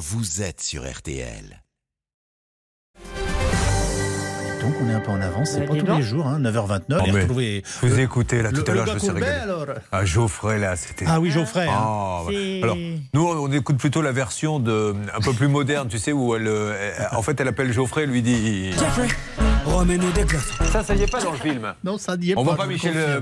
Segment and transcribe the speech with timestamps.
[0.00, 1.62] vous êtes sur RTL.
[4.62, 6.80] Donc on est un peu en avance, c'est pas tous les jours, hein, 9h29.
[6.88, 9.10] Non, et mais retrouver Vous le- écoutez là le- tout à l'heure, je me suis
[9.10, 9.32] régalé.
[9.40, 9.66] alors.
[9.92, 11.04] Ah, Geoffrey là, c'était.
[11.08, 11.66] Ah oui, Geoffrey.
[11.66, 11.72] hein.
[11.74, 12.22] Ah,
[12.62, 12.76] Alors,
[13.14, 16.46] nous, on écoute plutôt la version de, un peu plus moderne, tu sais, où elle,
[16.46, 18.70] euh, elle- en fait, elle appelle Geoffrey, elle lui dit.
[19.64, 20.50] Remets-nous des glaces.
[20.72, 21.74] Ça, ça y est pas dans le film.
[21.84, 22.54] Non, ça n'y est On pas.
[22.54, 23.20] voit pas Michel, euh,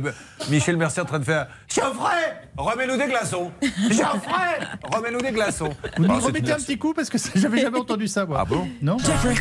[0.50, 3.50] Michel Mercier en train de faire Geoffrey, remets-nous des glaçons.
[3.90, 4.58] Geoffrey,
[4.90, 5.68] remets-nous des glaçons.
[5.98, 8.38] Vous nous Ah, c'est remettez un petit coup parce que j'avais jamais entendu ça, moi.
[8.40, 9.34] Ah bon Non Jeffrey,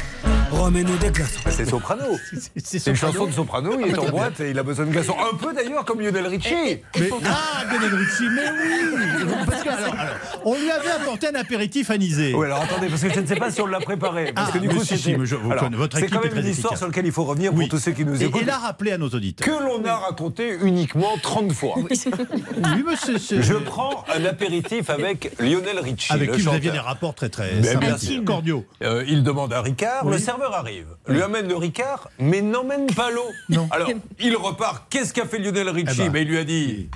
[0.51, 1.37] remets-nous des glaces.
[1.45, 2.03] Bah, C'est Soprano.
[2.57, 5.15] C'est une chanson de Soprano, il est en boîte et il a besoin de glaçons.
[5.31, 6.81] Un peu d'ailleurs comme Lionel Richie.
[6.99, 11.35] Mais, ah, Lionel Richie, mais oui Parce que, alors, alors, On lui avait apporté un
[11.35, 12.33] apéritif anisé.
[12.35, 14.33] Oui, alors attendez, parce que je ne sais pas si on l'a préparé.
[14.33, 16.07] Parce Ah, que du coup, si, c'était- si, mais je- vous Alors, connaissez- votre c'est
[16.07, 16.77] quand même une histoire efficace.
[16.79, 17.61] sur laquelle il faut revenir Oui.
[17.61, 18.41] pour tous ceux qui nous Et, écoutent.
[18.41, 19.47] et l'a rappelé à nos auditeurs.
[19.47, 21.75] Que l'on a raconté uniquement 30 fois.
[21.77, 21.97] Oui,
[23.19, 26.11] c'est- Je prends un apéritif avec Lionel Richie.
[26.13, 26.57] Avec le qui vous chanteur.
[26.57, 28.23] aviez des rapports très très Mais bien sympathiques, sûr.
[28.25, 28.65] cordiaux.
[28.83, 30.13] Euh, il demande un Ricard, Oui.
[30.13, 33.27] le serveur arrive, lui amène le Ricard, mais n'emmène pas l'eau.
[33.49, 33.67] Non.
[33.71, 34.85] Alors, il repart.
[34.89, 36.11] Qu'est-ce qu'a fait Lionel Richie Eh ben.
[36.11, 36.89] Ben, Il lui a dit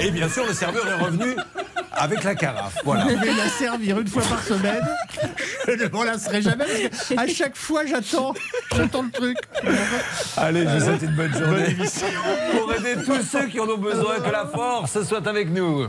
[0.00, 1.36] Et bien sûr, le serveur est revenu
[1.92, 2.76] avec la carafe.
[2.84, 3.04] Voilà.
[3.04, 4.82] Vous pouvez la servir une fois par semaine.
[5.68, 8.34] Je ne m'en lasserai jamais parce qu'à chaque fois j'attends,
[8.76, 9.36] j'attends le truc.
[10.36, 11.76] Allez, je vous souhaite une bonne journée.
[12.52, 15.86] Pour aider tous ceux qui en ont besoin, que la force soit avec nous.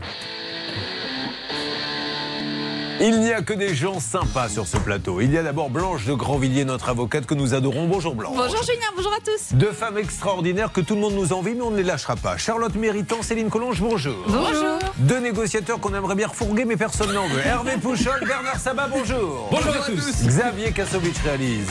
[3.01, 5.19] Il n'y a que des gens sympas sur ce plateau.
[5.19, 7.87] Il y a d'abord Blanche de Grandvilliers, notre avocate que nous adorons.
[7.87, 8.35] Bonjour Blanche.
[8.37, 9.53] Bonjour Julien, bonjour à tous.
[9.53, 12.37] Deux femmes extraordinaires que tout le monde nous envie, mais on ne les lâchera pas.
[12.37, 14.15] Charlotte Méritant, Céline Collonge, bonjour.
[14.27, 14.79] Bonjour.
[14.97, 17.45] Deux négociateurs qu'on aimerait bien refourguer, mais personne n'en veut.
[17.45, 19.49] Hervé Pouchol, Bernard Sabat, bonjour.
[19.51, 20.25] Bonjour à tous.
[20.25, 21.67] Xavier Kassovitch réalise.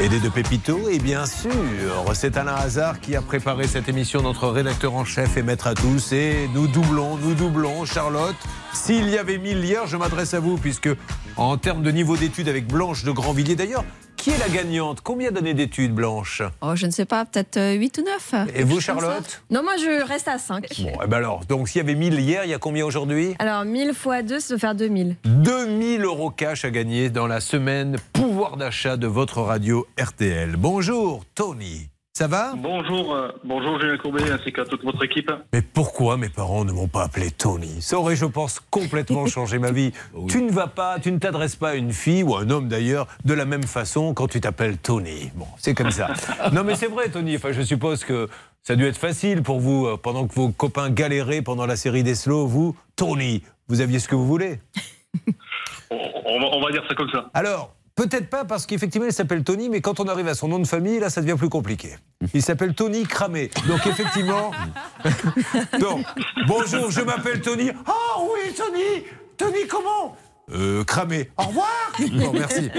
[0.00, 4.46] Aidé de Pépito, et bien sûr, c'est Alain Hazard qui a préparé cette émission, notre
[4.46, 6.12] rédacteur en chef et maître à tous.
[6.12, 8.36] Et nous doublons, nous doublons, Charlotte.
[8.72, 10.88] S'il y avait mille hier, je m'adresse à vous, puisque
[11.36, 13.84] en termes de niveau d'études avec Blanche de Grandvilliers, d'ailleurs,
[14.28, 15.00] qui est la gagnante?
[15.00, 16.42] Combien d'années d'études, Blanche?
[16.60, 18.34] Oh, je ne sais pas, peut-être 8 ou 9.
[18.54, 19.42] Et vous, Charlotte?
[19.48, 20.66] Non, moi je reste à 5.
[20.80, 23.34] Bon, eh ben alors, donc s'il y avait 1000 hier, il y a combien aujourd'hui?
[23.38, 25.16] Alors 1000 fois 2, ça doit faire 2000.
[25.24, 30.56] 2000 euros cash à gagner dans la semaine pouvoir d'achat de votre radio RTL.
[30.56, 31.88] Bonjour, Tony.
[32.18, 35.30] Ça va Bonjour, euh, bonjour Julien Courbet ainsi qu'à toute votre équipe.
[35.52, 37.80] Mais pourquoi mes parents ne m'ont pas appelé Tony?
[37.80, 39.92] Ça aurait, je pense, complètement changé ma vie.
[40.28, 42.66] Tu ne vas pas, tu ne t'adresses pas à une fille ou à un homme
[42.66, 45.30] d'ailleurs de la même façon quand tu t'appelles Tony.
[45.36, 46.08] Bon, c'est comme ça.
[46.52, 47.36] non, mais c'est vrai, Tony.
[47.36, 48.28] Enfin, je suppose que
[48.64, 51.76] ça a dû être facile pour vous euh, pendant que vos copains galéraient pendant la
[51.76, 52.48] série des slow.
[52.48, 54.58] Vous, Tony, vous aviez ce que vous voulez.
[55.90, 55.96] On,
[56.26, 57.30] on va, on va dire ça comme ça.
[57.32, 60.60] Alors, peut-être pas parce qu'effectivement il s'appelle Tony, mais quand on arrive à son nom
[60.60, 61.96] de famille, là ça devient plus compliqué.
[62.32, 63.50] Il s'appelle Tony Cramé.
[63.66, 64.52] Donc effectivement.
[65.80, 66.04] Donc,
[66.46, 67.70] bonjour, je m'appelle Tony.
[67.86, 67.92] Ah
[68.22, 69.04] oui, Tony
[69.36, 70.16] Tony, comment?
[70.50, 71.28] Euh, cramé.
[71.36, 71.68] Au revoir
[72.12, 72.70] Bon, merci.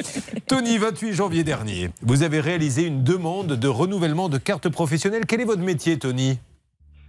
[0.47, 5.25] Tony, 28 janvier dernier, vous avez réalisé une demande de renouvellement de carte professionnelle.
[5.27, 6.39] Quel est votre métier, Tony?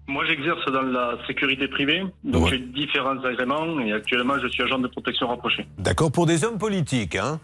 [0.06, 2.50] Moi j'exerce dans la sécurité privée, donc Ouais.
[2.50, 5.66] j'ai différents agréments et actuellement je suis agent de protection rapproché.
[5.78, 7.38] D'accord, pour des hommes politiques, hein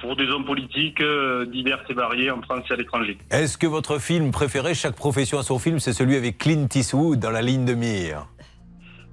[0.00, 3.18] Pour des hommes politiques euh, divers et variés en France et à l'étranger.
[3.30, 7.18] Est-ce que votre film préféré, chaque profession a son film, c'est celui avec Clint Eastwood
[7.18, 8.26] dans la ligne de mire?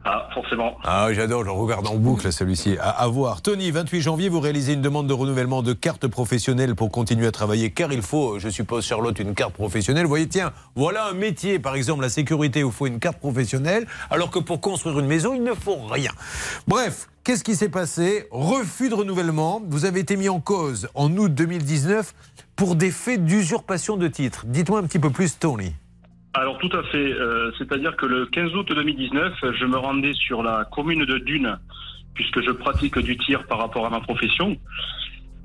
[0.07, 0.77] Ah, forcément.
[0.83, 2.77] Ah, j'adore, je regarde en boucle celui-ci.
[2.79, 3.41] À, à voir.
[3.41, 7.31] Tony, 28 janvier, vous réalisez une demande de renouvellement de carte professionnelle pour continuer à
[7.31, 10.03] travailler, car il faut, je suppose, Charlotte, une carte professionnelle.
[10.03, 13.17] Vous voyez, tiens, voilà un métier, par exemple, la sécurité, où il faut une carte
[13.17, 16.11] professionnelle, alors que pour construire une maison, il ne faut rien.
[16.67, 18.27] Bref, qu'est-ce qui s'est passé?
[18.29, 19.59] Refus de renouvellement.
[19.67, 22.13] Vous avez été mis en cause en août 2019
[22.55, 24.43] pour des faits d'usurpation de titres.
[24.45, 25.73] Dites-moi un petit peu plus, Tony.
[26.37, 30.43] Alors tout à fait, euh, c'est-à-dire que le 15 août 2019, je me rendais sur
[30.43, 31.57] la commune de Dune,
[32.13, 34.57] puisque je pratique du tir par rapport à ma profession.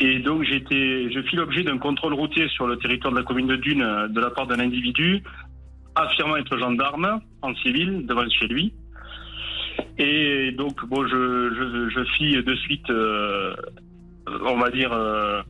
[0.01, 3.47] Et donc été, je fis l'objet d'un contrôle routier sur le territoire de la commune
[3.47, 5.23] de Dune de la part d'un individu
[5.95, 8.72] affirmant être gendarme en civil devant chez lui.
[9.97, 13.54] Et donc bon, je, je, fis de suite, euh,
[14.45, 15.41] on va dire, euh,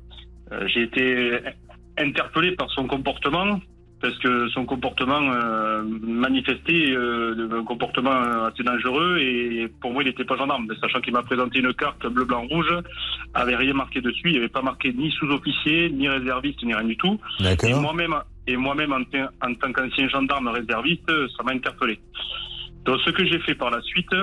[0.66, 1.40] j'ai été
[1.96, 3.58] interpellé par son comportement
[4.00, 10.06] parce que son comportement euh, manifestait euh, un comportement assez dangereux et pour moi il
[10.06, 12.72] n'était pas gendarme, sachant qu'il m'a présenté une carte bleu blanc rouge,
[13.34, 16.86] avait rien marqué dessus, il n'y avait pas marqué ni sous-officier, ni réserviste, ni rien
[16.86, 17.20] du tout.
[17.68, 18.14] Et moi-même,
[18.46, 22.00] et moi-même en tant qu'ancien gendarme réserviste, ça m'a interpellé.
[22.84, 24.14] Donc ce que j'ai fait par la suite,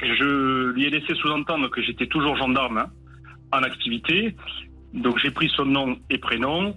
[0.00, 2.86] je lui ai laissé sous-entendre que j'étais toujours gendarme hein,
[3.52, 4.34] en activité.
[4.92, 6.74] Donc j'ai pris son nom et prénom.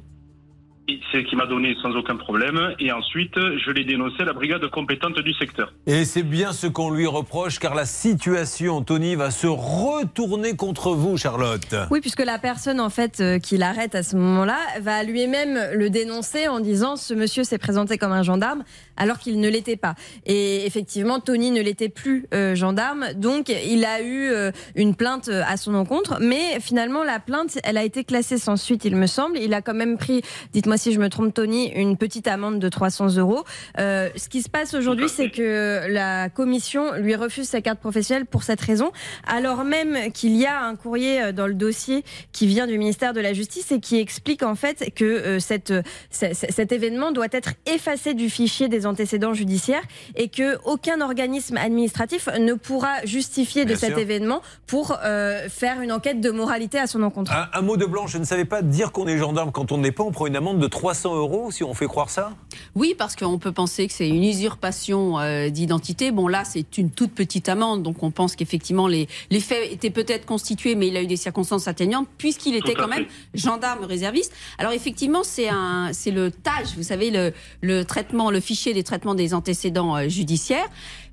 [1.12, 2.76] Ce qui m'a donné sans aucun problème.
[2.80, 5.74] Et ensuite, je l'ai dénoncé à la brigade compétente du secteur.
[5.88, 10.92] Et c'est bien ce qu'on lui reproche, car la situation, Tony, va se retourner contre
[10.92, 11.76] vous, Charlotte.
[11.90, 15.90] Oui, puisque la personne en fait euh, qui l'arrête à ce moment-là va lui-même le
[15.90, 18.64] dénoncer en disant ce monsieur s'est présenté comme un gendarme
[18.98, 19.96] alors qu'il ne l'était pas.
[20.26, 25.30] Et effectivement, Tony ne l'était plus euh, gendarme, donc il a eu euh, une plainte
[25.30, 26.18] euh, à son encontre.
[26.22, 29.38] Mais finalement, la plainte, elle a été classée sans suite, il me semble.
[29.38, 30.22] Il a quand même pris,
[30.54, 33.44] dites-moi si je me trompe, Tony, une petite amende de 300 euros.
[33.80, 38.26] Euh, ce qui se passe aujourd'hui, c'est que la commission lui refuse sa carte professionnelle
[38.26, 38.92] pour cette raison,
[39.28, 43.14] alors même qu'il y a un courrier euh, dans le dossier qui vient du ministère
[43.14, 45.74] de la Justice et qui explique en fait que euh, cette,
[46.12, 49.84] cet événement doit être effacé du fichier des antécédents judiciaires
[50.16, 54.00] et que aucun organisme administratif ne pourra justifier de Bien cet sûr.
[54.00, 57.32] événement pour euh, faire une enquête de moralité à son encontre.
[57.34, 59.78] Un, un mot de blanc, je ne savais pas dire qu'on est gendarme quand on
[59.78, 60.04] ne l'est pas.
[60.04, 62.32] On prend une amende de 300 euros si on fait croire ça
[62.76, 66.12] Oui, parce qu'on peut penser que c'est une usurpation euh, d'identité.
[66.12, 69.90] Bon, là, c'est une toute petite amende, donc on pense qu'effectivement, les, les faits étaient
[69.90, 74.32] peut-être constitués, mais il a eu des circonstances atténuantes, puisqu'il était quand même gendarme réserviste.
[74.60, 79.34] Alors, effectivement, c'est le TAJ, vous savez, le, le traitement, le fichier des traitements des
[79.34, 80.68] antécédents euh, judiciaires.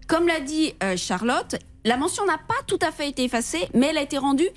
[0.07, 3.89] Comme l'a dit euh, Charlotte, la mention n'a pas tout à fait été effacée, mais
[3.89, 4.49] elle a été rendue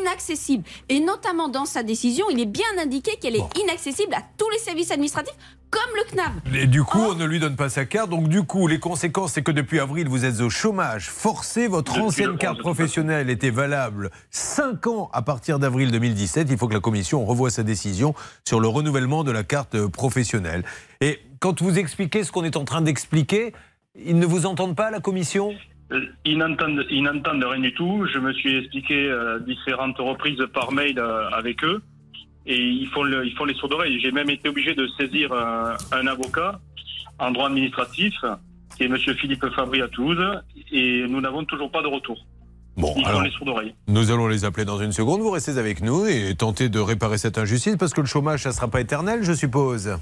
[0.00, 0.64] inaccessible.
[0.88, 4.58] Et notamment dans sa décision, il est bien indiqué qu'elle est inaccessible à tous les
[4.58, 5.36] services administratifs,
[5.70, 6.32] comme le CNAB.
[6.54, 8.10] Et du coup, on ne lui donne pas sa carte.
[8.10, 11.68] Donc, du coup, les conséquences, c'est que depuis avril, vous êtes au chômage forcé.
[11.68, 16.48] Votre Depuis ancienne carte 11, professionnelle était valable 5 ans à partir d'avril 2017.
[16.50, 18.14] Il faut que la Commission revoie sa décision
[18.44, 20.64] sur le renouvellement de la carte professionnelle.
[21.00, 23.52] Et quand vous expliquez ce qu'on est en train d'expliquer,
[23.94, 25.54] ils ne vous entendent pas, la Commission?
[25.92, 28.06] Euh, Ils n'entendent, ils n'entendent rien du tout.
[28.12, 31.80] Je me suis expliqué euh, différentes reprises par mail euh, avec eux.
[32.46, 33.98] Et ils font, le, ils font les sourds d'oreille.
[34.00, 36.60] J'ai même été obligé de saisir un avocat
[37.18, 38.14] en droit administratif,
[38.76, 38.96] qui est M.
[38.98, 40.24] Philippe Fabry à Toulouse.
[40.70, 42.24] Et nous n'avons toujours pas de retour.
[42.76, 43.74] Bon, Ils alors, font les sourds d'oreille.
[43.88, 45.22] nous allons les appeler dans une seconde.
[45.22, 48.50] Vous restez avec nous et tentez de réparer cette injustice parce que le chômage, ça
[48.50, 49.96] ne sera pas éternel, je suppose.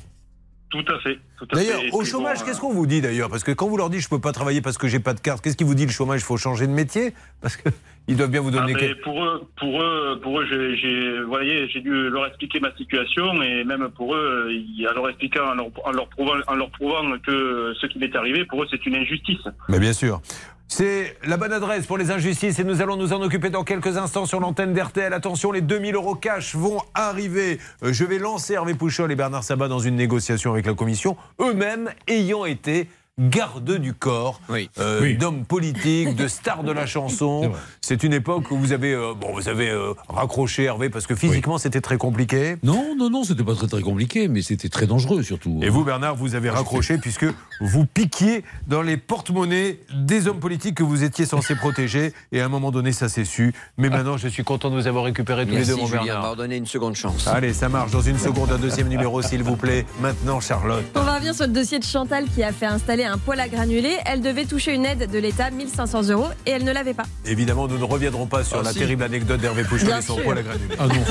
[0.74, 1.18] Tout à fait.
[1.52, 3.30] D'ailleurs, au chômage, bon, qu'est-ce euh, qu'on vous dit d'ailleurs?
[3.30, 5.20] Parce que quand vous leur dites je peux pas travailler parce que j'ai pas de
[5.20, 6.20] carte, qu'est-ce qu'ils vous dit le chômage?
[6.20, 7.14] Il faut changer de métier?
[7.40, 8.72] Parce qu'ils doivent bien vous Ah, donner.
[8.74, 12.74] mais quel- pour eux, pour eux, pour eux, j'ai, voyez, j'ai dû leur expliquer ma
[12.76, 14.50] situation et même pour eux,
[14.90, 18.14] en leur expliquant, en leur, en leur prouvant, en leur prouvant que ce qui m'est
[18.16, 19.46] arrivé, pour eux, c'est une injustice.
[19.68, 20.20] Mais bien sûr.
[20.68, 23.96] C'est la bonne adresse pour les injustices et nous allons nous en occuper dans quelques
[23.96, 25.12] instants sur l'antenne d'RTL.
[25.12, 27.60] Attention, les 2000 euros cash vont arriver.
[27.84, 31.16] Euh, Je vais lancer Hervé Pouchol et Bernard Sabat dans une négociation avec la Commission,
[31.40, 32.88] eux-mêmes ayant été
[33.18, 34.68] garde du corps Oui.
[34.78, 35.16] euh, Oui.
[35.16, 37.52] d'hommes politiques, de stars de la chanson.
[37.80, 41.14] C'est une époque où vous avez, euh, bon, vous avez euh, raccroché Hervé parce que
[41.14, 42.56] physiquement c'était très compliqué.
[42.64, 45.60] Non, non, non, c'était pas très très compliqué, mais c'était très dangereux surtout.
[45.62, 47.26] Et vous, Bernard, vous avez raccroché puisque
[47.60, 52.12] vous piquiez dans les porte-monnaies des hommes politiques que vous étiez censé protéger.
[52.32, 53.54] Et à un moment donné, ça s'est su.
[53.78, 56.22] Mais maintenant, je suis content de vous avoir récupéré tous les deux, mon Julien, Bernard.
[56.22, 57.28] m'a redonné une seconde chance.
[57.28, 57.92] Allez, ça marche.
[57.92, 59.86] Dans une seconde, un deuxième numéro, s'il vous plaît.
[60.00, 60.84] Maintenant, Charlotte.
[60.96, 63.48] On va revenir sur le dossier de Chantal qui a fait installer un poêle à
[63.48, 63.96] granulés.
[64.06, 67.04] Elle devait toucher une aide de l'État, 1500 euros, et elle ne l'avait pas.
[67.26, 68.78] Évidemment, nous ne reviendrons pas sur Ah, la si.
[68.78, 70.24] terrible anecdote d'Hervé Pouchon et son sûr.
[70.24, 70.74] poil à granulés.
[70.78, 70.94] Ah non.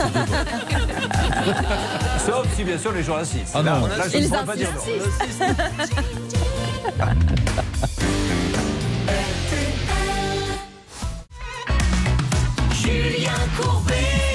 [2.25, 3.51] Sauf si, bien sûr, les gens insistent.
[3.55, 3.87] Ah là, non.
[3.87, 4.81] là, je ne pas dire non.
[12.85, 13.83] insistent.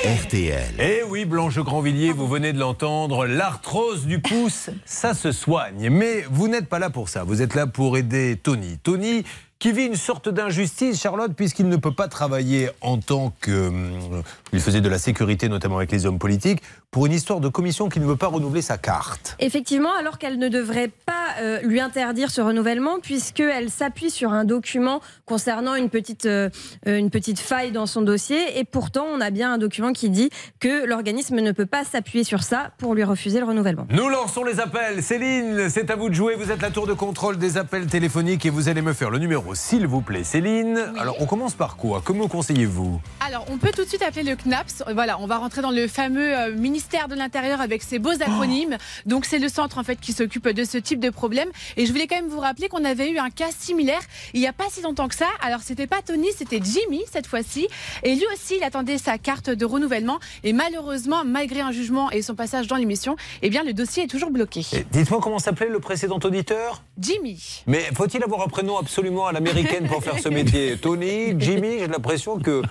[0.05, 0.75] RTL.
[0.79, 5.91] Eh oui, Blanche Grandvilliers, vous venez de l'entendre, l'arthrose du pouce, ça se soigne.
[5.91, 8.79] Mais vous n'êtes pas là pour ça, vous êtes là pour aider Tony.
[8.83, 9.25] Tony
[9.59, 13.69] qui vit une sorte d'injustice, Charlotte, puisqu'il ne peut pas travailler en tant que...
[13.69, 14.23] hum,
[14.53, 17.89] Il faisait de la sécurité, notamment avec les hommes politiques, pour une histoire de commission
[17.89, 19.37] qui ne veut pas renouveler sa carte.
[19.41, 24.45] Effectivement, alors qu'elle ne devrait pas euh, lui interdire ce renouvellement, puisqu'elle s'appuie sur un
[24.45, 26.49] document concernant une petite, euh,
[26.87, 28.59] euh, une petite faille dans son dossier.
[28.59, 32.25] Et pourtant, on a bien un document qui dit que l'organisme ne peut pas s'appuyer
[32.25, 33.87] sur ça pour lui refuser le renouvellement.
[33.91, 35.03] Nous lançons les appels.
[35.03, 36.37] Céline, c'est à vous de jouer.
[36.37, 39.19] Vous êtes la tour de contrôle des appels téléphoniques et vous allez me faire le
[39.19, 40.25] numéro, s'il vous plaît.
[40.25, 42.03] Céline, alors on commence par quoi?
[42.05, 43.01] Que me conseillez-vous?
[43.27, 44.85] Alors, on peut tout de suite appeler le CNAPS.
[44.95, 48.77] Voilà, on va rentrer dans le fameux euh, ministère de l'Intérieur avec ses beaux acronymes.
[49.07, 51.49] Donc, c'est le centre en fait qui s'occupe de ce type de problème.
[51.77, 54.01] Et je voulais quand même vous rappeler qu'on avait eu un cas similaire
[54.35, 55.29] il n'y a pas si longtemps que ça.
[55.41, 57.69] Alors, c'était pas Tony, c'était Jimmy cette fois-ci.
[58.03, 60.19] Et lui aussi, il attendait sa carte de renouvellement.
[60.45, 64.09] Et malheureusement, malgré un jugement et son passage dans l'émission, eh bien, le dossier est
[64.09, 64.65] toujours bloqué.
[64.91, 66.83] Dites-moi comment s'appelait le précédent auditeur?
[66.99, 67.63] Jimmy.
[67.67, 70.77] Mais faut-il avoir un prénom absolument à l'américaine pour faire ce métier.
[70.81, 72.63] Tony, Jimmy, j'ai l'impression que.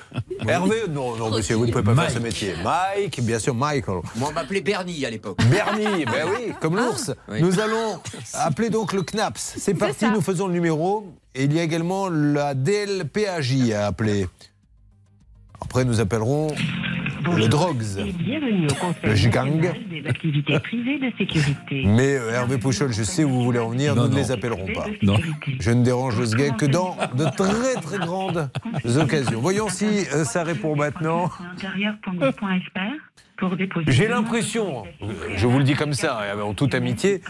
[0.48, 2.54] Hervé, non, non, monsieur, vous ne pouvez pas faire ce métier.
[2.64, 4.02] Mike, bien sûr, Michael.
[4.16, 5.38] Moi, on m'appelait Bernie à l'époque.
[5.50, 7.12] Bernie, ben oui, comme l'ours.
[7.30, 7.42] Oui.
[7.42, 8.00] Nous allons
[8.34, 9.56] appeler donc le CNAPS.
[9.58, 11.08] C'est parti, nous faisons le numéro.
[11.36, 14.28] Et il y a également la DLPAJ à appeler.
[15.62, 16.48] Après, nous appellerons
[17.36, 17.84] le Drogs.
[18.20, 19.56] Bienvenue au Conseil Le Gigang.
[19.56, 21.84] national des activités privées de sécurité.
[21.86, 24.32] Mais euh, Hervé Pouchol, je sais où vous voulez en venir, Non, nous ne les
[24.32, 24.86] appellerons pas.
[25.02, 25.18] Non.
[25.60, 28.50] Je ne dérange le SGEC que dans de très très grandes
[28.98, 29.40] occasions.
[29.40, 31.30] Voyons si euh, ça répond maintenant.
[33.38, 33.91] Intérieur.gouv.fr pour déposer.
[33.91, 34.84] J'ai l'impression,
[35.36, 37.22] je vous le dis comme ça, et en toute amitié,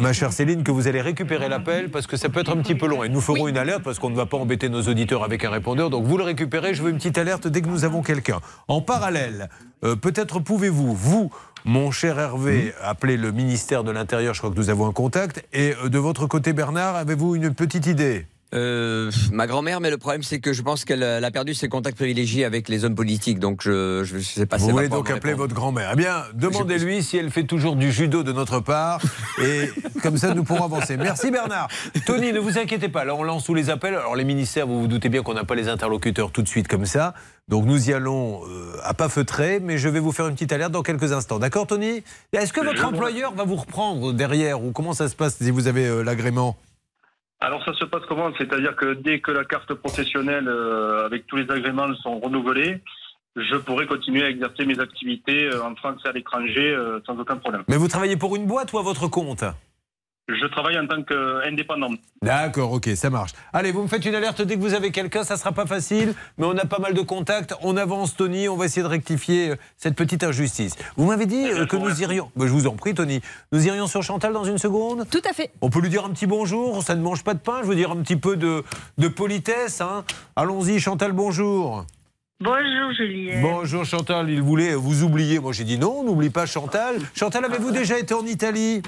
[0.00, 2.74] ma chère Céline, que vous allez récupérer l'appel parce que ça peut être un petit
[2.74, 3.04] peu long.
[3.04, 5.50] Et nous ferons une alerte parce qu'on ne va pas embêter nos auditeurs avec un
[5.50, 5.90] répondeur.
[5.90, 8.40] Donc vous le récupérez, je veux une petite alerte dès que nous avons quelqu'un.
[8.68, 9.48] En parallèle,
[9.84, 11.30] euh, peut-être pouvez-vous, vous,
[11.64, 15.46] mon cher Hervé, appeler le ministère de l'Intérieur, je crois que nous avons un contact.
[15.52, 18.26] Et euh, de votre côté, Bernard, avez-vous une petite idée?
[18.52, 21.68] Euh, ma grand-mère, mais le problème, c'est que je pense qu'elle elle a perdu ses
[21.68, 23.40] contacts privilégiés avec les hommes politiques.
[23.40, 25.36] Donc, je ne sais pas si Vous voulez donc appeler répondre.
[25.38, 25.90] votre grand-mère.
[25.94, 29.00] Eh bien, demandez-lui si elle fait toujours du judo de notre part.
[29.42, 29.70] Et
[30.02, 30.96] comme ça, nous pourrons avancer.
[30.96, 31.68] Merci Bernard.
[32.06, 33.04] Tony, ne vous inquiétez pas.
[33.04, 33.94] Là, on lance tous les appels.
[33.94, 36.68] Alors, les ministères, vous vous doutez bien qu'on n'a pas les interlocuteurs tout de suite
[36.68, 37.14] comme ça.
[37.48, 39.58] Donc, nous y allons euh, à pas feutrer.
[39.60, 41.40] Mais je vais vous faire une petite alerte dans quelques instants.
[41.40, 42.04] D'accord, Tony?
[42.32, 44.62] Est-ce que votre employeur va vous reprendre derrière?
[44.62, 46.56] Ou comment ça se passe si vous avez euh, l'agrément?
[47.40, 48.32] Alors ça se passe comment?
[48.38, 52.80] C'est-à-dire que dès que la carte professionnelle euh, avec tous les agréments sont renouvelés,
[53.36, 57.18] je pourrai continuer à exercer mes activités euh, en France et à l'étranger euh, sans
[57.18, 57.64] aucun problème.
[57.68, 59.44] Mais vous travaillez pour une boîte ou à votre compte?
[60.26, 61.90] Je travaille en tant qu'indépendant.
[62.22, 63.32] D'accord, ok, ça marche.
[63.52, 66.14] Allez, vous me faites une alerte dès que vous avez quelqu'un, ça sera pas facile,
[66.38, 67.54] mais on a pas mal de contacts.
[67.60, 70.76] On avance, Tony, on va essayer de rectifier euh, cette petite injustice.
[70.96, 72.30] Vous m'avez dit euh, que nous irions.
[72.36, 73.20] Ben, je vous en prie, Tony.
[73.52, 75.06] Nous irions sur Chantal dans une seconde?
[75.10, 75.50] Tout à fait.
[75.60, 77.76] On peut lui dire un petit bonjour, ça ne mange pas de pain, je veux
[77.76, 78.64] dire un petit peu de,
[78.96, 79.82] de politesse.
[79.82, 80.04] Hein.
[80.36, 81.84] Allons-y, Chantal, bonjour.
[82.40, 83.40] Bonjour Julien.
[83.42, 85.38] Bonjour Chantal, il voulait vous oublier.
[85.38, 86.96] Moi j'ai dit non, n'oublie pas Chantal.
[87.14, 88.82] Chantal, avez-vous déjà été en Italie?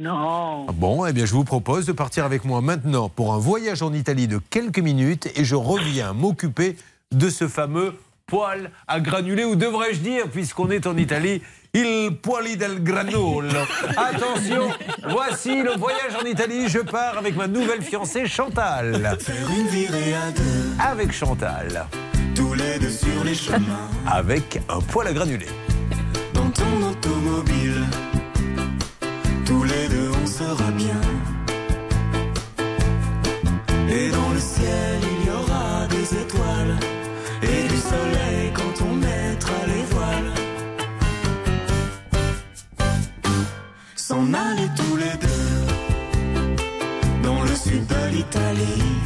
[0.00, 0.66] Non.
[0.68, 3.82] ah Bon, eh bien, je vous propose de partir avec moi maintenant pour un voyage
[3.82, 6.76] en Italie de quelques minutes et je reviens m'occuper
[7.10, 7.94] de ce fameux
[8.26, 11.42] poil à granulés, ou devrais-je dire, puisqu'on est en Italie,
[11.74, 13.42] il poili del granolo.
[13.96, 14.68] Attention,
[15.08, 16.68] voici le voyage en Italie.
[16.68, 19.16] Je pars avec ma nouvelle fiancée Chantal.
[19.20, 21.86] Faire une virée à deux, Avec Chantal.
[22.36, 23.88] tous les deux sur les chemins.
[24.06, 25.48] Avec un poil à granulés.
[26.34, 27.82] Dans ton automobile,
[30.28, 31.00] sera bien.
[33.88, 36.76] Et dans le ciel, il y aura des étoiles
[37.42, 40.32] et du soleil quand on mettra les voiles.
[43.96, 45.56] S'en aller tous les deux
[47.22, 48.97] dans le sud de l'Italie.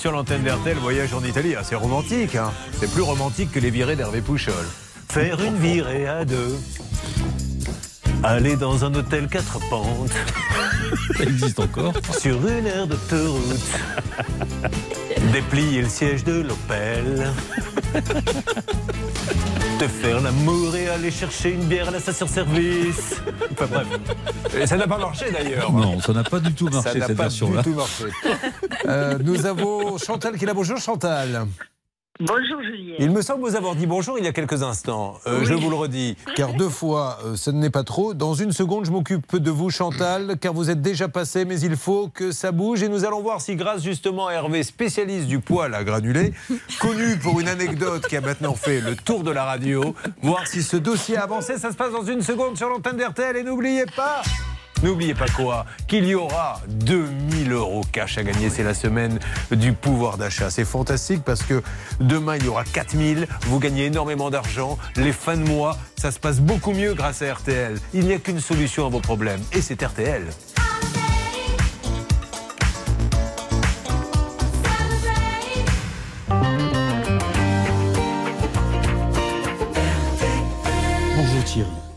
[0.00, 1.54] Sur l'antenne d'RTL, voyage en Italie.
[1.58, 2.50] Ah, c'est romantique, hein.
[2.78, 4.54] C'est plus romantique que les virées d'Hervé Pouchol.
[5.10, 6.56] Faire une virée à deux.
[8.22, 10.10] Aller dans un hôtel quatre pentes.
[11.18, 11.92] Ça existe encore.
[12.18, 13.60] Sur une aire d'autoroute.
[15.34, 17.30] Déplier le siège de l'Opel.
[19.78, 23.16] Te faire l'amour et aller chercher une bière à la station-service.
[23.52, 23.86] Enfin bref.
[24.58, 25.72] Et ça n'a pas marché d'ailleurs.
[25.72, 27.62] Non, ça n'a pas du tout Ça marché n'a cette pas version-là.
[27.62, 28.04] du tout marché.
[28.90, 30.54] Euh, nous avons Chantal qui est là.
[30.54, 31.46] Bonjour Chantal.
[32.18, 32.96] Bonjour Julien.
[32.98, 35.14] Il me semble vous avoir dit bonjour il y a quelques instants.
[35.26, 38.12] Euh, Je vous le redis, car deux fois, euh, ce n'est pas trop.
[38.12, 41.76] Dans une seconde, je m'occupe de vous, Chantal, car vous êtes déjà passé, mais il
[41.76, 42.82] faut que ça bouge.
[42.82, 46.34] Et nous allons voir si, grâce justement à Hervé, spécialiste du poil à granulé,
[46.78, 50.62] connu pour une anecdote qui a maintenant fait le tour de la radio, voir si
[50.62, 51.56] ce dossier a avancé.
[51.56, 53.38] Ça se passe dans une seconde sur l'antenne d'RTL.
[53.38, 54.20] Et n'oubliez pas.
[54.82, 58.48] N'oubliez pas quoi Qu'il y aura 2000 euros cash à gagner.
[58.48, 59.18] C'est la semaine
[59.50, 60.50] du pouvoir d'achat.
[60.50, 61.62] C'est fantastique parce que
[62.00, 63.26] demain, il y aura 4000.
[63.42, 64.78] Vous gagnez énormément d'argent.
[64.96, 67.78] Les fins de mois, ça se passe beaucoup mieux grâce à RTL.
[67.92, 70.24] Il n'y a qu'une solution à vos problèmes et c'est RTL.
[81.16, 81.89] Bonjour Thierry.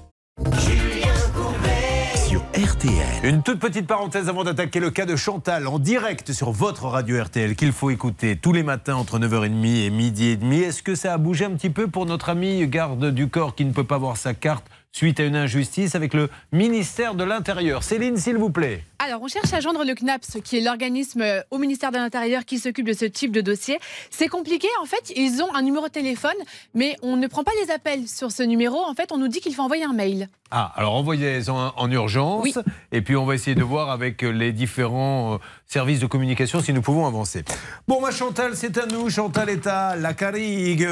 [2.83, 3.29] RTL.
[3.29, 7.23] Une toute petite parenthèse avant d'attaquer le cas de Chantal en direct sur votre radio
[7.23, 10.59] RTL qu'il faut écouter tous les matins entre 9h30 et midi et demi.
[10.59, 13.63] Est-ce que ça a bougé un petit peu pour notre ami garde du corps qui
[13.63, 17.83] ne peut pas voir sa carte suite à une injustice avec le ministère de l'Intérieur?
[17.83, 18.83] Céline, s'il vous plaît.
[18.99, 22.59] Alors, on cherche à joindre le CNAPS, qui est l'organisme au ministère de l'Intérieur qui
[22.59, 23.79] s'occupe de ce type de dossier.
[24.11, 26.31] C'est compliqué, en fait, ils ont un numéro de téléphone,
[26.73, 28.77] mais on ne prend pas les appels sur ce numéro.
[28.77, 30.29] En fait, on nous dit qu'il faut envoyer un mail.
[30.55, 32.43] Ah, alors envoyez-en en urgence.
[32.43, 32.53] Oui.
[32.91, 36.73] Et puis on va essayer de voir avec les différents euh, services de communication si
[36.73, 37.43] nous pouvons avancer.
[37.87, 39.09] Bon, ma Chantal, c'est à nous.
[39.09, 40.87] Chantal est à La Carigue,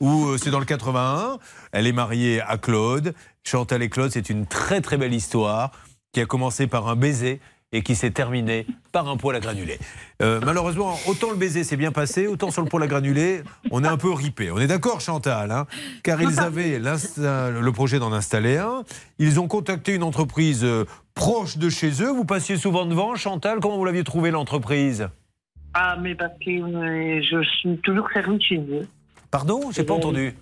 [0.00, 1.38] où euh, c'est dans le 81.
[1.72, 3.14] Elle est mariée à Claude.
[3.42, 5.70] Chantal et Claude, c'est une très très belle histoire
[6.12, 7.40] qui a commencé par un baiser
[7.72, 9.78] et qui s'est terminée par un poil à granulés.
[10.22, 13.82] Euh, malheureusement, autant le baiser s'est bien passé, autant sur le poil à granulés, on
[13.84, 14.50] est un peu ripé.
[14.50, 15.66] On est d'accord, Chantal hein
[16.02, 18.84] Car ils avaient le projet d'en installer un.
[19.18, 22.10] Ils ont contacté une entreprise euh, proche de chez eux.
[22.10, 23.58] Vous passiez souvent devant, Chantal.
[23.60, 25.08] Comment vous l'aviez trouvé, l'entreprise?
[25.74, 28.88] Ah, mais parce que euh, je suis toujours servi chez eux.
[29.30, 29.70] Pardon?
[29.72, 30.34] J'ai pas entendu.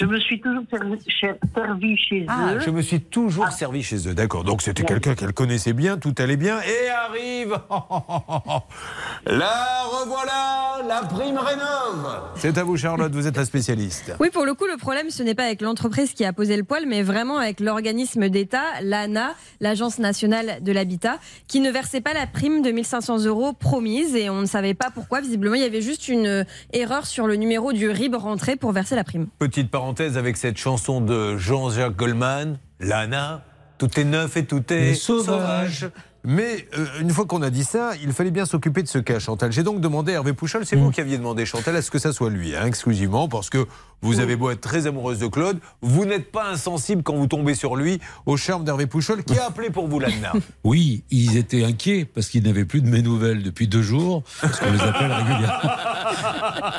[0.00, 2.60] Je me suis toujours servi, chez- servi chez Ah, eux.
[2.60, 4.14] je me suis toujours servi chez eux.
[4.14, 4.44] D'accord.
[4.44, 6.58] Donc c'était quelqu'un qu'elle connaissait bien, tout allait bien.
[6.62, 7.58] Et arrive.
[9.26, 12.20] La revoilà, la prime rénove.
[12.36, 14.14] C'est à vous, Charlotte, vous êtes la spécialiste.
[14.20, 16.64] Oui, pour le coup, le problème, ce n'est pas avec l'entreprise qui a posé le
[16.64, 22.14] poil, mais vraiment avec l'organisme d'État, l'ANA, l'Agence nationale de l'habitat, qui ne versait pas
[22.14, 25.20] la prime de 1500 euros promise et on ne savait pas pourquoi.
[25.20, 28.72] Visiblement, il y avait juste une euh, erreur sur le numéro du RIB rentré pour
[28.72, 29.28] verser la prime.
[29.38, 33.42] Petite parenthèse avec cette chanson de Jean-Jacques Goldman, Lana,
[33.78, 35.90] tout est neuf et tout est sauvage.
[36.22, 39.18] Mais euh, une fois qu'on a dit ça, il fallait bien s'occuper de ce cas,
[39.18, 39.50] Chantal.
[39.52, 41.98] J'ai donc demandé à Hervé Pouchol, c'est vous qui aviez demandé, Chantal, à ce que
[41.98, 43.66] ça soit lui, hein, exclusivement, parce que
[44.02, 47.54] vous avez beau être très amoureuse de Claude, vous n'êtes pas insensible quand vous tombez
[47.54, 50.32] sur lui, au charme d'Hervé Pouchol, qui a appelé pour vous, Lana.
[50.64, 54.58] Oui, ils étaient inquiets parce qu'ils n'avaient plus de mes nouvelles depuis deux jours, parce
[54.58, 55.70] qu'on les appelle régulièrement.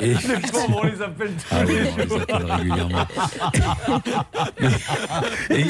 [0.00, 0.14] Et
[0.68, 2.20] on les appelle tous Ah oui, les on les jours.
[2.22, 3.06] appelle régulièrement.
[5.50, 5.64] Et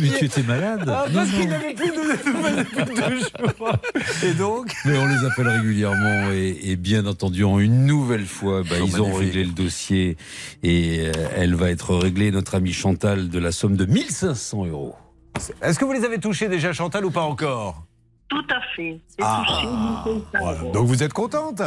[0.00, 3.78] mais tu étais malade Ah, parce qu'ils n'avaient plus de nouvelles depuis deux jours.
[4.24, 8.62] Et donc Mais on les appelle régulièrement et, et bien entendu, en une nouvelle fois,
[8.62, 10.16] bah, Oh, ils ont réglé le dossier
[10.62, 14.94] et euh, elle va être réglée, notre amie Chantal, de la somme de 1500 euros.
[15.62, 17.82] Est-ce que vous les avez touchés déjà, Chantal, ou pas encore?
[18.28, 18.98] Tout à fait.
[19.08, 20.72] C'est Ah, touché, 1500 Voilà.
[20.72, 21.62] Donc vous êtes contente?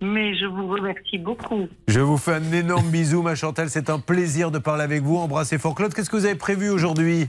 [0.00, 1.66] Mais je vous remercie beaucoup.
[1.88, 3.68] Je vous fais un énorme bisou, ma Chantal.
[3.70, 5.16] C'est un plaisir de parler avec vous.
[5.16, 5.92] Embrassez fort Claude.
[5.92, 7.28] Qu'est-ce que vous avez prévu aujourd'hui?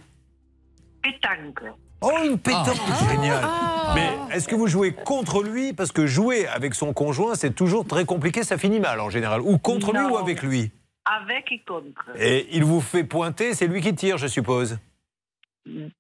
[1.02, 1.64] Pétanque.
[2.02, 2.78] Oh, une pétanque
[3.10, 3.94] Génial Ah.
[3.96, 5.74] Mais est-ce que vous jouez contre lui?
[5.74, 8.44] Parce que jouer avec son conjoint, c'est toujours très compliqué.
[8.44, 9.42] Ça finit mal en général.
[9.42, 10.72] Ou contre lui ou avec lui?
[11.18, 12.06] Avec et contre.
[12.16, 14.78] Et il vous fait pointer, c'est lui qui tire, je suppose.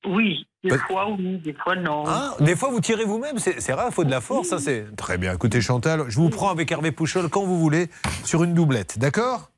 [0.05, 2.03] Oui, des fois oui, des fois non.
[2.07, 4.59] Ah, des fois, vous tirez vous-même, c'est c'est rare, il faut de la force, ça
[4.59, 4.95] c'est...
[4.95, 7.87] Très bien, écoutez Chantal, je vous prends avec Hervé Pouchol quand vous voulez,
[8.23, 9.51] sur une doublette, d'accord?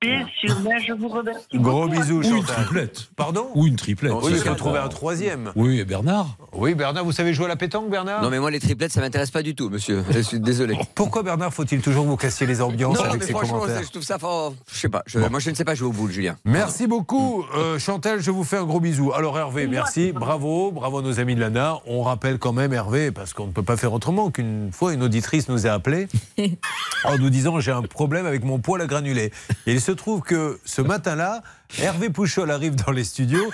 [0.00, 1.46] Bien sûr, mais je vous remercie.
[1.54, 2.00] Gros beaucoup.
[2.00, 2.64] bisous, Ou une Chantal.
[2.64, 3.08] triplette.
[3.16, 4.12] Pardon Ou une triplette.
[4.22, 5.52] Oui, il faut trouver un troisième.
[5.56, 8.22] Oui, et Bernard Oui, Bernard, vous savez jouer à la pétanque, Bernard?
[8.22, 10.04] Non, mais moi, les triplettes, ça m'intéresse pas du tout, monsieur.
[10.10, 10.76] Je suis désolé.
[10.94, 13.90] Pourquoi, Bernard, faut-il toujours vous casser les ambiances Non, avec mais ses franchement, commentaires je
[13.90, 14.54] trouve ça fort.
[14.72, 15.02] Je sais pas.
[15.06, 16.36] je- Moi, je ne sais pas jouer au boule, Julien.
[16.44, 18.20] Merci beaucoup, euh, Chantal.
[18.20, 19.12] Je vous fais un gros bisou.
[19.12, 20.12] Alors, Hervé, merci.
[20.12, 20.70] Bravo.
[20.72, 21.78] Bravo à nos amis de l'ANA.
[21.86, 25.02] On rappelle quand même, Hervé, parce qu'on ne peut pas faire autrement qu'une fois, une
[25.02, 26.08] auditrice nous a appelé
[27.04, 29.32] en nous disant J'ai un problème avec mon poêle à granulés.
[29.66, 31.42] Et il se trouve que ce matin-là,
[31.80, 33.50] Hervé Pouchol arrive dans les studios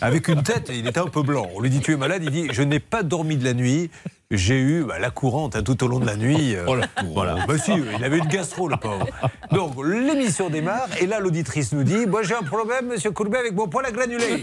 [0.00, 1.48] avec une tête, il était un peu blanc.
[1.54, 2.22] On lui dit Tu es malade?
[2.24, 3.90] Il dit Je n'ai pas dormi de la nuit.
[4.30, 6.56] J'ai eu bah, la courante hein, tout au long de la nuit.
[6.56, 6.88] euh, Oh, la.
[7.12, 7.46] Voilà.
[7.46, 9.06] Bah, si, il avait une gastro, le pauvre.
[9.52, 13.54] Donc, l'émission démarre, et là, l'auditrice nous dit Moi, j'ai un problème, monsieur Courbet, avec
[13.54, 14.42] mon poêle à granulés.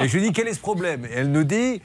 [0.00, 1.06] Et je lui dis Quel est ce problème?
[1.06, 1.82] Et elle nous dit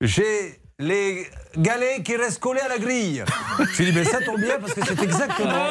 [0.00, 3.24] J'ai les galets qui restent collés à la grille.
[3.72, 5.66] Je lui dis Mais ça tombe bien, parce que c'est exactement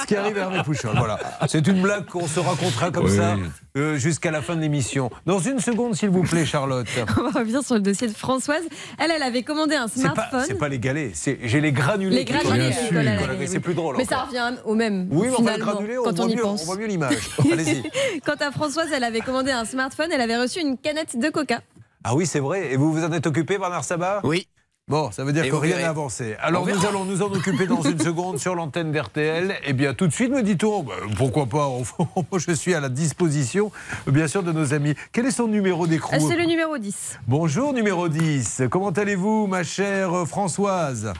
[0.00, 0.92] ce qui arrive à Hervé Pouchol.
[0.96, 1.18] Voilà.
[1.46, 3.16] C'est une blague qu'on se racontera comme Oui.
[3.16, 3.36] ça
[3.76, 5.10] euh, jusqu'à la fin de l'émission.
[5.26, 6.86] Dans une seconde, s'il vous plaît, Charlotte.
[7.18, 8.62] On va revenir sur le dossier de Françoise.
[8.98, 10.44] Elle, elle avait commandé un pas, smartphone.
[10.46, 12.16] c'est pas les galets, j'ai les granulés.
[12.16, 13.96] Les granulés, c'est plus drôle.
[13.98, 14.18] Mais encore.
[14.18, 15.08] ça revient au même.
[15.10, 16.62] Oui, mais enfin, le finalement, granulé, on quand voit, on y mieux, pense.
[16.62, 17.18] on voit mieux l'image.
[17.52, 17.82] Allez-y.
[18.24, 21.60] Quant à Françoise, elle avait commandé un smartphone, elle avait reçu une canette de coca.
[22.04, 22.72] Ah oui, c'est vrai.
[22.72, 24.20] Et vous vous en êtes occupé, Bernard Sabat?
[24.24, 24.48] Oui.
[24.88, 26.34] Bon, ça veut dire Et que rien n'a avancé.
[26.40, 29.54] Alors nous allons nous en occuper dans une seconde sur l'antenne d'RTL.
[29.66, 31.68] Eh bien, tout de suite, me dit-on, bah, pourquoi pas,
[32.16, 33.70] Moi, je suis à la disposition,
[34.06, 34.94] bien sûr, de nos amis.
[35.12, 37.18] Quel est son numéro d'écrou Ah, C'est le numéro 10.
[37.26, 38.62] Bonjour, numéro 10.
[38.70, 41.12] Comment allez-vous, ma chère Françoise?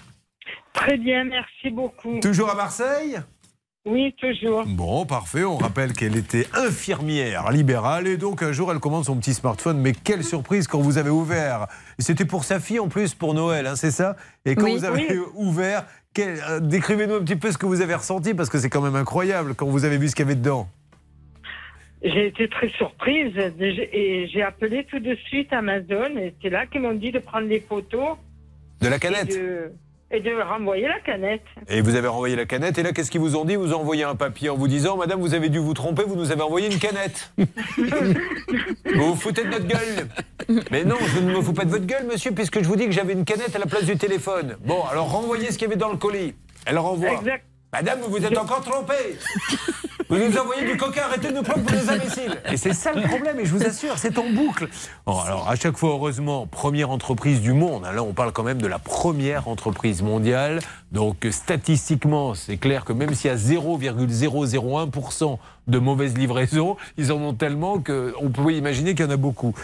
[0.73, 2.21] Très bien, merci beaucoup.
[2.21, 3.19] Toujours à Marseille?
[3.91, 4.65] Oui, toujours.
[4.67, 5.45] Bon, parfait.
[5.45, 9.79] On rappelle qu'elle était infirmière libérale et donc un jour elle commande son petit smartphone.
[9.81, 11.67] Mais quelle surprise quand vous avez ouvert.
[11.99, 14.17] C'était pour sa fille en plus pour Noël, hein, c'est ça?
[14.45, 14.73] Et quand Oui.
[14.77, 15.19] vous avez Oui.
[15.37, 18.69] ouvert, quel- euh, décrivez-nous un petit peu ce que vous avez ressenti parce que c'est
[18.71, 20.69] quand même incroyable quand vous avez vu ce qu'il y avait dedans.
[22.03, 26.81] J'ai été très surprise et j'ai appelé tout de suite Amazon et c'est là qu'ils
[26.83, 28.17] m'ont dit de prendre des photos
[28.81, 29.31] De la et canette.
[29.31, 29.73] de,
[30.11, 31.43] et de renvoyer la canette.
[31.69, 32.79] Et vous avez renvoyé la canette.
[32.79, 33.57] Et là, qu'est-ce qu'ils vous ont dit?
[33.57, 36.17] Vous ont envoyé un papier en vous disant Madame, vous avez dû vous tromper, vous
[36.17, 37.33] nous avez envoyé une canette.
[37.37, 37.45] vous
[38.95, 40.09] vous foutez de notre gueule.
[40.71, 42.87] Mais non, je ne me fous pas de votre gueule, monsieur, puisque je vous dis
[42.87, 44.57] que j'avais une canette à la place du téléphone.
[44.65, 46.35] Bon, alors renvoyez ce qu'il y avait dans le colis.
[46.65, 47.13] Elle renvoie.
[47.13, 47.45] Exact.
[47.71, 48.95] Madame, vous vous êtes encore trompée.
[50.09, 52.41] Vous nous envoyez du coca, arrêtez de nous prendre pour des imbéciles.
[52.51, 54.67] Et c'est ça le problème, et je vous assure, c'est en boucle.
[55.05, 57.83] Bon, alors, à chaque fois, heureusement, première entreprise du monde.
[57.83, 60.61] Là, on parle quand même de la première entreprise mondiale.
[60.93, 67.17] Donc, statistiquement, c'est clair que même s'il y a 0,001% de mauvaises livraisons, ils en
[67.17, 69.55] ont tellement qu'on peut imaginer qu'il y en a beaucoup.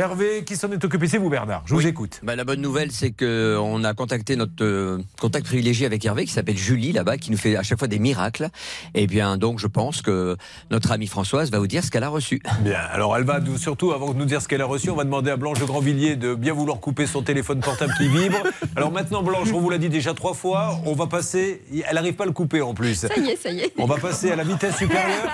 [0.00, 1.62] Hervé, qui s'en est occupé C'est vous, Bernard.
[1.64, 2.20] Je vous écoute.
[2.22, 6.32] Bah, la bonne nouvelle, c'est qu'on a contacté notre euh, contact privilégié avec Hervé, qui
[6.32, 8.50] s'appelle Julie, là-bas, qui nous fait à chaque fois des miracles.
[8.94, 10.36] Et bien, donc, je pense que
[10.70, 12.42] notre amie Françoise va vous dire ce qu'elle a reçu.
[12.60, 14.96] Bien, alors elle va nous- surtout, avant de nous dire ce qu'elle a reçu, on
[14.96, 18.42] va demander à Blanche de Grandvilliers de bien vouloir couper son téléphone portable qui vibre.
[18.76, 21.62] Alors maintenant, Blanche, on vous l'a dit déjà trois fois, on va passer.
[21.88, 22.94] Elle n'arrive pas à le couper en plus.
[22.96, 23.72] Ça y est, ça y est.
[23.78, 25.30] On va passer à la vitesse supérieure.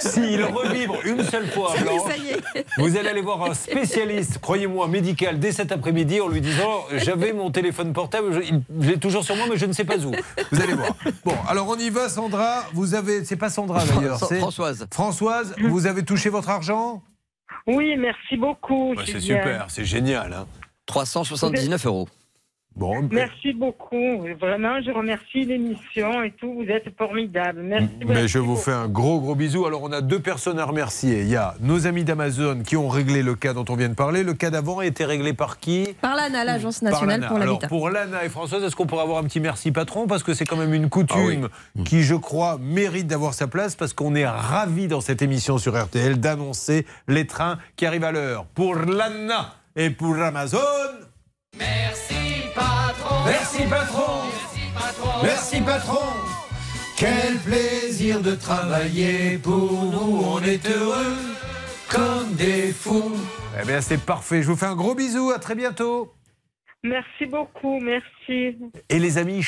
[0.00, 2.66] S'il revibre une seule fois, Ça y est, Blanche, ça y est.
[2.78, 7.32] vous allez aller voir un spécialiste, croyez-moi, médical, dès cet après-midi, en lui disant J'avais
[7.32, 8.52] mon téléphone portable, je,
[8.88, 10.12] l'ai toujours sur moi, mais je ne sais pas où.
[10.52, 10.96] Vous allez voir.
[11.24, 12.64] Bon, alors on y va, Sandra.
[12.72, 13.24] Vous avez.
[13.24, 14.38] C'est pas Sandra d'ailleurs, c'est.
[14.38, 14.86] Françoise.
[14.90, 17.02] Françoise, vous avez touché votre argent?
[17.66, 18.94] Oui, merci beaucoup.
[18.96, 20.32] Bah, C'est super, c'est génial.
[20.32, 20.46] hein.
[20.86, 22.08] 379 euros.
[22.76, 24.26] Bon, ben, Merci beaucoup.
[24.38, 26.52] Vraiment, je remercie l'émission et tout.
[26.52, 27.62] Vous êtes formidable.
[27.62, 27.88] Merci.
[28.06, 28.60] mais je vous beaucoup.
[28.60, 29.64] fais un gros gros bisou.
[29.64, 31.22] Alors on a deux personnes à remercier.
[31.22, 33.94] Il y a nos amis d'Amazon qui ont réglé le cas dont on vient de
[33.94, 34.22] parler.
[34.22, 35.94] Le cas d'avant a été réglé par qui?
[36.02, 37.68] Par l'ANA, l'Agence nationale pour Alors l'habitat.
[37.68, 40.06] pour Lana et Françoise, est-ce qu'on pourrait avoir un petit merci patron?
[40.06, 43.74] Parce que c'est quand même une coutume Ah qui, je crois, mérite d'avoir sa place
[43.74, 48.12] parce qu'on est ravis dans cette émission sur RTL d'annoncer les trains qui arrivent à
[48.12, 48.44] l'heure.
[48.54, 50.58] Pour Lana et pour Amazon.
[51.58, 53.24] Merci patron.
[53.24, 55.22] Merci patron.
[55.22, 56.12] Merci patron.
[56.96, 60.22] Quel plaisir de travailler pour nous.
[60.24, 61.16] On est heureux
[61.88, 63.12] comme des fous.
[63.60, 64.42] Eh bien c'est parfait.
[64.42, 65.30] Je vous fais un gros bisou.
[65.30, 66.12] À très bientôt.
[66.82, 67.80] Merci beaucoup.
[67.80, 68.56] Merci.
[68.88, 69.42] Et les amis,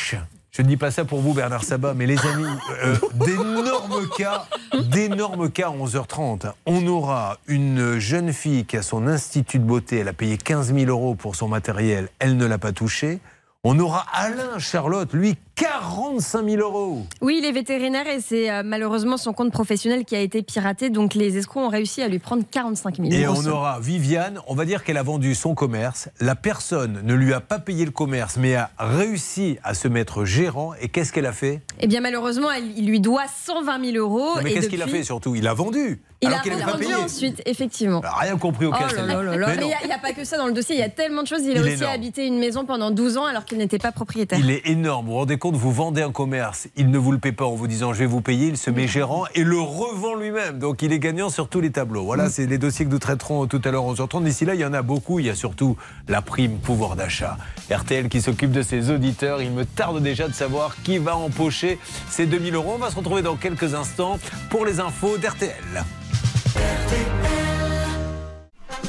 [0.50, 2.46] je ne dis pas ça pour vous, Bernard Sabat, mais les amis,
[2.82, 4.46] euh, d'énormes cas,
[4.90, 6.52] d'énormes cas à 11h30.
[6.66, 10.74] On aura une jeune fille qui a son institut de beauté, elle a payé 15
[10.74, 13.20] 000 euros pour son matériel, elle ne l'a pas touché.
[13.64, 17.04] On aura Alain Charlotte, lui, 45 000 euros.
[17.20, 20.88] Oui, il est vétérinaire et c'est euh, malheureusement son compte professionnel qui a été piraté.
[20.88, 23.40] Donc les escrocs ont réussi à lui prendre 45 000 Et euros.
[23.44, 26.10] on aura Viviane, on va dire qu'elle a vendu son commerce.
[26.20, 30.24] La personne ne lui a pas payé le commerce, mais a réussi à se mettre
[30.24, 30.74] gérant.
[30.80, 31.60] Et qu'est-ce qu'elle a fait?
[31.80, 34.36] Eh bien, malheureusement, elle- il lui doit 120 000 euros.
[34.36, 35.34] Non, Mais et qu'est-ce qu'il a fait surtout?
[35.34, 36.00] Il a vendu.
[36.20, 38.00] Il alors a vendu ensuite, effectivement.
[38.02, 39.20] Elle a Rien compris au Oh cas là.
[39.22, 41.28] Mais il n'y a, pas que ça dans le dossier, il y a tellement de
[41.28, 41.42] choses.
[41.44, 41.92] Il a Il aussi énorme.
[41.94, 44.36] habité une maison pendant 12 ans alors qu'il n'était pas propriétaire.
[44.40, 45.06] Il est énorme.
[45.06, 47.54] Vous vous rendez compte, vous vendez un commerce, il ne vous le paie pas en
[47.54, 50.58] vous disant je vais vous payer, il se met gérant et le revend lui-même.
[50.58, 52.04] Donc il est gagnant sur tous les tableaux.
[52.04, 54.24] Voilà, c'est les dossiers que nous traiterons tout à l'heure 11h30.
[54.24, 55.18] D'ici là, il y en a beaucoup.
[55.18, 55.76] Il y a surtout
[56.08, 57.36] la prime pouvoir d'achat.
[57.70, 59.40] RTL qui s'occupe de ses auditeurs.
[59.42, 61.78] Il me tarde déjà de savoir qui va empocher
[62.10, 62.72] ces 2000 euros.
[62.74, 64.18] On va se retrouver dans quelques instants
[64.50, 65.84] pour les infos d'RTL.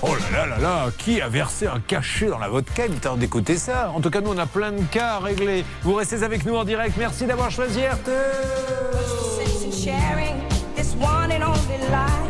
[0.01, 3.17] Oh là là là là, qui a versé un cachet dans la vodka Il temps
[3.17, 3.91] d'écouter ça.
[3.93, 5.65] En tout cas, nous, on a plein de cas à régler.
[5.83, 6.95] Vous restez avec nous en direct.
[6.97, 8.15] Merci d'avoir choisi RTL.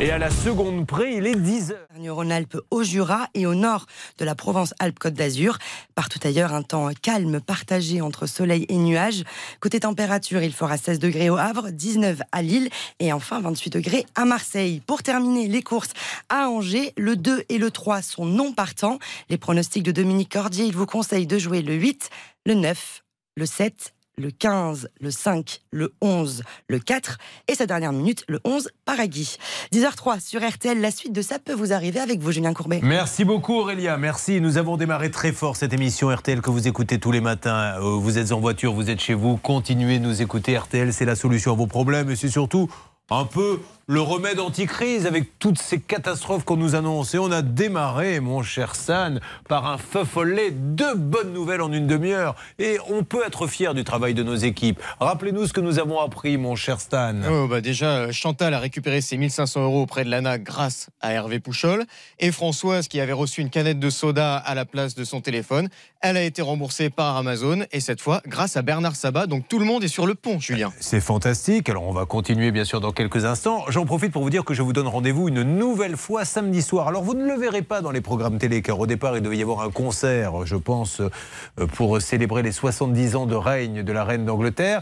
[0.02, 3.86] Et à la seconde près, il est 10 h Rhône-Alpes au Jura et au nord
[4.18, 5.58] de la Provence-Alpes-Côte d'Azur.
[5.94, 9.26] Partout ailleurs, un temps calme partagé entre soleil et nuages.
[9.60, 12.70] Côté température, il fera 16 degrés au Havre, 19 à Lille
[13.02, 14.82] et enfin 28 degrés à Marseille.
[14.88, 15.92] Pour terminer les courses
[16.30, 19.00] à Angers, le 2 et le 3 sont non partants.
[19.30, 22.10] Les pronostics de Dominique Cordier, il vous conseille de jouer le 8,
[22.46, 23.04] le 9,
[23.36, 28.40] le 7, le 15, le 5, le 11, le 4 et sa dernière minute, le
[28.44, 29.38] 11, Paragui.
[29.74, 32.82] 10h03 sur RTL, la suite de ça peut vous arriver avec vous, Julien Courbet.
[32.84, 34.42] Merci beaucoup Aurélia, merci.
[34.42, 37.76] Nous avons démarré très fort cette émission RTL que vous écoutez tous les matins.
[37.78, 40.58] Euh, Vous êtes en voiture, vous êtes chez vous, continuez de nous écouter.
[40.58, 42.70] RTL, c'est la solution à vos problèmes et c'est surtout
[43.10, 47.16] un peu le remède anti-crise avec toutes ces catastrophes qu'on nous annonce.
[47.16, 51.74] Et on a démarré, mon cher San, par un feu follet, deux bonnes nouvelles en
[51.74, 52.36] une demi-heure.
[52.60, 54.80] Et on peut être fier du travail de nos équipes.
[55.00, 57.16] Rappelez-nous ce que nous avons appris, mon cher Stan.
[57.28, 61.40] Oh, bah déjà, Chantal a récupéré ses 1500 euros auprès de l'ANA grâce à Hervé
[61.40, 61.84] Pouchol.
[62.20, 65.68] Et Françoise, qui avait reçu une canette de soda à la place de son téléphone,
[66.02, 67.64] elle a été remboursée par Amazon.
[67.72, 69.26] Et cette fois, grâce à Bernard Sabat.
[69.26, 70.72] Donc tout le monde est sur le pont, Julien.
[70.80, 71.70] C'est fantastique.
[71.70, 73.66] Alors on va continuer bien sûr dans quelques instants.
[73.80, 76.90] J'en profite pour vous dire que je vous donne rendez-vous une nouvelle fois samedi soir.
[76.90, 79.38] Alors vous ne le verrez pas dans les programmes télé car au départ il devait
[79.38, 83.94] y avoir un concert, je pense, euh, pour célébrer les 70 ans de règne de
[83.94, 84.82] la reine d'Angleterre.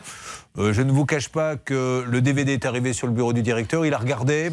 [0.58, 3.44] Euh, Je ne vous cache pas que le DVD est arrivé sur le bureau du
[3.44, 3.86] directeur.
[3.86, 4.50] Il a regardé.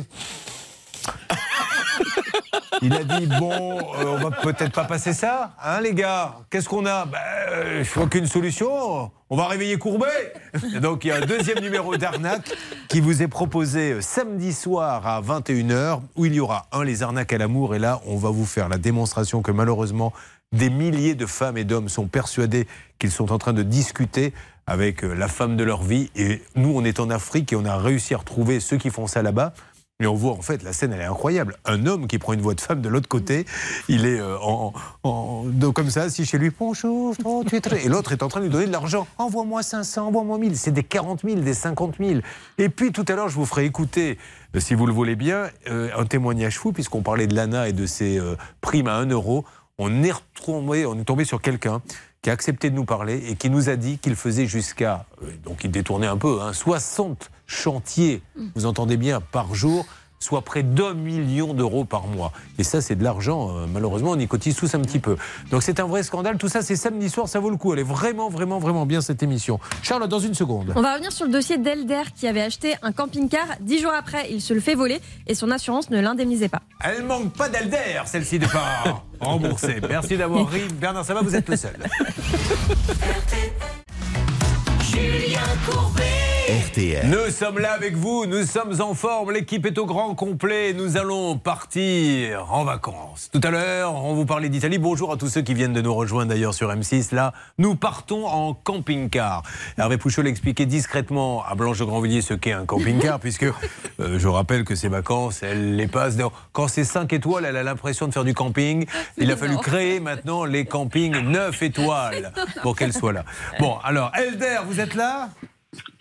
[2.82, 6.68] Il a dit bon, euh, on va peut-être pas passer ça, hein les gars Qu'est-ce
[6.68, 7.06] qu'on a?
[7.06, 7.18] Ben,
[7.50, 9.10] euh, vois qu'une solution.
[9.30, 10.32] On va réveiller Courbet.
[10.74, 12.52] Et Donc il y a un deuxième numéro d'arnaque
[12.88, 17.02] qui vous est proposé euh, samedi soir à 21h où il y aura un les
[17.02, 20.12] arnaques à l'amour et là on va vous faire la démonstration que malheureusement
[20.52, 24.32] des milliers de femmes et d'hommes sont persuadés qu'ils sont en train de discuter
[24.66, 27.64] avec euh, la femme de leur vie et nous on est en Afrique et on
[27.64, 29.52] a réussi à retrouver ceux qui font ça là-bas.
[30.00, 31.56] Mais on voit en fait, la scène elle est incroyable.
[31.64, 33.46] Un homme qui prend une voix de femme de l'autre côté,
[33.88, 34.72] il est euh, en,
[35.04, 37.84] en- comme ça, assis chez lui, bonjour, oh, tu es très...
[37.84, 39.06] Et l'autre est en train de lui donner de l'argent.
[39.18, 40.56] Envoie-moi 500, envoie-moi 1000.
[40.58, 42.20] C'est des 40 000, des 50 000.
[42.58, 44.18] Et puis tout à l'heure, je vous ferai écouter,
[44.56, 47.72] euh, si vous le voulez bien, euh, un témoignage fou, puisqu'on parlait de l'ANA et
[47.72, 48.20] de ses
[48.60, 49.44] primes à 1 euro.
[49.78, 51.82] On est, retombé, on est tombé sur quelqu'un
[52.20, 55.04] qui a accepté de nous parler et qui nous a dit qu'il faisait jusqu'à,
[55.44, 58.22] donc il détournait un peu, hein, 60 chantiers,
[58.54, 59.86] vous entendez bien, par jour,
[60.24, 62.32] soit près d'un million d'euros par mois.
[62.58, 65.16] Et ça, c'est de l'argent, euh, malheureusement, on y cotise tous un petit peu.
[65.50, 67.80] Donc c'est un vrai scandale, tout ça c'est samedi soir, ça vaut le coup, elle
[67.80, 69.60] est vraiment, vraiment, vraiment bien cette émission.
[69.82, 70.72] Charles, dans une seconde.
[70.76, 73.46] On va revenir sur le dossier d'Elder qui avait acheté un camping-car.
[73.60, 76.62] Dix jours après, il se le fait voler et son assurance ne l'indemnisait pas.
[76.82, 79.76] Elle manque pas d'Alder, celle-ci n'est pas remboursée.
[79.86, 80.62] Merci d'avoir ri.
[80.80, 81.76] Bernard Sabat, vous êtes le seul.
[84.90, 86.13] Julien Courbet.
[86.48, 87.08] RTL.
[87.08, 90.98] Nous sommes là avec vous, nous sommes en forme, l'équipe est au grand complet, nous
[90.98, 93.30] allons partir en vacances.
[93.32, 94.76] Tout à l'heure, on vous parlait d'Italie.
[94.76, 97.14] Bonjour à tous ceux qui viennent de nous rejoindre d'ailleurs sur M6.
[97.14, 99.42] Là, nous partons en camping-car.
[99.78, 104.28] Hervé Pouchol expliquait discrètement à Blanche de Grandvilliers ce qu'est un camping-car, puisque euh, je
[104.28, 106.16] rappelle que ses vacances, elle les passe.
[106.16, 108.84] dans- Quand c'est 5 étoiles, elle a l'impression de faire du camping.
[109.16, 113.24] Il a fallu créer maintenant les campings 9 étoiles pour qu'elle soit là.
[113.58, 115.30] Bon, alors, Elder, vous êtes là?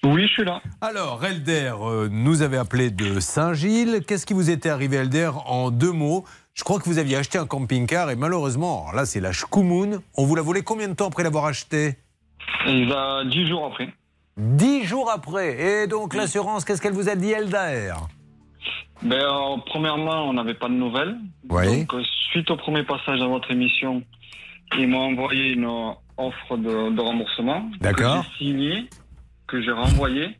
[0.03, 0.61] Oui, je suis là.
[0.81, 4.03] alors, Elder euh, nous avait appelé de Saint-Gilles.
[4.07, 6.25] Qu'est-ce qui vous était arrivé, Elder, en deux mots?
[6.53, 10.01] Je crois que vous aviez acheté un camping-car et malheureusement, là, c'est la Shkumun.
[10.17, 11.97] On vous l'a volé combien de temps après l'avoir acheté?
[12.67, 13.89] Il a 10 jours après.
[14.37, 15.83] Dix jours après.
[15.83, 17.93] Et donc, l'assurance, qu'est-ce qu'elle vous a dit, Elder?
[19.01, 21.17] Ben, euh, premièrement, on n'avait pas de nouvelles.
[21.49, 21.79] Oui.
[21.81, 24.03] Donc, euh, suite au premier passage dans votre émission,
[24.77, 25.65] ils m'ont envoyé une,
[26.17, 27.69] offre de, de remboursement.
[27.79, 28.25] D'accord.
[28.39, 28.89] J'ai signé,
[29.53, 30.35] que j'ai renvoyé.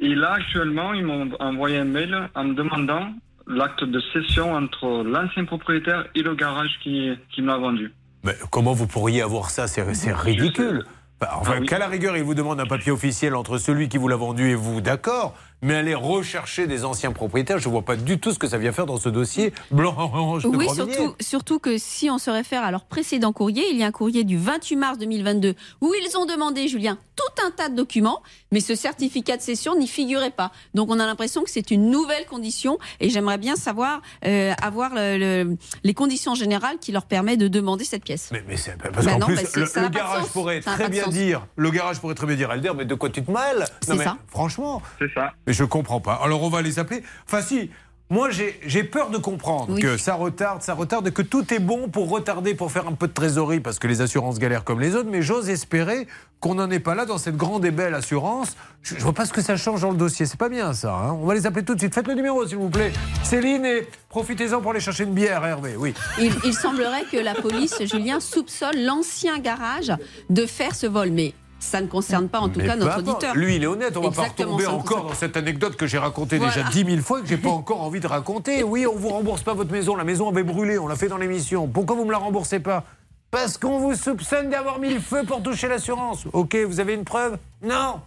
[0.00, 3.12] Et là, actuellement, ils m'ont envoyé un mail en me demandant
[3.46, 7.92] l'acte de cession entre l'ancien propriétaire et le garage qui, qui me l'a vendu.
[8.24, 9.68] Mais comment vous pourriez avoir ça?
[9.68, 10.84] C'est ridicule.
[11.20, 11.66] Enfin, enfin, Ah oui.
[11.66, 14.50] qu'à la rigueur, il vous demande un papier officiel entre celui qui vous l'a vendu
[14.50, 15.36] et vous, d'accord.
[15.62, 18.58] Mais aller rechercher des anciens propriétaires, je ne vois pas du tout ce que ça
[18.58, 22.28] vient faire dans ce dossier blanc orange de Oui, surtout, surtout que si on se
[22.30, 25.94] réfère à leur précédent courrier, il y a un courrier du 28 mars 2022 où
[25.94, 29.86] ils ont demandé, Julien, tout un tas de documents, mais ce certificat de cession n'y
[29.88, 30.52] figurait pas.
[30.74, 34.94] Donc on a l'impression que c'est une nouvelle condition et j'aimerais bien savoir, euh, avoir
[34.94, 38.28] le- le- les conditions générales qui leur permettent de demander cette pièce.
[38.32, 41.06] Mais, mais c'est parce Bah qu'en non, plus, bah le, ça garage pourrait très bien
[41.08, 43.64] dire, le garage pourrait très bien dire, Elder, mais de quoi tu te mêles?
[43.80, 44.18] C'est Non mais ça.
[44.28, 45.32] franchement, C'est ça.
[45.46, 46.20] mais je comprends pas.
[46.22, 47.02] Alors on va les appeler.
[47.26, 47.70] Enfin si.
[48.10, 49.80] Moi, j'ai peur de comprendre Oui.
[49.80, 52.92] que ça retarde, ça retarde, et que tout est bon pour retarder, pour faire un
[52.92, 55.08] peu de trésorerie, parce que les assurances galèrent comme les autres.
[55.10, 56.06] Mais j'ose espérer
[56.38, 58.56] qu'on n'en est pas là dans cette grande et belle assurance.
[58.82, 60.26] Je, je vois pas ce que ça change dans le dossier.
[60.26, 60.94] C'est pas bien ça.
[60.94, 61.12] hein.
[61.12, 61.94] On va les appeler tout de suite.
[61.94, 62.92] Faites le numéro, s'il vous plaît.
[63.22, 65.74] Céline, et profitez-en pour aller chercher une bière, Hervé.
[65.76, 65.94] Oui.
[66.20, 69.90] Il, il semblerait que la police, Julien, soupçonne l'ancien garage
[70.28, 73.08] de faire ce vol, mais ça ne concerne pas en tout Mais cas notre importe.
[73.08, 73.34] auditeur.
[73.34, 73.96] Lui, il est honnête.
[73.96, 76.52] On va pas retomber ne encore concerne dans cette anecdote que j'ai racontée Voilà.
[76.54, 78.62] déjà dix mille fois et que j'ai pas encore envie de raconter.
[78.62, 79.96] Oui, on vous rembourse pas votre maison.
[79.96, 80.78] La maison avait brûlé.
[80.78, 81.66] On l'a fait dans l'émission.
[81.66, 82.84] Pourquoi vous me la remboursez pas?
[83.30, 86.24] Parce qu'on vous soupçonne d'avoir mis le feu pour toucher l'assurance.
[86.32, 87.38] Ok, vous avez une preuve?
[87.62, 88.00] Non.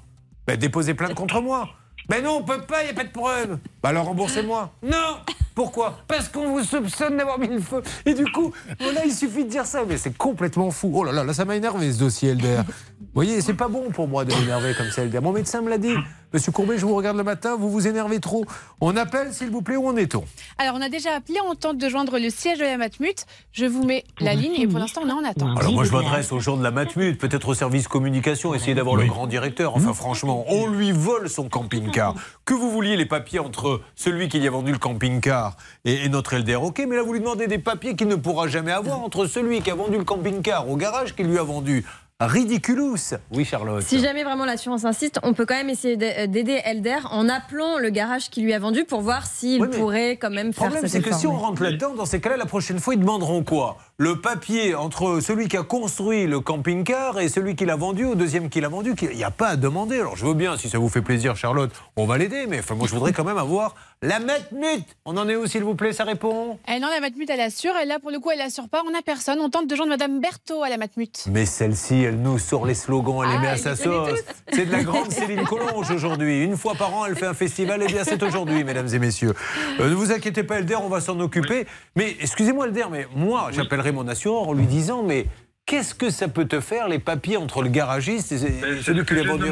[0.46, 1.68] Ben, déposez plainte contre moi.
[2.08, 3.58] Ben non, on peut pas, il n'y a pas de preuve.
[3.84, 4.72] Bah alors remboursez-moi.
[4.84, 5.18] Non
[5.58, 7.82] Pourquoi Parce qu'on vous soupçonne d'avoir mis le feu.
[8.06, 9.86] Et du coup, voilà, il suffit de dire ça.
[9.90, 10.92] Mais c'est complètement fou.
[10.94, 12.62] Oh là là, là, ça m'a énervé ce dossier, Elder.
[12.68, 15.20] Vous voyez, c'est pas bon pour moi de m'énerver comme ça, Elder.
[15.20, 15.96] Mon médecin me l'a dit.
[16.38, 18.46] Monsieur Courbet, je vous regarde le matin, vous vous énervez trop.
[18.80, 20.24] On appelle, s'il vous plaît, où en est-on
[20.60, 23.26] Alors, on a déjà appelé, on tente de joindre le siège de la Matmut.
[23.52, 25.58] Je vous mets la ligne et pour l'instant, on est en attente.
[25.58, 28.98] Alors moi je m'adresse aux gens de la Matmut, peut-être au service communication, essayer d'avoir
[28.98, 29.76] le grand directeur.
[29.76, 32.14] Enfin franchement, on lui vole son camping-car.
[32.46, 36.10] Que vous vouliez les papiers entre celui qui lui a vendu le camping-car et, et
[36.10, 39.00] notre Elder, ok, mais là vous lui demandez des papiers qu'il ne pourra jamais avoir
[39.00, 41.84] entre celui qui a vendu le camping-car au garage qui lui a vendu.
[42.20, 43.14] Ridiculous.
[43.32, 43.84] Oui Charlotte.
[43.84, 47.78] Si jamais vraiment l'assurance insiste, on peut quand même essayer d'a- d'aider Elder en appelant
[47.78, 50.64] le garage qui lui a vendu pour voir s'il Oui, pourrait quand même Le faire
[50.70, 53.00] problème, cet c'est que si on rentre là-dedans, dans ces cas-là, la prochaine fois, ils
[53.00, 53.78] demanderont quoi?
[54.00, 58.14] Le papier entre celui qui a construit le camping-car et celui qui l'a vendu au
[58.14, 58.94] deuxième qui l'a vendu.
[59.02, 60.00] Il n'y a pas à demander.
[60.00, 62.46] Alors, je veux bien, si ça vous fait plaisir, Charlotte, on va l'aider.
[62.48, 64.86] Mais enfin, moi, je voudrais quand même avoir la Matmut.
[65.06, 66.60] On en est où, s'il vous plaît Ça répond?
[66.72, 67.76] Eh non, la Matmut, elle assure.
[67.82, 68.84] Et là, pour le coup, elle assure pas.
[68.88, 69.40] On n'a personne.
[69.40, 71.26] On tente de joindre Madame Berthaud à la Matmut.
[71.32, 74.20] Mais celle-ci, elle nous sort les slogans, elle les Ah, met à sa les sauce.
[74.54, 76.44] C'est de la grande Céline Collonge aujourd'hui.
[76.44, 77.82] Une fois par an, elle fait un festival.
[77.82, 79.34] Et bien, c'est aujourd'hui, mesdames et messieurs.
[79.80, 81.66] Euh, ne vous inquiétez pas, Elder, on va s'en occuper.
[81.96, 85.26] Mais excusez-moi, Elder, mais moi, j'appellerai mon assureur en lui disant Mais
[85.66, 89.06] qu'est-ce que ça peut te faire, les papiers entre le garagiste et Ben, celui ce
[89.06, 89.46] qui l'a vendu.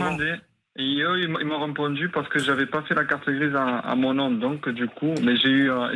[0.78, 3.96] Et eux, ils m'ont- répondu parce que j'avais pas fait la carte grise à, à
[3.96, 4.30] mon nom.
[4.30, 5.88] Donc, du coup, mais j'ai eu, euh,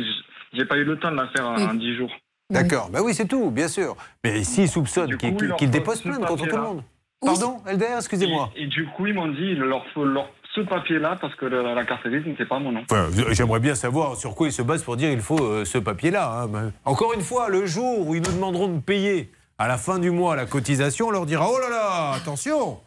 [0.54, 2.10] j'ai pas eu le temps de la faire en- en 10 jours.
[2.48, 3.94] D'accord, bah oui, c'est tout, bien sûr.
[4.24, 6.56] Mais s'ils soupçonnent qu'il coup, qu'il- il leur qu'il faut dépose ce plainte contre tout
[6.56, 6.82] le monde.
[7.22, 8.50] Pardon, Elder, excusez-moi.
[8.56, 11.46] Et, et du coup, ils m'ont dit, il leur faut leur, ce papier-là parce que
[11.46, 12.82] la, la carte grise n'était pas mon nom.
[13.30, 16.48] J'aimerais bien savoir sur quoi ils se basent pour dire il faut euh, ce papier-là.
[16.54, 16.72] hein.
[16.84, 20.10] Encore une fois, le jour où ils nous demanderont de payer à la fin du
[20.10, 22.80] mois la cotisation, on leur dira oh là là, attention,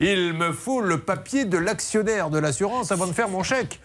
[0.00, 3.80] il me faut le papier de l'actionnaire de l'assurance avant de faire mon chèque.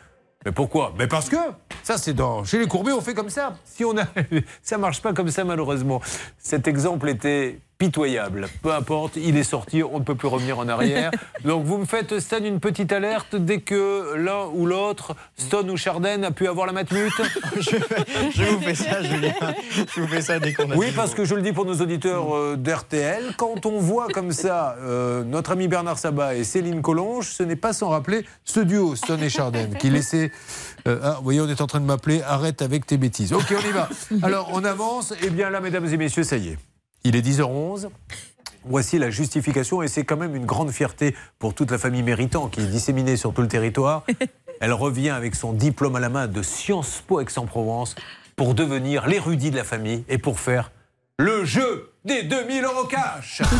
[0.45, 0.93] Mais pourquoi?
[0.97, 1.37] Mais parce que
[1.83, 3.57] ça, c'est dans chez les Courbets, on fait comme ça.
[3.63, 4.03] Si on a,
[4.63, 6.01] ça marche pas comme ça malheureusement.
[6.37, 8.47] Cet exemple était pitoyable.
[8.61, 11.09] Peu importe, il est sorti, on ne peut plus revenir en arrière.
[11.43, 15.77] Donc vous me faites Stan une petite alerte dès que l'un ou l'autre, Stone ou
[15.77, 17.11] Chardin, a pu avoir la matmute.
[17.59, 19.33] Je vous fais ça, Julien.
[19.95, 20.75] Je vous fais ça dès qu'on a.
[20.75, 24.31] Oui, parce que je le dis pour nos auditeurs euh, d'RTL, quand on voit comme
[24.31, 28.59] ça euh, notre ami Bernard Sabat et Céline Collonge, ce n'est pas sans rappeler ce
[28.59, 30.31] duo, Stone et Chardin, qui laissait.
[30.87, 32.21] euh, ah, vous voyez, on est en train de m'appeler.
[32.21, 33.33] Arrête avec tes bêtises.
[33.33, 33.89] Ok, on y va.
[34.21, 35.15] Alors, on avance.
[35.23, 36.57] Eh bien là, mesdames et messieurs, ça y est.
[37.03, 37.89] Il est 10h11.
[38.63, 42.47] Voici la justification, et c'est quand même une grande fierté pour toute la famille méritant
[42.47, 44.05] qui est disséminée sur tout le territoire.
[44.61, 47.95] Elle revient avec son diplôme à la main de Sciences Po Aix-en-Provence
[48.35, 50.71] pour devenir l'érudit de la famille et pour faire
[51.17, 53.41] le jeu des 2000 euros cash.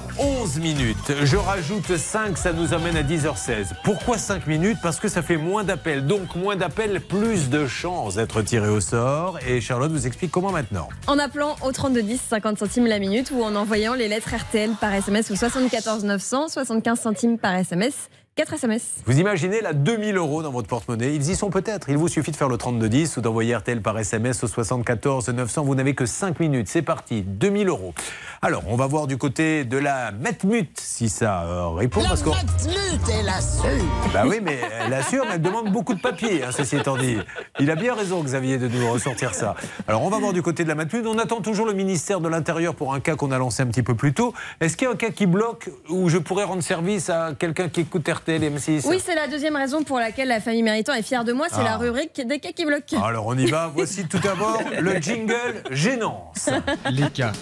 [0.00, 1.12] 10h11 minutes.
[1.24, 3.72] Je rajoute 5, ça nous amène à 10h16.
[3.84, 4.78] Pourquoi 5 minutes?
[4.82, 6.06] Parce que ça fait moins d'appels.
[6.06, 9.38] Donc moins d'appels, plus de chances d'être tiré au sort.
[9.46, 10.88] Et Charlotte vous explique comment maintenant.
[11.06, 14.92] En appelant au 3210, 50 centimes la minute ou en envoyant les lettres RTL par
[14.94, 18.08] SMS au 74 900, 75 centimes par SMS,
[18.40, 18.82] 4 SMS.
[19.04, 21.90] Vous imaginez là 2000 euros dans votre porte-monnaie Ils y sont peut-être.
[21.90, 25.62] Il vous suffit de faire le 3210 ou d'envoyer RTL par SMS au 74 900.
[25.62, 26.66] Vous n'avez que 5 minutes.
[26.66, 27.20] C'est parti.
[27.20, 27.92] 2000 euros.
[28.40, 32.00] Alors, on va voir du côté de la Metmut si ça euh, répond.
[32.02, 33.66] parce qu'on- elle assure.
[34.14, 37.18] Bah oui, mais elle assure, mais elle demande beaucoup de papier, hein, ceci étant dit.
[37.58, 39.54] Il a bien raison, Xavier, de nous ressortir ça.
[39.86, 41.04] Alors, on va voir du côté de la Matmut.
[41.06, 43.82] On attend toujours le ministère de l'Intérieur pour un cas qu'on a lancé un petit
[43.82, 44.32] peu plus tôt.
[44.62, 47.68] Est-ce qu'il y a un cas qui bloque où je pourrais rendre service à quelqu'un
[47.68, 50.94] qui écoute RTL et M6 Oui, c'est la deuxième raison pour laquelle la famille Méritant
[50.94, 51.64] est fière de moi, c'est Ah.
[51.64, 53.02] la rubrique des cas qui bloquent.
[53.02, 53.70] Alors, on y va.
[53.74, 56.48] Voici tout d'abord le jingle Gênance.
[56.90, 57.32] Les cas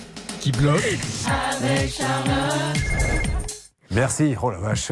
[0.41, 0.79] qui bloquent.
[1.61, 3.38] Avec Charlotte.
[3.91, 4.35] Merci.
[4.43, 4.89] Oh la vache.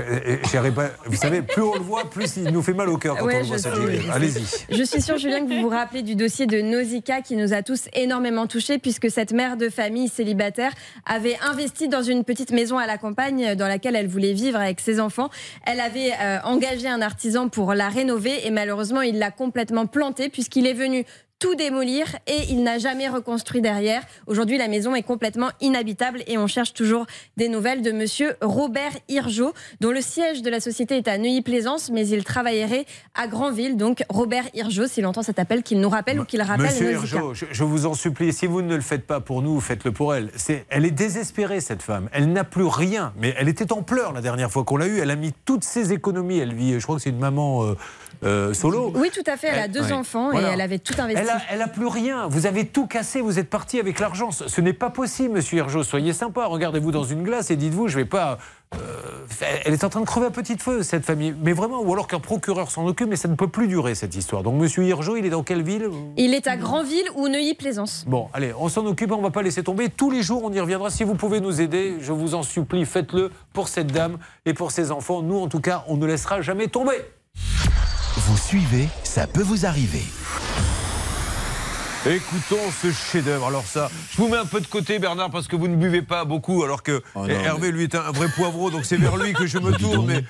[0.74, 0.90] Pas.
[1.04, 3.36] Vous savez, plus on le voit, plus il nous fait mal au cœur quand Ouais,
[3.36, 3.92] on le voit, ce sais, jingle.
[3.92, 4.10] je sais.
[4.10, 4.44] Allez-y.
[4.76, 7.62] Je suis sûre, Julien, que vous vous rappelez du dossier de Nausicaa qui nous a
[7.62, 10.72] tous énormément touchés, puisque cette mère de famille célibataire
[11.04, 14.80] avait investi dans une petite maison à la campagne dans laquelle elle voulait vivre avec
[14.80, 15.28] ses enfants.
[15.66, 20.28] Elle avait euh, engagé un artisan pour la rénover et malheureusement, il l'a complètement plantée
[20.30, 21.04] puisqu'il est venu
[21.38, 24.02] tout démolir et il n'a jamais reconstruit derrière.
[24.26, 27.06] Aujourd'hui, la maison est complètement inhabitable et on cherche toujours
[27.36, 31.90] des nouvelles de monsieur Robert Hirgeot, dont le siège de la société est à Neuilly-Plaisance,
[31.90, 33.76] mais il travaillerait à Granville.
[33.76, 36.90] Donc, Robert Hirgeot, s'il entend cet appel, qu'il nous rappelle ou qu'il rappelle Monsieur.
[36.92, 39.92] Hergeau, je, je vous en supplie, si vous ne le faites pas pour nous, faites-le
[39.92, 40.30] pour elle.
[40.36, 42.08] C'est, elle est désespérée, cette femme.
[42.12, 43.12] Elle n'a plus rien.
[43.18, 45.00] Mais elle était en pleurs la dernière fois qu'on l'a eue.
[45.00, 46.38] Elle a mis toutes ses économies.
[46.38, 47.76] Elle vit, je crois que c'est une maman euh,
[48.24, 48.92] euh, solo.
[48.94, 49.48] Oui, tout à fait.
[49.48, 49.92] Elle a deux Ouais.
[49.92, 50.50] enfants Voilà.
[50.50, 51.22] et elle avait tout investi.
[51.22, 52.26] Elle a, elle a plus rien.
[52.28, 53.20] Vous avez tout cassé.
[53.20, 54.30] Vous êtes parti avec l'argent.
[54.30, 55.82] Ce, n'est pas possible, monsieur Hergeau.
[55.82, 56.46] Soyez sympa.
[56.46, 58.38] Regardez-vous dans une glace et dites-vous, je vais pas.
[58.74, 58.78] euh,
[59.64, 61.34] elle est en train de crever à petit feu, cette famille.
[61.42, 64.14] Mais vraiment, ou alors qu'un procureur s'en occupe, mais ça ne peut plus durer, cette
[64.14, 64.42] histoire.
[64.42, 65.88] Donc, monsieur Hirgeau, il est dans quelle ville?
[66.16, 68.04] Il est à Granville ou Neuilly-Plaisance.
[68.06, 69.88] Bon, allez, on s'en occupe, on va pas laisser tomber.
[69.88, 70.90] Tous les jours, on y reviendra.
[70.90, 74.70] Si vous pouvez nous aider, je vous en supplie, faites-le pour cette dame et pour
[74.70, 75.22] ses enfants.
[75.22, 76.96] Nous, en tout cas, on ne laissera jamais tomber.
[78.16, 80.02] Vous suivez, ça peut vous arriver.
[82.06, 83.46] Écoutons ce chef-d'œuvre.
[83.48, 86.02] Alors ça, je vous mets un peu de côté, Bernard, parce que vous ne buvez
[86.02, 89.32] pas beaucoup, alors que non, Hervé, lui, est un vrai poivreau, donc c'est vers lui
[89.32, 90.06] que je me tourne.
[90.06, 90.24] Mais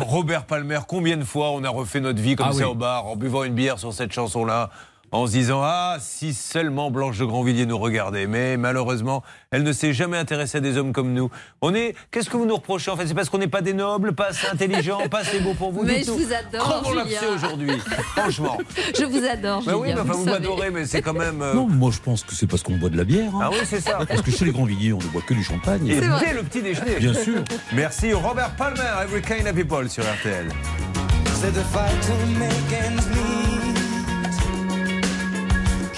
[0.00, 2.64] Robert Palmer, combien de fois on a refait notre vie comme Ah ça oui.
[2.64, 4.70] au bar, en buvant une bière sur cette chanson-là
[5.12, 8.26] en se disant Ah, si seulement Blanche de Grandvilliers nous regardait.
[8.26, 11.30] Mais malheureusement, elle ne s'est jamais intéressée à des hommes comme nous.
[11.62, 11.94] On est.
[12.10, 14.28] Qu'est-ce que vous nous reprochez En fait, c'est parce qu'on n'est pas des nobles, pas
[14.28, 15.82] assez intelligents, pas assez beaux pour vous.
[15.84, 16.16] Mais du je tout.
[16.18, 17.18] vous adore, Comment on l'a Julien.
[17.20, 17.78] fait aujourd'hui?
[18.16, 18.58] Franchement.
[18.98, 19.76] Je vous adore, Bah Julien.
[19.78, 21.42] oui, mais enfin, vous m'adorez, mais c'est quand même.
[21.42, 23.34] euh, Non, moi je pense que c'est parce qu'on boit de la bière.
[23.34, 23.40] hein.
[23.44, 23.98] Ah oui, c'est ça.
[24.06, 25.86] Parce que chez les Grandvilliers, on ne boit que du champagne.
[25.88, 26.96] Et dès le petit déjeuner.
[26.98, 27.42] Bien sûr.
[27.72, 30.48] Merci Robert Palmer, Every Kind of People sur RTL.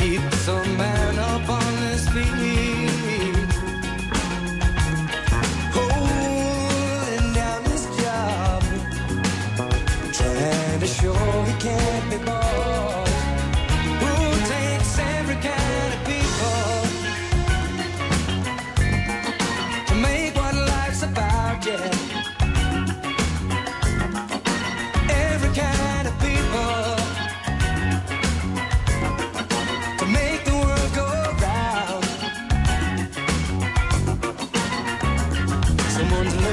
[0.03, 3.53] Keeps a man up on his feet.
[5.76, 8.62] Holding down his job,
[10.12, 12.72] trying to show he can't be bought.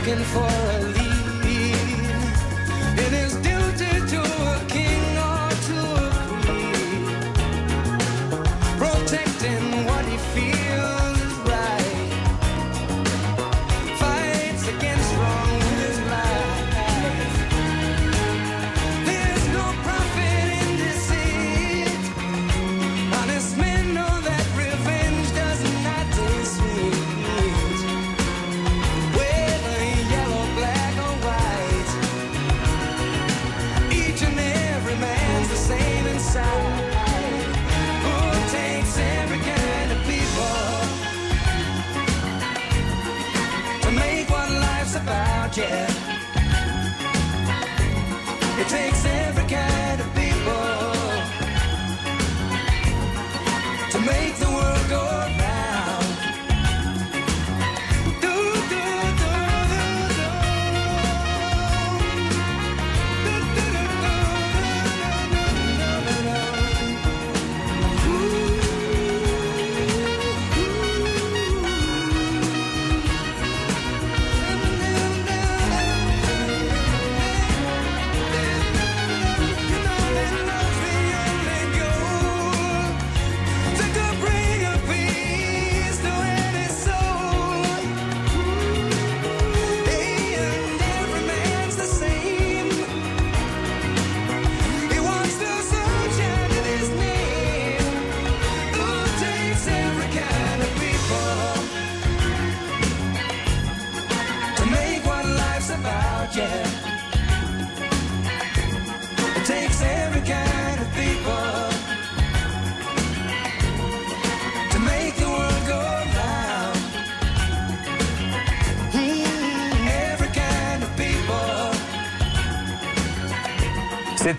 [0.09, 0.58] looking for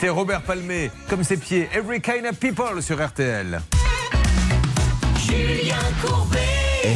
[0.01, 3.61] C'était Robert Palmé, comme ses pieds, Every Kind of People sur RTL.
[5.19, 6.39] Julien Courbet.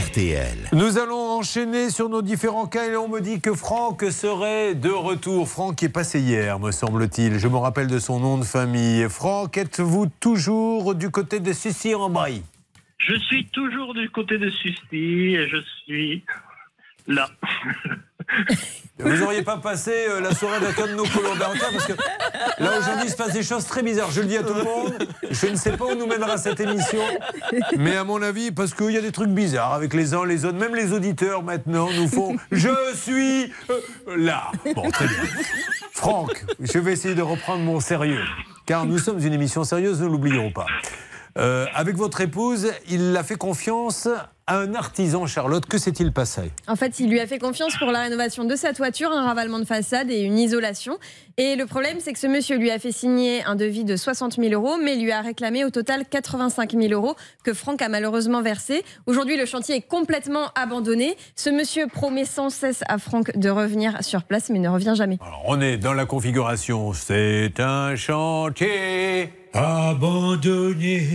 [0.09, 0.70] RTL.
[0.72, 4.88] Nous allons enchaîner sur nos différents cas et on me dit que Franck serait de
[4.88, 5.46] retour.
[5.46, 7.38] Franck est passé hier, me semble-t-il.
[7.38, 9.07] Je me rappelle de son nom de famille.
[9.11, 12.42] Franck, êtes-vous toujours du côté de Sucy en Brie
[12.96, 16.24] Je suis toujours du côté de Susti et je suis
[17.07, 17.28] là.
[18.98, 21.94] Vous n'auriez pas passé euh, la soirée avec un de nos collaborateurs parce que
[22.62, 24.12] là aujourd'hui il se passe des choses très bizarres.
[24.12, 25.08] Je le dis à tout le monde.
[25.30, 27.02] Je ne sais pas où nous mènera cette émission,
[27.76, 30.44] mais à mon avis parce qu'il y a des trucs bizarres avec les uns les
[30.44, 30.58] autres.
[30.58, 32.36] Même les auditeurs maintenant nous font.
[32.52, 33.80] Je suis euh,
[34.16, 34.52] là.
[34.76, 35.24] Bon très bien.
[35.92, 38.24] Franck, je vais essayer de reprendre mon sérieux
[38.66, 40.66] car nous sommes une émission sérieuse, ne l'oublions pas.
[41.36, 44.08] Euh, avec votre épouse, il a fait confiance
[44.47, 45.64] à un artisan, Charlotte.
[45.66, 48.72] Que s'est-il passé En fait, il lui a fait confiance pour la rénovation de sa
[48.72, 50.99] toiture, un ravalement de façade et une isolation.
[51.36, 54.34] Et le problème, c'est que ce monsieur lui a fait signer un devis de 60
[54.34, 58.42] 000 euros, mais lui a réclamé au total 85 000 euros que Franck a malheureusement
[58.42, 58.84] versé.
[59.07, 61.16] Aujourd'hui, le chantier est complètement abandonné.
[61.36, 65.18] Ce monsieur promet sans cesse à Franck de revenir sur place, mais ne revient jamais.
[65.47, 66.92] On est dans la configuration.
[66.92, 71.07] C'est un chantier abandonné.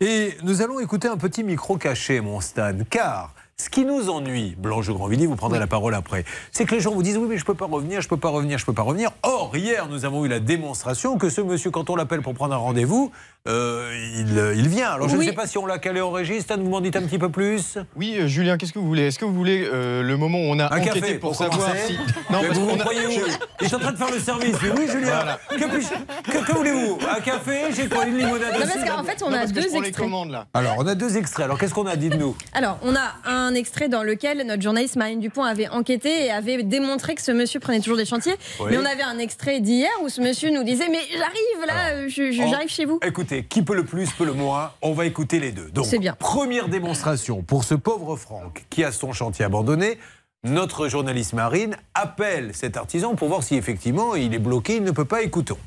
[0.00, 4.54] Et nous allons écouter un petit micro caché, mon Stan, car ce qui nous ennuie,
[4.58, 7.38] Blanche Grandvilliers, vous prendrez la parole après, c'est que les gens vous disent oui, mais
[7.38, 9.12] je peux pas revenir, je peux pas revenir, je peux pas revenir.
[9.22, 12.52] Or, hier, nous avons eu la démonstration que ce monsieur, quand on l'appelle pour prendre
[12.52, 13.12] un rendez-vous,
[13.48, 14.90] euh, il, il vient.
[14.90, 15.26] Alors, je ne Oui.
[15.26, 16.40] sais pas si on l'a calé en régie.
[16.40, 19.02] Stan, vous m'en dites un petit peu plus Oui, euh, Julien, qu'est-ce que vous voulez?
[19.08, 21.38] Est-ce que vous voulez euh, le moment où on a Un enquêté café pour, pour
[21.38, 21.94] savoir si.
[22.30, 23.10] Mais parce vous vous a- croyez où?
[23.10, 24.56] Je- Il est en train de faire le service.
[24.62, 25.06] Mais oui, Julien.
[25.14, 25.38] Voilà.
[25.50, 26.98] Que, que- que voulez-vous?
[27.16, 27.60] Un café?
[27.74, 29.74] J'ai quoi Une limonade Non, parce qu'en fait, on Non, a parce que je deux
[29.76, 29.96] extraits.
[29.96, 30.46] commandes là.
[30.54, 31.44] Alors, on a deux extraits.
[31.44, 31.96] Alors, qu'est-ce qu'on a?
[31.96, 35.68] Dit de nous Alors, on a un extrait dans lequel notre journaliste Marine Dupont avait
[35.68, 38.34] enquêté et avait démontré que ce monsieur prenait toujours des chantiers.
[38.60, 38.66] Oui.
[38.70, 42.08] Mais on avait un extrait d'hier où ce monsieur nous disait Mais j'arrive là, euh,
[42.08, 43.00] je- On- j'arrive chez vous.
[43.02, 44.72] Écoutez, qui peut le plus, peut le moins.
[44.82, 45.68] On va écouter les deux.
[45.70, 46.14] Donc, C'est bien.
[46.18, 49.98] première démonstration pour ce pauvre Franck qui a son chantier abandonné.
[50.44, 54.92] Notre journaliste Marine appelle cet artisan pour voir si effectivement il est bloqué, il ne
[54.92, 55.22] peut pas.
[55.22, 55.58] Écoutons.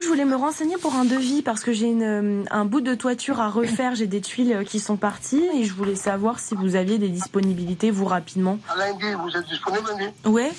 [0.00, 3.40] Je voulais me renseigner pour un devis parce que j'ai euh, un bout de toiture
[3.40, 6.76] à refaire, j'ai des tuiles euh, qui sont parties et je voulais savoir si vous
[6.76, 8.58] aviez des disponibilités, vous, rapidement.
[8.76, 10.12] Lundi, vous êtes disponible lundi?
[10.24, 10.52] Ouais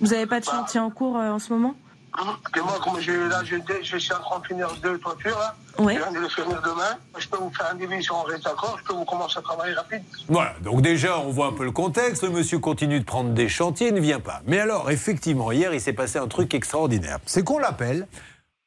[0.00, 1.74] Vous n'avez pas de chantier en cours euh, en ce moment?
[2.56, 5.54] Et moi, comme je, là, je, je suis en train de finir deux toitures, là.
[5.78, 5.94] Ouais.
[5.94, 6.98] Je viens de le finir demain.
[7.18, 8.76] Je peux vous faire un devis si on reste d'accord.
[8.78, 10.02] Je peux vous commencer à travailler rapide.
[10.28, 12.22] Voilà, donc déjà, on voit un peu le contexte.
[12.22, 14.42] Le monsieur continue de prendre des chantiers, il ne vient pas.
[14.46, 17.18] Mais alors, effectivement, hier, il s'est passé un truc extraordinaire.
[17.24, 18.06] C'est qu'on l'appelle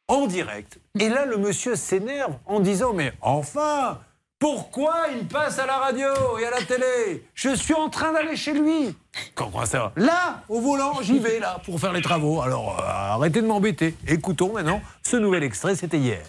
[0.08, 0.80] en direct.
[1.00, 4.00] Et là, le monsieur s'énerve en disant Mais enfin
[4.40, 6.08] pourquoi il passe à la radio
[6.40, 7.26] et à la télé?
[7.34, 8.96] Je suis en train d'aller chez lui.
[9.34, 9.94] Comment ça?
[9.96, 12.42] Là, au volant, j'y vais là pour faire les travaux.
[12.42, 13.96] Alors, euh, arrêtez de m'embêter.
[14.08, 16.22] Écoutons maintenant ce nouvel extrait, c'était hier.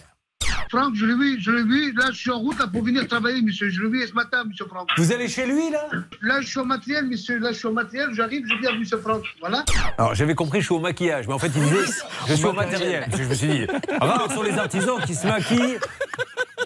[0.71, 1.93] Franck, je l'ai vu, je l'ai vu.
[1.93, 3.69] Là, je suis en route là, pour venir travailler, monsieur.
[3.69, 4.89] Je l'ai vu ce matin, monsieur Franck.
[4.97, 5.87] Vous allez chez lui, là?
[6.23, 7.39] Là, je suis au matériel, monsieur.
[7.39, 8.09] Là, je suis au matériel.
[8.15, 9.23] J'arrive, je viens, monsieur Franck.
[9.41, 9.65] Voilà.
[9.99, 11.93] Alors j'avais compris, je suis au maquillage, mais en fait il disait
[12.29, 13.09] je suis au matériel.
[13.17, 13.67] Je me suis dit,
[14.01, 15.79] rares sont les artisans qui se maquillent.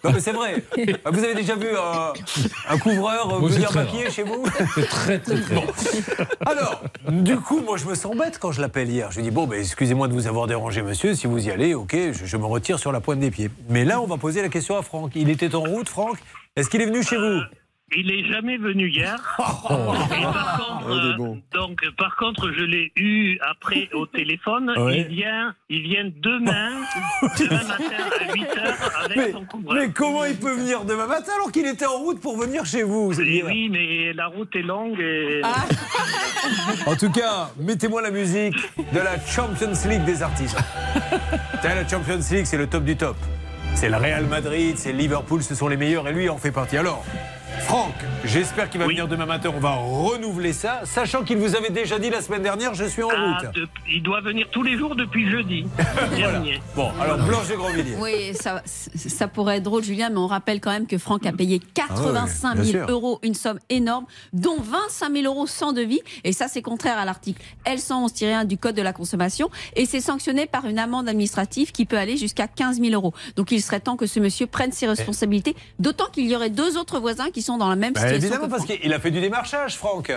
[0.03, 0.62] Non mais c'est vrai.
[1.07, 2.12] Vous avez déjà vu un,
[2.68, 4.44] un couvreur euh, venir maquiller chez vous
[4.74, 5.55] C'est très, très, très.
[5.55, 5.64] Bon.
[6.46, 9.11] Alors, du coup, moi je me sens bête quand je l'appelle hier.
[9.11, 11.14] Je lui dis, bon, ben, excusez-moi de vous avoir dérangé, monsieur.
[11.14, 13.51] Si vous y allez, ok, je, je me retire sur la pointe des pieds.
[13.68, 15.12] Mais là, on va poser la question à Franck.
[15.14, 16.16] Il était en route, Franck
[16.57, 17.40] Est-ce qu'il est venu chez vous?
[17.97, 19.16] Il est jamais venu hier.
[19.38, 21.43] Et par contre, Oh, il est euh, bon.
[21.53, 24.72] donc, par contre, je l'ai eu après au téléphone.
[24.78, 25.01] Ouais.
[25.01, 26.70] Il vient, il vient demain,
[27.38, 29.76] demain matin à 8 h avec mais, son couvreur.
[29.76, 32.82] mais comment il peut venir demain matin alors qu'il était en route pour venir chez
[32.82, 35.41] vous oui, mais la route est longue et.
[35.45, 35.64] Ah.
[36.86, 38.57] En tout cas, mettez-moi la musique
[38.93, 40.61] de la Champions League des artisans.
[41.62, 43.16] T'as la Champions League, c'est le top du top.
[43.74, 46.76] C'est le Real Madrid, c'est Liverpool, ce sont les meilleurs et lui en fait partie.
[46.76, 47.05] Alors,
[47.61, 47.94] Franck,
[48.24, 49.50] j'espère qu'il va venir demain matin.
[49.54, 53.02] On va renouveler ça, sachant qu'il vous avait déjà dit la semaine dernière, je suis
[53.02, 53.54] en Ah, route.
[53.54, 55.64] de- il doit venir tous les jours depuis jeudi
[56.16, 56.61] dernier.
[56.74, 57.96] Bon, alors Blanche de Grandvilliers.
[58.00, 61.32] Oui, ça, ça pourrait être drôle, Julien, mais on rappelle quand même que Franck a
[61.32, 62.90] payé 85 bien 000 sûr.
[62.90, 66.00] euros, une somme énorme, dont 25 000 euros sans devis.
[66.24, 69.50] Et ça, c'est contraire à l'article L111-1 du Code de la consommation.
[69.76, 73.12] Et c'est sanctionné par une amende administrative qui peut aller jusqu'à 15 000 euros.
[73.36, 76.76] Donc il serait temps que ce monsieur prenne ses responsabilités, d'autant qu'il y aurait deux
[76.78, 78.26] autres voisins qui sont dans la même Bah, situation.
[78.26, 80.12] évidemment, que parce qu'il a fait du démarchage, Franck.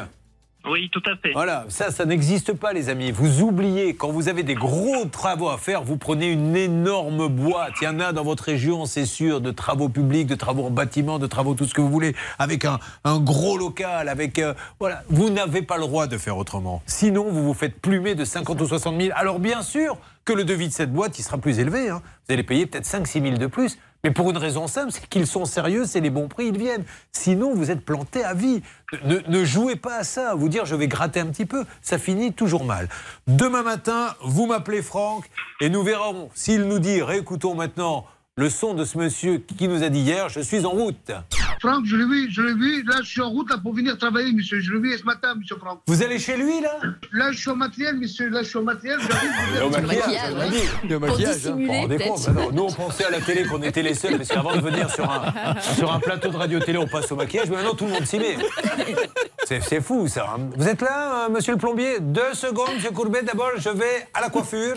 [0.65, 1.33] Oui, tout à fait.
[1.33, 3.11] Voilà, ça, ça n'existe pas, les amis.
[3.11, 7.73] Vous oubliez, quand vous avez des gros travaux à faire, vous prenez une énorme boîte.
[7.81, 10.69] Il y en a dans votre région, c'est sûr, de travaux publics, de travaux en
[10.69, 14.39] bâtiment, de travaux tout ce que vous voulez, avec un, un gros local, avec.
[14.39, 16.81] euh, voilà, vous n'avez pas le droit de faire autrement.
[16.85, 19.13] Sinon, vous vous faites plumer de 50 ou 60 000.
[19.17, 21.89] Alors, bien sûr que le devis de cette boîte, il sera plus élevé.
[21.89, 22.01] hein.
[22.25, 23.77] Vous allez payer peut-être 5 6 000 de plus.
[24.03, 26.83] Mais pour une raison simple, c'est qu'ils sont sérieux, c'est les bons prix, ils viennent.
[27.13, 28.61] Sinon, vous êtes planté à vie.
[29.05, 30.35] Ne, ne jouez pas à ça.
[30.35, 32.89] Vous dire, je vais gratter un petit peu, ça finit toujours mal.
[33.27, 35.29] Demain matin, vous m'appelez Franck
[35.61, 38.05] et nous verrons s'il nous dit, réécoutons maintenant
[38.35, 41.11] le son de ce monsieur qui nous a dit hier, je suis en route.
[41.61, 42.83] Franck, je l'ai vu, je l'ai vu.
[42.83, 44.59] Là, je suis en route là, pour venir travailler, monsieur.
[44.59, 45.81] Je l'ai vu ce matin, monsieur Franck.
[45.85, 46.71] Vous allez chez lui, là
[47.11, 48.29] Là, je suis au matériel, monsieur.
[48.29, 48.99] Là, je suis au matériel.
[49.07, 50.33] j'arrive, au maquillage.
[50.89, 51.55] Le maquillage, hein.
[51.87, 54.29] Vous compte Bah non, Nous, on pensait à la télé qu'on était les seuls, parce
[54.29, 57.57] qu'avant de venir sur un, sur un plateau de radio-télé, on passe au maquillage, mais
[57.57, 58.35] maintenant tout le monde s'y met.
[59.61, 60.33] C'est fou, ça.
[60.35, 60.49] hein.
[60.57, 63.21] Vous êtes là, euh, monsieur le plombier Deux secondes, monsieur Courbet.
[63.21, 64.75] D'abord, je vais à la coiffure.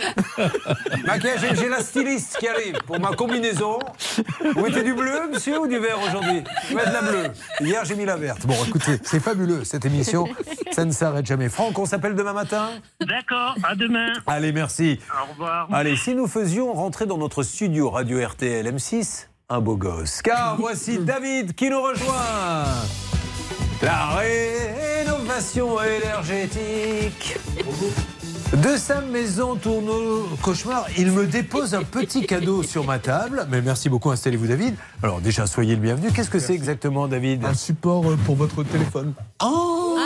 [1.06, 3.45] Maquillage, j'ai- j'ai la styliste qui arrive pour ma combinaison.
[3.52, 7.32] Vous mettez du bleu, monsieur, ou du vert aujourd'hui Je vais mettre la bleue.
[7.60, 8.46] Hier, j'ai mis la verte.
[8.46, 10.26] Bon, écoutez, c'est fabuleux, cette émission.
[10.72, 11.48] Ça ne s'arrête jamais.
[11.48, 12.70] Franck, on s'appelle demain matin
[13.00, 14.12] D'accord, à demain.
[14.26, 14.98] Allez, merci.
[15.12, 15.68] Au revoir.
[15.72, 20.22] Allez, si nous faisions rentrer dans notre studio Radio RTL M6 un beau gosse.
[20.22, 22.64] Car voici David qui nous rejoint.
[23.82, 27.36] La rénovation énergétique
[28.54, 30.86] de sa maison tourne au cauchemar.
[30.96, 33.46] Il me dépose un petit cadeau sur ma table.
[33.50, 34.74] Mais merci beaucoup, installez-vous David.
[35.02, 36.10] Alors déjà, soyez le bienvenu.
[36.12, 39.12] Qu'est-ce que c'est exactement David Un support euh, pour votre téléphone.
[39.42, 39.98] Oh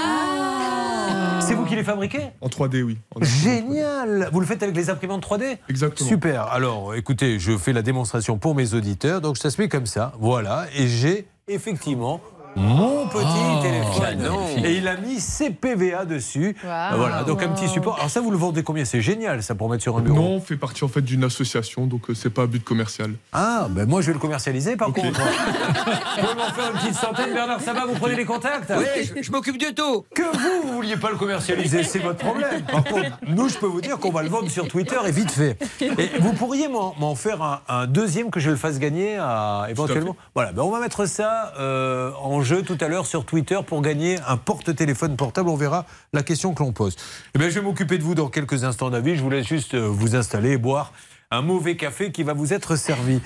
[1.40, 2.30] C'est vous qui les fabriquez?
[2.40, 2.98] En 3D, oui.
[3.14, 6.08] En- Génial Vous le faites avec les imprimantes 3D Exactement.
[6.08, 6.42] Super.
[6.46, 9.20] Alors, écoutez, je fais la démonstration pour mes auditeurs.
[9.20, 10.12] Donc, ça se met comme ça.
[10.18, 10.66] Voilà.
[10.76, 12.20] Et j'ai effectivement
[12.56, 14.64] mon petit Ah, téléphone.
[14.64, 16.56] Et il a mis CPVA dessus.
[16.64, 16.98] Wow.
[16.98, 17.22] Voilà.
[17.24, 17.96] Donc, un petit support.
[17.96, 18.84] Alors, ça, vous le vendez combien?
[18.84, 20.16] C'est génial, ça, pour mettre sur un bureau.
[20.18, 23.12] Non, on fait partie en fait d'une association, donc euh, c'est pas à but commercial.
[23.32, 25.20] Ah, ben moi je vais le commercialiser par contre.
[25.20, 28.72] Vous pouvez m'en faire une petite centaine, Bernard Sabat, vous prenez les contacts?
[28.76, 30.04] Oui, je, je m'occupe du tout.
[30.14, 32.62] Que vous, vous vouliez pas le commercialiser, c'est votre problème.
[32.62, 35.30] Par contre, nous, je peux vous dire qu'on va le vendre sur Twitter et vite
[35.30, 35.56] fait.
[35.80, 39.66] Et vous pourriez m'en m'en faire un, un deuxième que je le fasse gagner à,
[39.68, 40.16] éventuellement?
[40.34, 43.82] Voilà, ben on va mettre ça euh, en jeu tout à l'heure sur Twitter pour
[43.82, 45.48] gagner un porte-téléphone portable.
[45.48, 46.96] On verra la question que l'on pose.
[47.34, 49.16] Eh bien, je vais m'occuper de vous dans quelques instants, David.
[49.16, 50.92] Je vous laisse juste euh, vous installer et boire
[51.30, 53.20] un mauvais café qui va vous être servi.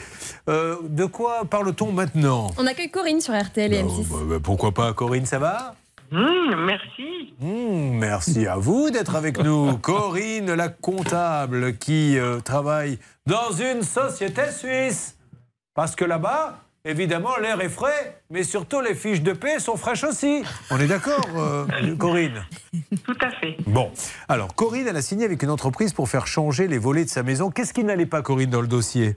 [0.48, 2.50] Euh, de quoi parle-t-on maintenant?
[2.58, 4.08] On accueille Corinne sur RTL et M6.
[4.08, 5.74] Bah, bah, Pourquoi pas, Corinne, ça va?
[6.12, 7.34] Merci.
[7.40, 9.76] Hmm, merci à vous d'être avec nous.
[9.82, 15.16] Corinne, la comptable qui euh, travaille dans une société suisse.
[15.74, 20.04] Parce que là-bas, évidemment, l'air est frais, mais surtout les fiches de paix sont fraîches
[20.04, 20.42] aussi.
[20.70, 22.44] On est d'accord, euh, Corinne
[23.04, 23.56] Tout à fait.
[23.66, 23.90] Bon,
[24.28, 27.22] alors Corinne, elle a signé avec une entreprise pour faire changer les volets de sa
[27.22, 27.50] maison.
[27.50, 29.16] Qu'est-ce qui n'allait pas, Corinne, dans le dossier?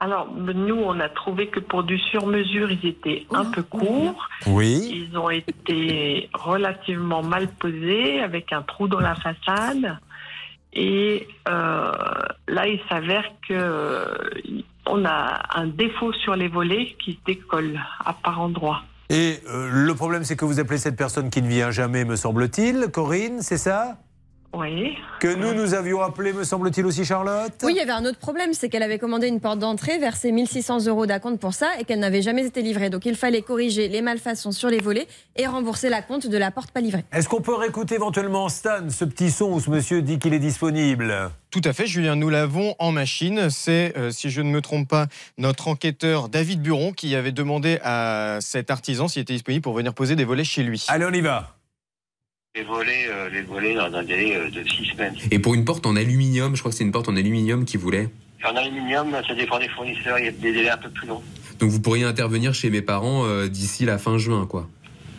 [0.00, 4.28] Alors, nous, on a trouvé que pour du sur-mesure, ils étaient un peu courts.
[4.46, 5.08] Oui.
[5.10, 9.98] Ils ont été relativement mal posés, avec un trou dans la façade.
[10.72, 11.92] Et euh,
[12.46, 14.06] là, il s'avère que euh,
[14.90, 18.82] on a un défaut sur les volets qui se décollent à par endroits.
[19.10, 22.16] Et euh, le problème, c'est que vous appelez cette personne qui ne vient jamais, me
[22.16, 22.88] semble-t-il.
[22.92, 23.96] Corinne, c'est ça?
[24.54, 24.96] Oui.
[25.20, 28.18] Que nous, nous avions appelé, me semble-t-il aussi, Charlotte Oui, il y avait un autre
[28.18, 31.84] problème, c'est qu'elle avait commandé une porte d'entrée, versé 1600 euros d'acompte pour ça et
[31.84, 32.88] qu'elle n'avait jamais été livrée.
[32.88, 36.50] Donc il fallait corriger les malfaçons sur les volets et rembourser la compte de la
[36.50, 37.04] porte pas livrée.
[37.12, 40.38] Est-ce qu'on peut réécouter éventuellement Stan, ce petit son où ce monsieur dit qu'il est
[40.38, 41.30] disponible?
[41.50, 43.50] Tout à fait, Julien, nous l'avons en machine.
[43.50, 47.78] C'est, euh, si je ne me trompe pas, notre enquêteur David Buron qui avait demandé
[47.82, 50.84] à cet artisan s'il était disponible pour venir poser des volets chez lui.
[50.88, 51.57] Allez, on y va.
[52.58, 55.14] Les volets, euh, les volets dans un délai euh, de 6 semaines.
[55.30, 57.76] Et pour une porte en aluminium, je crois que c'est une porte en aluminium qui
[57.76, 58.08] voulait.
[58.44, 61.22] En aluminium, ça dépend des fournisseurs, il y a des délais un peu plus longs.
[61.60, 64.68] Donc vous pourriez intervenir chez mes parents euh, d'ici la fin juin, quoi.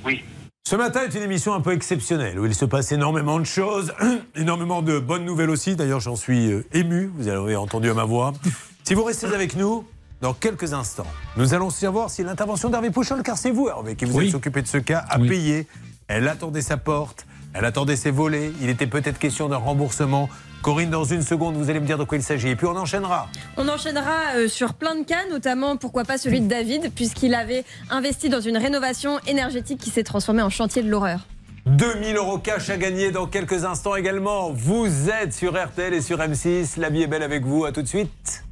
[0.06, 0.22] Oui.
[0.68, 3.94] Ce matin est une émission un peu exceptionnelle où il se passe énormément de choses,
[4.36, 5.78] énormément de bonnes nouvelles aussi.
[5.78, 8.34] D'ailleurs, j'en suis ému, vous avez entendu à ma voix.
[8.86, 9.86] Si vous restez avec nous,
[10.20, 11.06] dans quelques instants,
[11.38, 14.30] nous allons savoir si l'intervention d'Hervé Pouchol, car c'est vous, Hervé, qui vous Oui.
[14.30, 15.68] êtes occupé de ce cas, a payé.
[16.08, 18.52] Elle attendait sa porte, elle attendait ses volets.
[18.62, 20.30] Il était peut-être question d'un remboursement.
[20.62, 22.50] Corinne, dans une seconde, vous allez me dire de quoi il s'agit.
[22.50, 23.30] Et puis on enchaînera.
[23.58, 27.64] On enchaînera euh, sur plein de cas, notamment pourquoi pas celui de David, puisqu'il avait
[27.90, 31.22] investi dans une rénovation énergétique qui s'est transformée en chantier de l'horreur.
[31.66, 34.52] 2000 euros cash à gagner dans quelques instants également.
[34.52, 36.80] Vous êtes sur RTL et sur M6.
[36.80, 37.66] La vie est belle avec vous.
[37.66, 38.44] À tout de suite.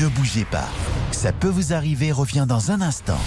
[0.00, 0.68] Ne bougez pas.
[1.12, 3.18] Ça peut vous arriver revient dans un instant.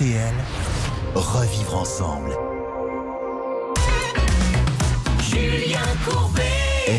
[0.00, 0.34] RTL,
[1.14, 2.30] revivre ensemble.
[5.22, 6.42] Julien Courbet.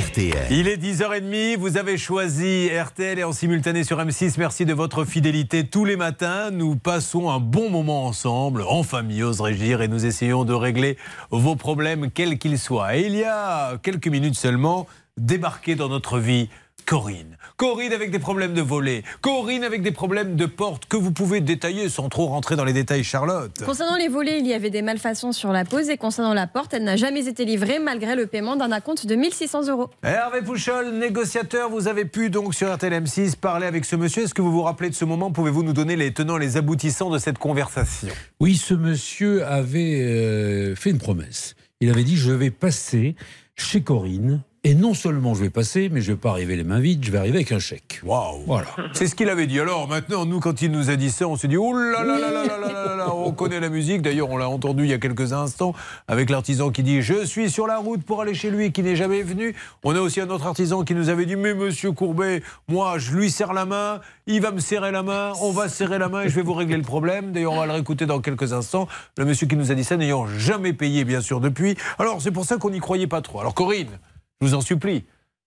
[0.08, 0.46] RTL.
[0.52, 4.36] Il est 10h30, vous avez choisi RTL et en simultané sur M6.
[4.38, 5.66] Merci de votre fidélité.
[5.66, 10.06] Tous les matins, nous passons un bon moment ensemble, en famille, oserais-je dire, et nous
[10.06, 10.96] essayons de régler
[11.32, 12.96] vos problèmes, quels qu'ils soient.
[12.98, 14.86] Et il y a quelques minutes seulement,
[15.18, 16.50] débarqué dans notre vie
[16.86, 17.38] Corinne.
[17.62, 19.04] Corinne avec des problèmes de volée.
[19.22, 22.74] Corinne avec des problèmes de porte que vous pouvez détailler sans trop rentrer dans les
[22.74, 23.52] détails, Charlotte.
[23.64, 26.74] Concernant les volets, il y avait des malfaçons sur la pose et concernant la porte,
[26.74, 29.92] elle n'a jamais été livrée malgré le paiement d'un acompte de 1600 euros.
[30.02, 34.24] Hervé Pouchol, négociateur, vous avez pu donc sur RTL M6 parler avec ce monsieur.
[34.24, 35.32] Est-ce que vous vous rappelez de ce moment?
[35.32, 38.08] Pouvez-vous nous donner les tenants, les aboutissants de cette conversation?
[38.40, 41.54] Oui, ce monsieur avait euh, fait une promesse.
[41.80, 43.16] Il avait dit je vais passer
[43.56, 44.42] chez Corinne.
[44.64, 47.10] Et non seulement je vais passer, mais je vais pas arriver les mains vides, je
[47.10, 48.00] vais arriver avec un chèque.
[48.04, 48.68] Waouh Voilà.
[48.94, 49.60] C'est ce qu'il avait dit.
[49.60, 52.20] Alors maintenant, nous, quand il nous a dit ça, on s'est dit oh là là
[52.20, 54.04] là là là là là là, on connaît la musique.
[54.04, 55.74] D'ailleurs, on l'a entendu il y a quelques instants
[56.08, 58.96] avec l'artisan qui dit je suis sur la route pour aller chez lui qui n'est
[58.96, 59.56] jamais venu.
[59.84, 63.16] On a aussi un autre artisan qui nous avait dit mais Monsieur Courbet, moi, je
[63.16, 66.22] lui serre la main, il va me serrer la main, on va serrer la main
[66.22, 67.32] et je vais vous régler le problème.
[67.32, 68.88] D'ailleurs, on va le réécouter dans quelques instants.
[69.18, 71.76] Le monsieur qui nous a dit ça n'ayant jamais payé, bien sûr, depuis.
[71.98, 73.40] Alors c'est pour ça qu'on n'y croyait pas trop.
[73.40, 73.98] Alors Corinne.
[74.42, 75.04] Je vous en supplie,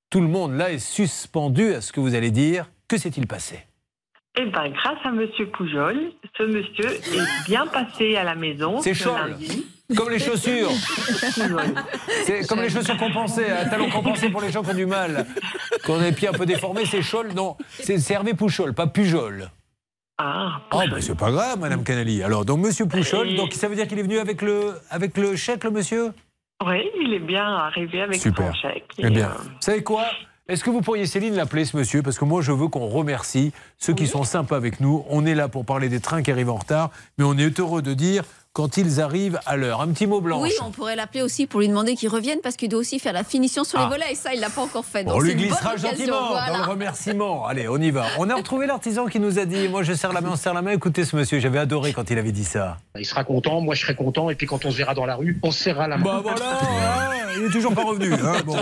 [0.09, 2.71] tout le monde là est suspendu à ce que vous allez dire.
[2.87, 3.59] Que s'est-il passé?
[4.39, 5.97] Eh bien, grâce à Monsieur Poujol,
[6.37, 8.81] ce monsieur est bien passé à la maison.
[8.81, 9.67] C'est lundi.
[9.97, 10.71] Comme les chaussures.
[12.25, 15.27] C'est comme les chaussures compensées, un talon compensé pour les gens qui ont du mal.
[15.85, 17.33] Quand on a les pieds un peu déformés, c'est Scholl.
[17.35, 19.51] Non, c'est c'est Hervé Pouchol, pas Pujol.
[20.19, 22.23] Ah, Oh, ben c'est pas grave, Madame Canali.
[22.23, 25.37] Alors, donc, Monsieur Pouchol, donc ça veut dire qu'il est venu avec le, avec le
[25.37, 26.13] chèque, le monsieur?
[26.67, 28.49] Oui, il est bien arrivé avec Super.
[28.49, 28.87] son chèque.
[28.99, 30.07] Eh bien, euh, vous savez quoi?
[30.47, 32.03] Est-ce que vous pourriez, Céline, l'appeler ce monsieur?
[32.03, 35.05] Parce que moi, je veux qu'on remercie ceux qui sont sympas avec nous.
[35.09, 37.81] On est là pour parler des trains qui arrivent en retard, mais on est heureux
[37.81, 38.25] de dire
[38.55, 39.81] quand ils arrivent à l'heure.
[39.81, 40.41] Un petit mot blanc.
[40.41, 43.13] Oui, on pourrait l'appeler aussi pour lui demander qu'il revienne parce qu'il doit aussi faire
[43.13, 43.83] la finition sur Ah.
[43.83, 45.03] les volets et ça, il l'a pas encore fait.
[45.03, 46.53] Donc On lui glissera gentiment voilà.
[46.53, 47.47] dans le remerciement.
[47.47, 48.05] Allez, on y va.
[48.21, 50.55] On a retrouvé l'artisan qui nous a dit Moi, je serre la main, on serre
[50.55, 50.71] la main.
[50.71, 52.77] Écoutez ce monsieur, j'avais adoré quand il avait dit ça.
[52.97, 55.17] Il sera content, moi je serai content, et puis quand on se verra dans la
[55.17, 56.05] rue, on se serrera la main.
[56.05, 58.13] Bah voilà, il est toujours pas revenu.
[58.15, 58.57] hein, bon.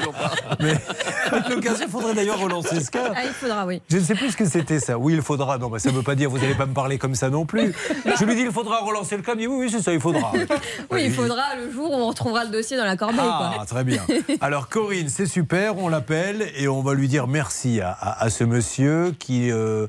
[0.60, 0.72] Mais
[1.30, 3.12] avec l'occasion, il faudrait d'ailleurs relancer ce cas.
[3.14, 3.82] Ah, il faudra, oui.
[3.90, 4.96] Je ne sais plus ce que c'était ça.
[4.96, 5.58] Oui, il faudra.
[5.58, 7.44] Non, bah, ça ne veut pas dire vous n'allez pas me parler comme ça non
[7.44, 7.74] plus.
[8.18, 9.32] Je lui dis il faudra relancer le cas.
[9.32, 10.32] Il me dit oui, oui, ça, il faudra.
[10.90, 13.20] Oui, il faudra le jour où on retrouvera le dossier dans la corbeille.
[13.22, 13.66] Ah, quoi.
[13.66, 14.02] très bien.
[14.40, 15.76] Alors, Corinne, c'est super.
[15.78, 19.50] On l'appelle et on va lui dire merci à, à- à ce monsieur qui.
[19.50, 19.86] euh,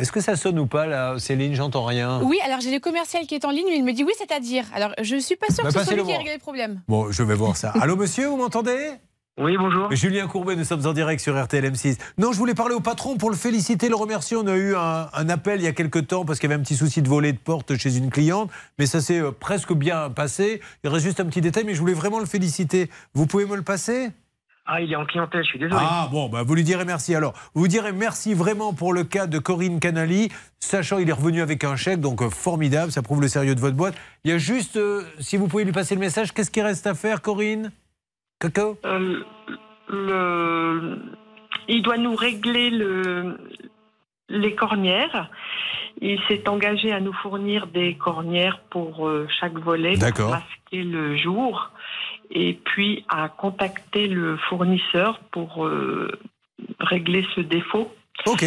[0.00, 2.20] Est-ce que ça sonne ou pas là, Céline J'entends rien.
[2.22, 4.64] Oui, alors j'ai le commercial qui est en ligne, mais il me dit oui, c'est-à-dire.
[4.74, 6.80] Alors je suis pas sûre Bah, que ce soit lui qui a réglé le problème.
[6.88, 7.72] Bon, je vais voir ça.
[7.80, 8.90] Allô, monsieur, vous m'entendez?
[9.38, 9.90] Oui, bonjour.
[9.92, 11.98] Julien Courbet, nous sommes en direct sur RTL M6.
[12.18, 14.36] Non, je voulais parler au patron pour le féliciter, le remercier.
[14.36, 16.60] On a eu un, un appel il y a quelques temps parce qu'il y avait
[16.60, 19.72] un petit souci de volet de porte chez une cliente, mais ça s'est euh, presque
[19.72, 20.60] bien passé.
[20.84, 22.90] Il reste juste un petit détail, mais je voulais vraiment le féliciter.
[23.14, 24.10] Vous pouvez me le passer?
[24.66, 25.80] Ah, il est en clientèle, je suis désolé.
[25.80, 27.32] Ah bon, bah, vous lui direz merci alors.
[27.54, 30.28] Vous direz merci vraiment pour le cas de Corinne Canali,
[30.58, 33.60] sachant il est revenu avec un chèque, donc euh, formidable, ça prouve le sérieux de
[33.60, 33.94] votre boîte.
[34.24, 36.86] Il y a juste, euh, si vous pouvez lui passer le message, qu'est-ce qui reste
[36.86, 37.72] à faire, Corinne?
[38.40, 39.22] Coco Euh,
[39.88, 40.98] le...
[41.68, 43.38] Il doit nous régler le...
[44.28, 45.30] les cornières.
[46.00, 51.16] Il s'est engagé à nous fournir des cornières pour euh, chaque volet pour masquer le
[51.16, 51.70] jour
[52.30, 56.10] et puis à contacter le fournisseur pour euh,
[56.78, 57.92] régler ce défaut.
[58.26, 58.44] Ok,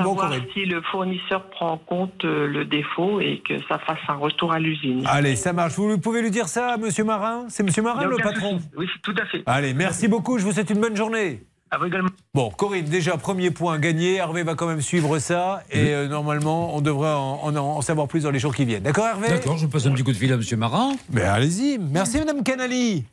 [0.00, 0.44] bon, Savoir Corinne.
[0.54, 4.52] si le fournisseur prend en compte euh, le défaut et que ça fasse un retour
[4.52, 5.02] à l'usine.
[5.06, 5.74] Allez, ça marche.
[5.74, 7.44] Vous pouvez lui dire ça à Monsieur Marin?
[7.48, 8.58] C'est Monsieur Marin, le patron?
[8.58, 8.68] souci.
[8.76, 9.42] Oui, tout à fait.
[9.46, 10.38] Allez, merci beaucoup.
[10.38, 11.42] Je vous souhaite une bonne journée.
[11.70, 12.10] À vous également.
[12.32, 14.14] Bon, Corinne, déjà, premier point gagné.
[14.16, 15.64] Hervé va quand même suivre ça.
[15.72, 18.84] Et euh, normalement, on devrait en, en- en savoir plus dans les jours qui viennent.
[18.84, 19.28] D'accord, Hervé?
[19.28, 20.92] D'accord, je passe un petit coup de fil à Monsieur Marin.
[21.12, 21.78] Mais allez-y.
[21.78, 23.04] Merci, Madame Canali.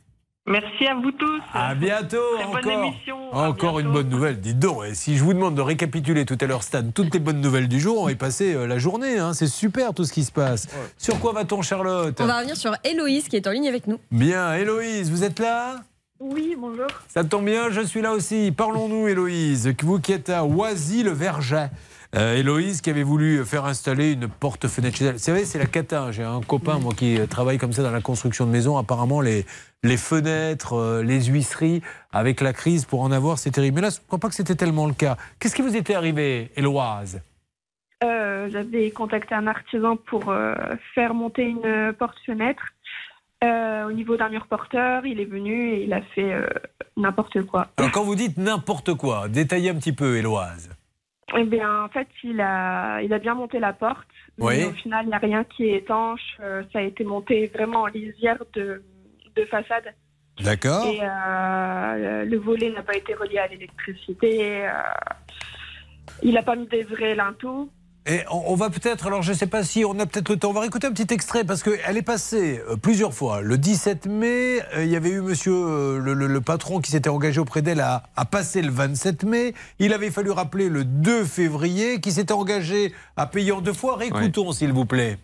[0.46, 1.40] Merci à vous tous.
[1.54, 2.18] À bientôt.
[2.36, 3.32] Très bonne encore émission.
[3.32, 4.40] À encore une bonne nouvelle.
[4.40, 7.20] Dites donc, et si je vous demande de récapituler tout à l'heure, Stan, toutes les
[7.20, 9.18] bonnes nouvelles du jour, on va y passer euh, la journée.
[9.18, 9.32] hein.
[9.32, 10.68] C'est super tout ce qui se passe.
[10.98, 13.98] Sur quoi va-t-on, Charlotte On va revenir sur Héloïse qui est en ligne avec nous.
[14.10, 15.76] Bien, Héloïse, vous êtes là
[16.20, 16.88] Oui, bonjour.
[17.08, 18.52] Ça tombe bien, je suis là aussi.
[18.54, 21.68] Parlons-nous, Héloïse, vous qui êtes à Oisy-le-Verger.
[22.16, 25.18] Euh, Héloïse qui avait voulu faire installer une porte-fenêtre chez elle.
[25.18, 26.12] C'est vrai, c'est la cata.
[26.12, 28.78] J'ai un copain, moi, qui euh, travaille comme ça dans la construction de maisons.
[28.78, 29.44] Apparemment, les,
[29.82, 33.76] les fenêtres, euh, les huisseries, avec la crise, pour en avoir, c'est terrible.
[33.76, 35.16] Mais là, je ne crois pas que c'était tellement le cas.
[35.40, 37.20] Qu'est-ce qui vous était arrivé, Héloïse
[38.04, 40.32] Euh, J'avais contacté un artisan pour
[40.94, 42.62] faire monter une porte-fenêtre
[43.44, 45.04] euh, au niveau d'un mur porteur.
[45.04, 46.46] Il est venu et il a fait euh,
[46.96, 47.68] n'importe quoi.
[47.76, 50.70] Alors, quand vous dites n'importe quoi, détaillez un petit peu, Héloïse.
[51.36, 54.06] Eh bien, en fait, il a, il a bien monté la porte,
[54.38, 54.64] Mais Oui.
[54.64, 56.36] au final, il n'y a rien qui est étanche.
[56.40, 58.82] Euh, ça a été monté vraiment en lisière de,
[59.34, 59.94] de façade.
[60.40, 60.84] D'accord.
[60.86, 64.66] Et euh, le volet n'a pas été relié à l'électricité.
[64.66, 64.70] euh,
[66.22, 67.68] il n'a pas mis des vrais linteaux.
[68.06, 70.36] Et on, on va peut-être, alors je ne sais pas si on a peut-être le
[70.36, 73.40] temps, on va écouter un petit extrait parce qu'elle est passée euh, plusieurs fois.
[73.40, 76.90] Le 17 mai, euh, il y avait eu monsieur euh, le, le- le patron qui
[76.90, 79.54] s'était engagé auprès d'elle à, à passer le 27 mai.
[79.78, 83.96] Il avait fallu rappeler le 2 février qui s'était engagé à payer en deux fois.
[83.96, 85.16] Réécoutons s'il vous plaît.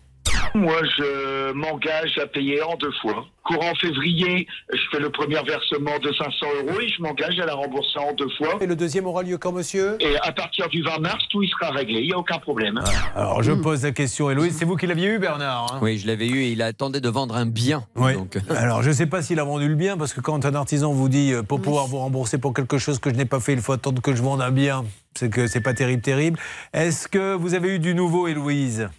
[0.53, 3.25] Moi, je m'engage à payer en deux fois.
[3.43, 7.55] Courant février, je fais le premier versement de 500 euros et je m'engage à la
[7.55, 8.57] rembourser en deux fois.
[8.59, 9.97] Et le deuxième aura lieu quand, monsieur?
[10.01, 12.01] Et à partir du 20 mars, tout y sera réglé.
[12.01, 12.81] Il n'y a aucun problème.
[13.15, 15.79] Alors je pose la question, Héloïse, c'est vous qui l'aviez eu Bernard hein?
[15.81, 17.85] Oui, je l'avais eu et il attendait de vendre un bien.
[17.95, 18.13] Oui.
[18.13, 20.45] Donc, euh, Alors, je ne sais pas s'il a vendu le bien, parce que quand
[20.45, 23.25] un artisan vous dit euh, pour pouvoir vous rembourser pour quelque chose que je n'ai
[23.25, 24.83] pas fait, il faut attendre que je vende un bien,
[25.15, 26.39] c'est que c'est pas terrible, terrible.
[26.73, 28.89] Est-ce que vous avez eu du nouveau, Héloïse?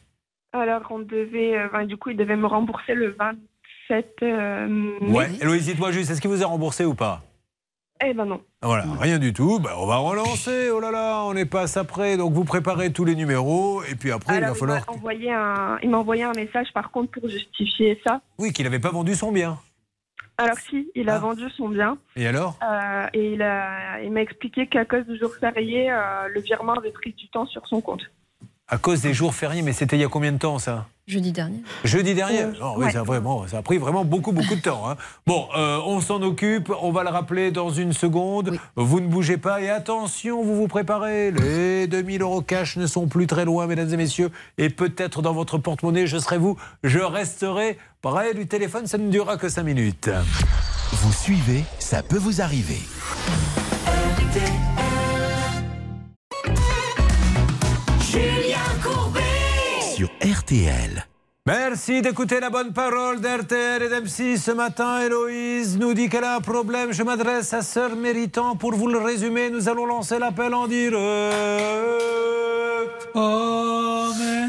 [0.53, 5.11] Alors, on devait, euh, ben, du coup, il devait me rembourser le 27 euh, mai.
[5.11, 5.31] Ouais.
[5.41, 7.23] Héloïse, dites-moi juste, est-ce qu'il vous a remboursé ou pas?
[8.05, 8.41] Eh ben non.
[8.63, 9.61] Voilà, rien du tout.
[9.61, 10.71] Ben, on va relancer.
[10.75, 12.17] Oh là là, on n'est pas après.
[12.17, 14.81] Donc, vous préparez tous les numéros, et puis après, il Alors, va il falloir.
[14.89, 18.21] m'a envoyé un, il m'a envoyé un message, par contre, pour justifier ça.
[18.39, 19.59] Oui, qu'il n'avait pas vendu son bien.
[20.39, 21.17] Alors si, il Ah.
[21.17, 21.97] a vendu son bien.
[22.17, 22.59] Et alors?
[22.65, 26.73] Euh, et il, a- il m'a expliqué qu'à cause du jour férié, euh, le virement
[26.73, 28.03] avait pris du temps sur son compte.
[28.73, 30.87] À cause des jours fériés, mais c'était il y a combien de temps, ça?
[31.07, 31.59] Jeudi dernier.
[31.85, 32.45] Jeudi dernier?
[32.45, 32.91] Euh, Non, Oui, ouais.
[32.93, 34.89] ça a, vraiment, ça a pris vraiment beaucoup, beaucoup de temps.
[34.89, 34.97] hein.
[35.27, 38.57] Bon, euh, on s'en occupe, on va le rappeler dans une seconde.
[38.77, 41.33] Vous ne bougez pas et attention, vous vous préparez.
[41.33, 44.31] Les 2000 euros cash ne sont plus très loin, mesdames et messieurs.
[44.57, 49.11] Et peut-être dans votre porte-monnaie, je serai vous, je resterai près du téléphone, ça ne
[49.11, 50.09] durera que 5 minutes.
[50.93, 52.81] Vous suivez, ça peut vous arriver.
[60.03, 61.12] Sur RTL.
[61.45, 65.01] Merci d'écouter la bonne parole d'RTL et d'M6 ce matin.
[65.01, 66.93] Héloïse nous dit qu'elle a un problème.
[66.93, 68.55] Je m'adresse à Sœur Méritant.
[68.55, 70.95] Pour vous le résumer, nous allons lancer l'appel en direct.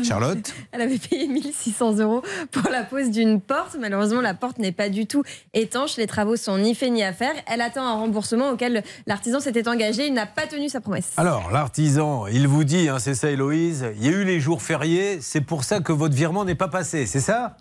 [0.04, 2.22] Charlotte Elle avait payé 1600 euros
[2.52, 3.78] pour la pose d'une porte.
[3.80, 5.24] Malheureusement, la porte n'est pas du tout
[5.54, 5.98] étanche.
[5.98, 7.34] Les travaux sont ni faits ni à faire.
[7.48, 10.08] Elle attend un remboursement auquel l'artisan s'était engagé.
[10.08, 11.14] Il n'a pas tenu sa promesse.
[11.18, 14.62] Alors, l'artisan, il vous dit, hein, c'est ça Héloïse, il y a eu les jours
[14.62, 17.56] fériés, c'est pour ça que votre virement n'est pas passé, c'est ça?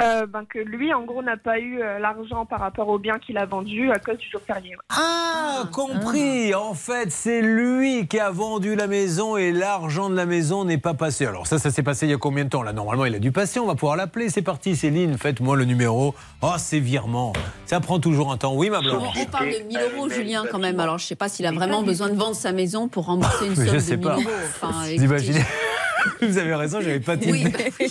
[0.00, 3.20] Euh, ben, que lui, en gros, n'a pas eu euh, l'argent par rapport au bien
[3.20, 4.74] qu'il a vendu à cause du jour férié.
[4.90, 6.52] Ah, compris.
[6.52, 10.78] En fait, c'est lui qui a vendu la maison et l'argent de la maison n'est
[10.78, 11.26] pas passé.
[11.26, 13.20] Alors ça, ça s'est passé il y a combien de temps Là, normalement, il a
[13.20, 13.60] dû passer.
[13.60, 14.30] On va pouvoir l'appeler.
[14.30, 15.16] C'est parti, Céline.
[15.16, 16.12] Faites-moi le numéro.
[16.42, 17.32] Oh, c'est virement.
[17.64, 18.56] Ça prend toujours un temps.
[18.56, 19.16] Oui, ma blanche.
[19.16, 20.80] on parle de 1000 euros, Julien, quand même.
[20.80, 23.46] Alors, je ne sais pas s'il a vraiment besoin de vendre sa maison pour rembourser
[23.46, 24.14] une somme je de sais 1000 pas.
[24.14, 24.22] euros.
[24.60, 25.44] Enfin, Vous écoutez, imaginez
[26.22, 27.32] Vous avez raison, j'avais pas tilté.
[27.80, 27.88] Oui.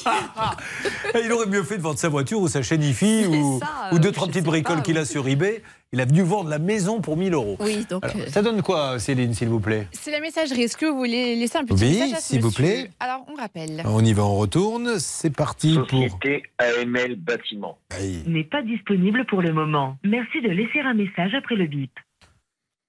[1.23, 3.95] Il aurait mieux fait de vendre sa voiture ou sa chaîne IFI ou, ça, ou
[3.95, 5.61] euh, deux, je trois petites pas, bricoles qu'il a sur eBay.
[5.91, 7.55] Il a dû vendre la maison pour 1000 euros.
[7.59, 8.03] Oui, donc.
[8.03, 9.87] Alors, euh, ça donne quoi, Céline, s'il vous plaît?
[9.91, 10.63] C'est la messagerie.
[10.63, 12.89] Est-ce que vous voulez laisser un petit Oui, message s'il vous plaît.
[12.99, 13.83] Alors, on rappelle.
[13.85, 14.97] On y va, on retourne.
[14.97, 16.01] C'est parti pour.
[16.01, 17.77] Société AML Bâtiment.
[18.25, 19.97] n'est pas disponible pour le moment.
[20.03, 21.91] Merci de laisser un message après le bip.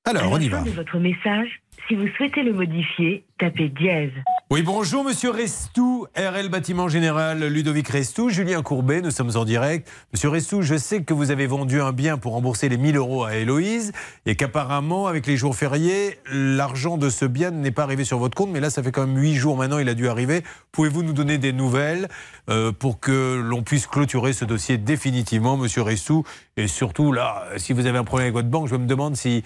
[0.07, 0.65] Alors, à on y fin va.
[0.65, 4.13] de votre message, si vous souhaitez le modifier, tapez dièse.
[4.51, 9.91] Oui, bonjour, monsieur Restou, RL Bâtiment Général, Ludovic Restou, Julien Courbet, nous sommes en direct.
[10.13, 13.25] Monsieur Restou, je sais que vous avez vendu un bien pour rembourser les 1000 euros
[13.25, 13.93] à Héloïse
[14.27, 18.37] et qu'apparemment, avec les jours fériés, l'argent de ce bien n'est pas arrivé sur votre
[18.37, 20.43] compte, mais là, ça fait quand même 8 jours maintenant, il a dû arriver.
[20.73, 22.09] Pouvez-vous nous donner des nouvelles
[22.49, 26.25] euh, pour que l'on puisse clôturer ce dossier définitivement, monsieur Restou?
[26.57, 29.43] Et surtout, là, si vous avez un problème avec votre banque, je me demande si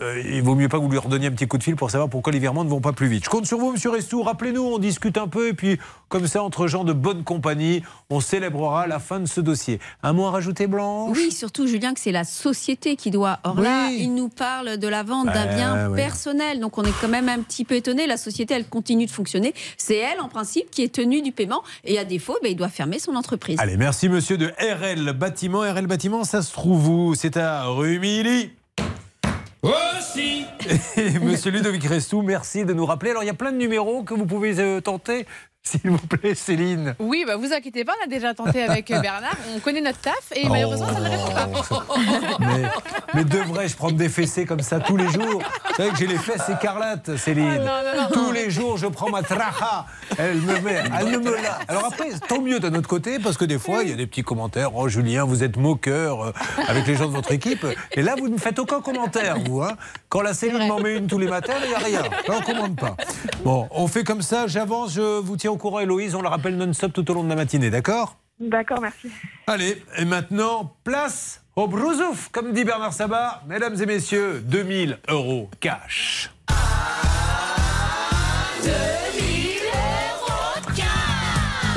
[0.00, 1.90] euh, il vaut mieux pas que vous lui redonniez un petit coup de fil pour
[1.90, 3.24] savoir pourquoi les virements ne vont pas plus vite.
[3.24, 4.22] Je compte sur vous, monsieur Restou.
[4.22, 5.78] Rappelez-nous, on discute un peu et puis,
[6.08, 9.80] comme ça, entre gens de bonne compagnie, on célébrera la fin de ce dossier.
[10.04, 11.16] Un mot à rajouter, Blanche?
[11.16, 13.40] Oui, surtout, Julien, que c'est la société qui doit.
[13.42, 15.96] Or là, il nous parle de la vente d'un Ouais, bien ouais.
[15.96, 16.60] personnel.
[16.60, 18.06] Donc, on est quand même un petit peu étonné.
[18.06, 19.54] La société, elle continue de fonctionner.
[19.76, 21.62] C'est elle, en principe, qui est tenue du paiement.
[21.84, 23.58] Et à défaut, ben, il doit fermer son entreprise.
[23.58, 25.60] Allez, merci, monsieur de RL Bâtiment.
[25.60, 27.14] RL Bâtiment, ça se trouve où?
[27.16, 28.50] C'est à rue Milly.
[29.62, 30.46] Aussi
[31.22, 33.10] monsieur Ludovic Restou, merci de nous rappeler.
[33.10, 35.26] Alors, il y a plein de numéros que vous pouvez euh, tenter,
[35.62, 36.94] s'il vous plaît, Céline.
[36.98, 39.36] Oui, bah vous inquiétez pas, on a déjà tenté avec euh, Bernard.
[39.54, 40.48] On connaît notre taf et Oh.
[40.48, 41.86] malheureusement, ça ne répond pas.
[42.40, 42.62] Mais,
[43.14, 46.16] mais devrais-je prendre des fessées comme ça tous les jours Vous savez que j'ai les
[46.16, 47.58] fesses écarlates, Céline.
[47.60, 48.08] Oh, non, non, non.
[48.12, 49.86] Tous les jours, je prends ma traha.
[50.18, 51.58] Elle me met, elle ne me la.
[51.68, 54.06] Alors après, tant mieux d'un autre côté, parce que des fois, il y a des
[54.06, 54.74] petits commentaires.
[54.74, 56.32] Oh, Julien, vous êtes moqueur euh,
[56.66, 57.66] avec les gens de votre équipe.
[57.92, 59.60] Et là, vous ne faites aucun commentaire, vous.
[59.62, 59.76] hein.
[60.08, 62.02] Quand la Céline m'en met une tous les matins, il n'y a rien.
[62.02, 62.96] Là, on ne commande pas.
[63.44, 64.46] Bon, on fait comme ça.
[64.46, 66.14] J'avance, je vous tiens tient au courant, Héloïse.
[66.14, 68.16] On le rappelle non-stop tout au long de la matinée, d'accord?
[68.38, 69.10] D'accord, merci.
[69.46, 73.42] Allez, et maintenant, place au brousouf, comme dit Bernard Sabat.
[73.48, 76.30] Mesdames et messieurs, 2000 euros cash.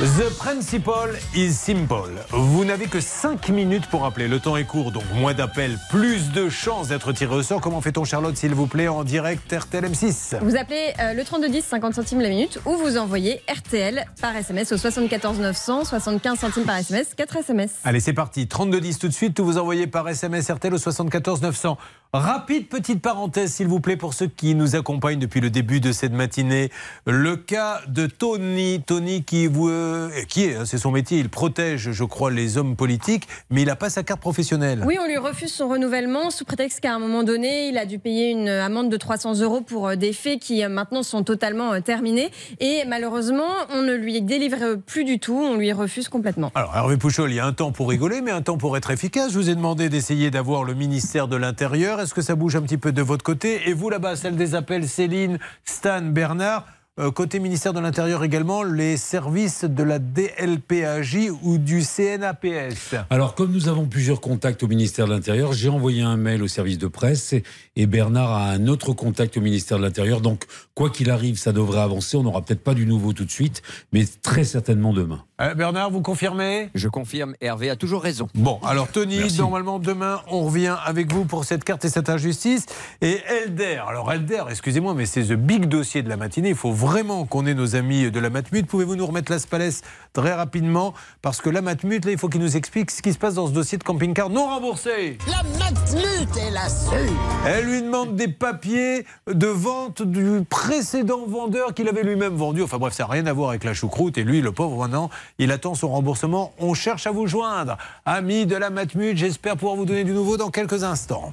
[0.04, 2.10] The principle is simple.
[2.28, 4.28] Vous n'avez que 5 minutes pour appeler.
[4.28, 7.62] Le temps est court, donc moins d'appels, plus de chances d'être tiré au sort.
[7.62, 11.64] Comment fait-on, Charlotte, s'il vous plaît, en direct RTL M6 Vous appelez euh, le 3210,
[11.64, 16.64] 50 centimes la minute, ou vous envoyez RTL par SMS au 74 900, 75 centimes
[16.64, 17.70] par SMS, 4 SMS.
[17.84, 18.46] Allez, c'est parti.
[18.46, 19.40] 3210 tout de suite.
[19.40, 21.78] Vous envoyez par SMS RTL au 74 900.
[22.14, 25.90] Rapide petite parenthèse, s'il vous plaît, pour ceux qui nous accompagnent depuis le début de
[25.90, 26.70] cette matinée.
[27.08, 28.80] Le cas de Tony.
[28.86, 32.76] Tony qui, euh, qui est, hein, c'est son métier, il protège, je crois, les hommes
[32.76, 34.84] politiques, mais il n'a pas sa carte professionnelle.
[34.86, 37.98] Oui, on lui refuse son renouvellement sous prétexte qu'à un moment donné, il a dû
[37.98, 41.80] payer une amende de 300 euros pour euh, des faits qui euh, maintenant sont totalement
[41.80, 42.30] terminés.
[42.60, 46.52] Et malheureusement, on ne lui délivre plus du tout, on lui refuse complètement.
[46.54, 48.92] Alors, Hervé Pouchol, il y a un temps pour rigoler, mais un temps pour être
[48.92, 49.32] efficace.
[49.32, 52.03] Je vous ai demandé d'essayer d'avoir le ministère de l'Intérieur.
[52.04, 54.54] Est-ce que ça bouge un petit peu de votre côté Et vous, là-bas, celle des
[54.54, 56.66] appels, Céline, Stan, Bernard
[57.00, 62.94] euh, côté ministère de l'Intérieur également, les services de la DLPAJ ou du CNAPS.
[63.10, 66.46] Alors, comme nous avons plusieurs contacts au ministère de l'Intérieur, j'ai envoyé un mail au
[66.46, 67.42] service de presse et,
[67.74, 70.20] et Bernard a un autre contact au ministère de l'Intérieur.
[70.20, 70.44] Donc,
[70.74, 72.16] quoi qu'il arrive, ça devrait avancer.
[72.16, 75.24] On n'aura peut-être pas du nouveau tout de suite, mais très certainement demain.
[75.40, 78.28] Euh, Bernard, vous confirmez Je confirme, Hervé a toujours raison.
[78.36, 79.40] Bon, alors Tony, Merci.
[79.40, 82.66] normalement demain, on revient avec vous pour cette carte et cette injustice.
[83.00, 86.50] Et Elder, alors Elder, excusez-moi, mais c'est the big dossier de la matinée.
[86.50, 88.64] Il faut vraiment qu'on ait nos amis de la Matmut.
[88.64, 89.82] Pouvez-vous nous remettre la Spalès
[90.12, 90.94] très rapidement?
[91.20, 93.48] Parce que la Matmut, là, il faut qu'il nous explique ce qui se passe dans
[93.48, 95.18] ce dossier de camping-car non remboursé.
[95.26, 97.12] La Matmut est là-dessus.
[97.44, 102.62] Elle lui demande des papiers de vente du précédent vendeur qu'il avait lui-même vendu.
[102.62, 104.16] Enfin bref, ça n'a rien à voir avec la choucroute.
[104.16, 106.52] Et lui, le pauvre, maintenant, il attend son remboursement.
[106.58, 107.76] On cherche à vous joindre.
[108.04, 111.32] Amis de la Matmut, j'espère pouvoir vous donner du nouveau dans quelques instants.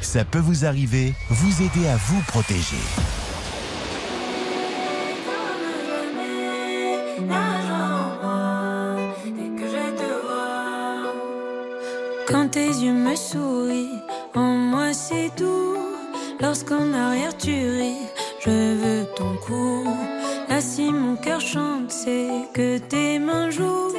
[0.00, 2.76] Ça peut vous arriver, vous aider à vous protéger.
[12.26, 14.02] Quand tes yeux me sourient,
[14.34, 15.76] en moi c'est tout.
[16.40, 18.06] Lorsqu'en arrière tu ris,
[18.44, 19.84] je veux ton cou.
[20.60, 23.92] Si mon cœur chante, c'est que tes mains jouent.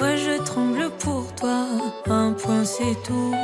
[0.00, 1.66] Ouais, je tremble pour toi,
[2.06, 3.34] un point c'est tout.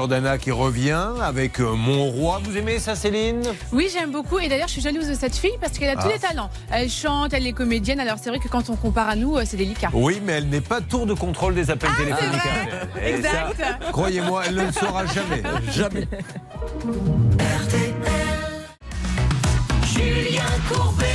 [0.00, 2.38] Jordana qui revient avec euh, Mon Roi.
[2.44, 3.40] Vous aimez ça, Céline?
[3.72, 4.38] Oui, j'aime beaucoup.
[4.38, 6.12] Et d'ailleurs, je suis jalouse de cette fille parce qu'elle a tous Ah.
[6.12, 6.50] les talents.
[6.70, 7.98] Elle chante, elle est comédienne.
[7.98, 9.88] Alors, c'est vrai que quand on compare à nous, euh, c'est délicat.
[9.94, 12.34] Oui, mais elle n'est pas tour de contrôle des appels téléphoniques.
[12.34, 13.06] RTL.
[13.06, 13.90] Et ça, Exact.
[13.90, 15.42] Croyez-moi, elle ne le saura jamais.
[15.72, 16.06] Jamais.
[19.82, 21.06] Julien Courbet.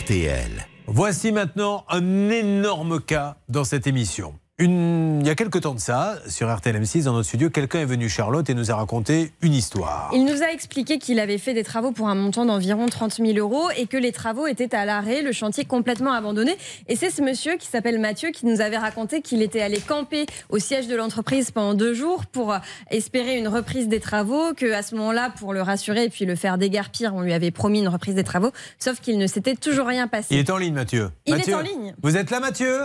[0.00, 0.66] RTL.
[0.88, 4.34] Voici maintenant un énorme cas dans cette émission.
[4.58, 7.80] Une- Il y a quelque temps de ça, sur RTL M6, dans notre studio, quelqu'un
[7.80, 10.10] est venu, Charlotte, et nous a raconté une histoire.
[10.14, 13.32] Il nous a expliqué qu'il avait fait des travaux pour un montant d'environ 30 000
[13.36, 16.56] euros et que les travaux étaient à l'arrêt, le chantier complètement abandonné.
[16.88, 20.24] Et c'est ce monsieur qui s'appelle Mathieu qui nous avait raconté qu'il était allé camper
[20.48, 22.58] au siège de l'entreprise pendant deux jours pour euh,
[22.90, 26.34] espérer une reprise des travaux, que à ce moment-là, pour le rassurer et puis le
[26.36, 29.86] faire déguerpir, on lui avait promis une reprise des travaux, sauf qu'il ne s'était toujours
[29.88, 30.28] rien passé.
[30.30, 31.10] Il est en ligne, Mathieu.
[31.26, 31.94] Il est Mathieu, en ligne.
[32.02, 32.80] Vous êtes là, Mathieu?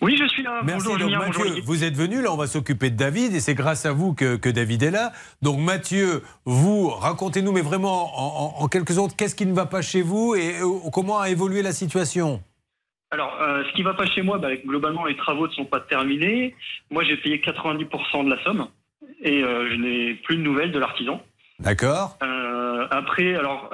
[0.00, 0.60] Oui, je suis là.
[0.64, 0.84] Merci.
[0.86, 3.40] Bonjour, donc, Julien, Mathieu, bonjour, vous êtes venu, là on va s'occuper de David et
[3.40, 5.12] c'est grâce à vous que, que David est là.
[5.42, 9.66] Donc Mathieu, vous racontez-nous, mais vraiment en, en- en quelques secondes, qu'est-ce qui ne va
[9.66, 12.42] pas chez vous et euh, comment a évolué la situation?
[13.10, 15.80] Alors, euh, ce qui va pas chez moi, bah, globalement, les travaux ne sont pas
[15.80, 16.54] terminés.
[16.90, 18.68] Moi, j'ai payé 90% de la somme
[19.22, 21.22] et euh, je n'ai plus de nouvelles de l'artisan.
[21.58, 22.18] D'accord
[22.90, 23.70] après, alors,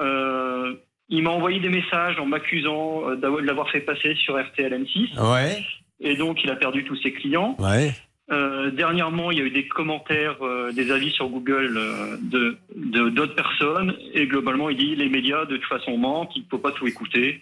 [1.09, 5.19] il m'a envoyé des messages en m'accusant de l'avoir fait passer sur RTL M6.
[5.31, 5.63] Ouais.
[5.99, 7.55] Et donc, il a perdu tous ses clients.
[7.59, 7.93] Ouais.
[8.31, 12.57] Euh, dernièrement, il y a eu des commentaires, euh, des avis sur Google euh, de
[12.75, 13.95] de- d'autres personnes.
[14.13, 16.31] Et globalement, il dit les médias, de toute façon, mentent.
[16.35, 17.39] Il ne faut pas tout écouter.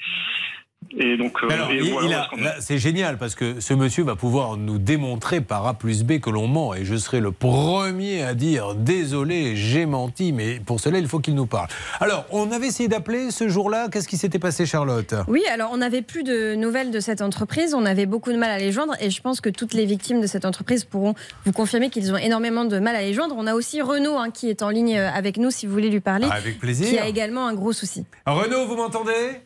[0.97, 2.27] Et donc, voilà,
[2.59, 6.29] c'est génial parce que ce monsieur va pouvoir nous démontrer par A plus B que
[6.29, 10.99] l'on ment et je serai le premier à dire désolé, j'ai menti, mais pour cela
[10.99, 11.67] il faut qu'il nous parle.
[11.99, 15.13] Alors, on avait essayé d'appeler ce jour-là, qu'est-ce qui s'était passé Charlotte?
[15.27, 18.51] Oui, alors on n'avait plus de nouvelles de cette entreprise, on avait beaucoup de mal
[18.51, 21.15] à les joindre et je pense que toutes les victimes de cette entreprise pourront
[21.45, 23.35] vous confirmer qu'ils ont énormément de mal à les joindre.
[23.37, 25.99] On a aussi Renaud hein, qui est en ligne avec nous si vous voulez lui
[25.99, 26.27] parler.
[26.29, 26.87] Ah, Avec plaisir.
[26.89, 28.05] Qui a également un gros souci.
[28.25, 29.41] Renaud, vous m'entendez?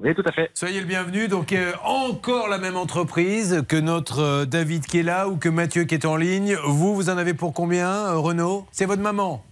[0.00, 0.50] Oui, tout à fait.
[0.54, 1.28] Soyez le bienvenu.
[1.28, 5.48] Donc, euh, encore la même entreprise que notre euh, David qui est là ou que
[5.48, 6.56] Mathieu qui est en ligne.
[6.64, 8.66] Vous, vous en avez pour combien, euh, Renaud?
[8.72, 9.44] C'est votre maman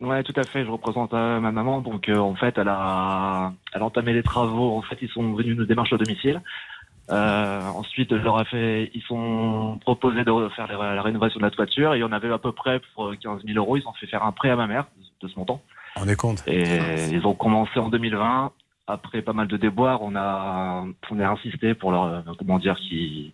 [0.00, 0.64] Ouais, tout à fait.
[0.64, 1.80] Je représente euh, ma maman.
[1.80, 4.76] Donc, euh, en fait, elle a, elle a entamé les travaux.
[4.76, 6.40] En fait, ils sont venus nous démarcher au domicile.
[7.10, 11.44] Euh, ensuite, je leur ai fait, ils sont proposés de faire la, la rénovation de
[11.44, 11.94] la toiture.
[11.94, 13.76] Et il y en avait à peu près pour euh, 15 000 euros.
[13.76, 14.86] Ils ont fait faire un prêt à ma mère
[15.20, 15.60] de ce montant.
[15.96, 16.42] On est compte.
[16.46, 16.64] Et
[17.10, 18.50] ils ont commencé en 2020.
[18.88, 23.32] Après pas mal de déboires, on a, on a insisté pour leur, comment dire, qu'ils,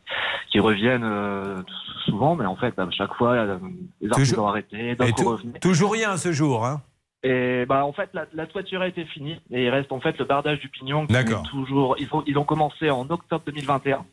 [0.61, 1.63] reviennent euh,
[2.05, 2.37] souvent.
[2.37, 3.59] Mais en fait, à chaque fois, euh,
[4.03, 5.43] les Toujours- ont arrêté, d'autres.
[5.61, 6.67] Toujours rien ce jour.
[6.67, 6.83] Hein
[7.23, 10.17] Et bah en fait la, la toiture a été finie et il reste en fait
[10.19, 11.43] le bardage du pignon qui D'accord.
[11.45, 14.05] est toujours ils ont ils ont commencé en octobre 2021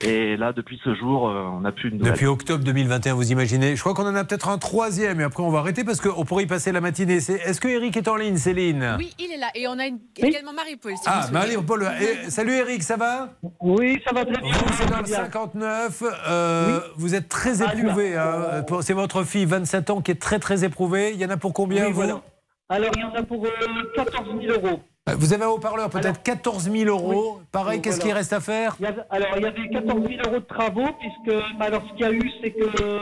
[0.00, 2.12] et là depuis ce jour euh, on n'a plus de nouvelles.
[2.12, 5.42] Depuis octobre 2021, vous imaginez Je crois qu'on en a peut-être un troisième et après
[5.42, 7.14] on va arrêter parce qu'on pourrait y passer la matinée.
[7.16, 8.96] Est-ce que Eric est en ligne, Céline?
[8.98, 9.48] Oui, il est là.
[9.54, 10.92] Et on a une- également Marie-Paul.
[10.96, 11.26] si Ah.
[11.32, 11.88] Marie-Paul.
[12.00, 13.30] eh, salut Eric, ça va?
[13.60, 14.50] Oui, ça va très bien.
[14.52, 16.02] Vous, c'est dans le 59.
[16.28, 18.16] euh, Vous êtes très éprouvé.
[18.16, 18.64] hein.
[18.82, 21.12] C'est votre fille, 27 ans, qui est très très éprouvée.
[21.14, 21.94] Il y en a pour combien Oui, vous?
[21.96, 22.20] voilà.
[22.68, 23.48] Alors, il y en a pour euh,
[23.94, 24.80] 14 000 euros.
[25.08, 27.40] Euh, Vous avez un haut-parleur, peut-être 14 000 euros.
[27.52, 30.20] Pareil, qu'est-ce qu'il reste à faire Il y avait- alors, il y avait 14 000
[30.26, 33.00] euros de travaux, puisque bah, alors, ce qu'il y a eu, c'est que euh,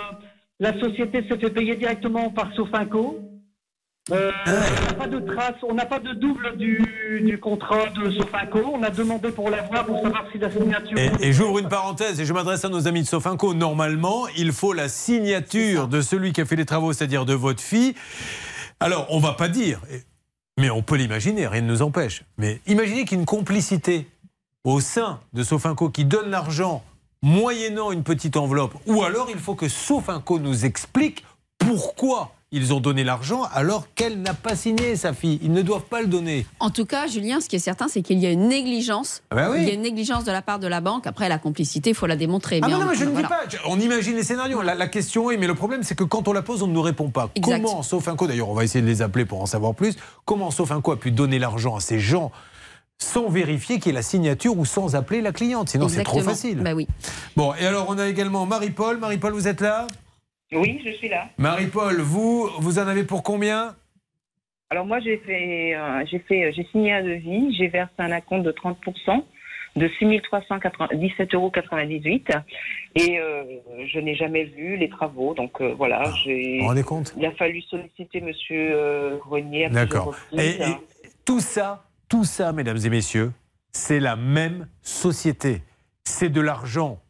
[0.58, 3.18] la société s'est fait payer directement par Sofinco.
[4.10, 7.86] Euh, Ah on n'a pas de trace, on n'a pas de double du, du contrat
[7.90, 8.72] de Sofinco.
[8.74, 10.98] On a demandé pour l'avoir pour savoir si la signature.
[10.98, 13.54] Et, et j'ouvre une parenthèse et je m'adresse à nos amis de Sofinco.
[13.54, 17.60] Normalement, il faut la signature de celui qui a fait les travaux, c'est-à-dire de votre
[17.62, 17.94] fille.
[18.80, 19.80] Alors, on va pas dire,
[20.62, 22.22] mais on peut l'imaginer, rien ne nous empêche.
[22.38, 24.06] Mais imaginez qu'il y ait une complicité
[24.62, 26.84] au sein de Sofinco qui donne l'argent
[27.20, 28.74] moyennant une petite enveloppe.
[28.86, 31.24] Ou alors, il faut que Sofinco nous explique
[31.58, 35.40] pourquoi ils ont donné l'argent alors qu'elle n'a pas signé sa fille.
[35.42, 36.46] Ils ne doivent pas le donner.
[36.60, 39.22] En tout cas, Julien, ce qui est certain, c'est qu'il y a une négligence.
[39.30, 39.58] Ah bah oui.
[39.62, 41.06] Il y a une négligence de la part de la banque.
[41.06, 42.60] Après, la complicité, il faut la démontrer.
[42.62, 43.40] Ah Mais non, non, mais je ne dis pas.
[43.66, 44.62] On imagine les scénarios.
[44.62, 46.72] La, la question est, mais le problème, c'est que quand on la pose, on ne
[46.74, 47.30] nous répond pas.
[47.34, 47.62] Exact.
[47.62, 50.92] Comment Sofinco, d'ailleurs, on va essayer de les appeler pour en savoir plus, comment Sofinco
[50.92, 52.30] a pu donner l'argent à ces gens
[52.98, 55.70] sans vérifier qu'il y ait la signature ou sans appeler la cliente?
[55.70, 56.60] Sinon, c'est trop facile.
[56.60, 56.86] Bah oui.
[57.36, 58.98] Bon, et alors, on a également Marie-Paul.
[58.98, 59.88] Marie-Paul, vous êtes là?
[60.52, 61.28] Oui, je suis là.
[61.38, 63.74] Marie-Paul, vous, vous en avez pour combien?
[64.70, 68.10] Alors moi, j'ai fait, euh, j'ai fait, euh, j'ai signé un devis, j'ai versé un
[68.10, 69.22] acompte de 30%
[69.76, 71.52] de 6 317,98 euros.
[72.94, 73.44] Et euh,
[73.86, 75.34] je n'ai jamais vu les travaux.
[75.34, 76.56] Donc euh, voilà, j'ai.
[76.56, 77.14] Vous vous rendez compte?
[77.16, 80.14] Il a fallu solliciter Monsieur euh, Grenier D'accord.
[80.32, 80.76] Et, et
[81.24, 83.32] tout ça, tout ça, mesdames et messieurs,
[83.72, 85.62] c'est la même société.
[86.04, 87.01] C'est de l'argent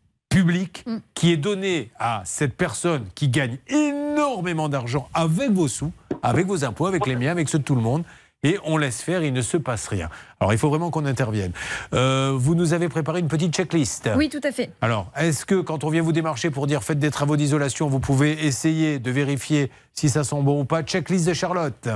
[0.42, 6.48] public qui est donné à cette personne qui gagne énormément d'argent avec vos sous, avec
[6.48, 8.02] vos impôts, avec les miens, avec ceux de tout le monde.
[8.42, 10.10] Et on laisse faire, il ne se passe rien.
[10.42, 11.52] Alors il faut vraiment qu'on intervienne.
[11.94, 14.10] Euh, vous nous avez préparé une petite checklist.
[14.16, 14.70] Oui, tout à fait.
[14.80, 18.00] Alors, est-ce que quand on vient vous démarcher pour dire faites des travaux d'isolation, vous
[18.00, 20.82] pouvez essayer de vérifier si ça sent bon ou pas?
[20.82, 21.88] Checklist de Charlotte.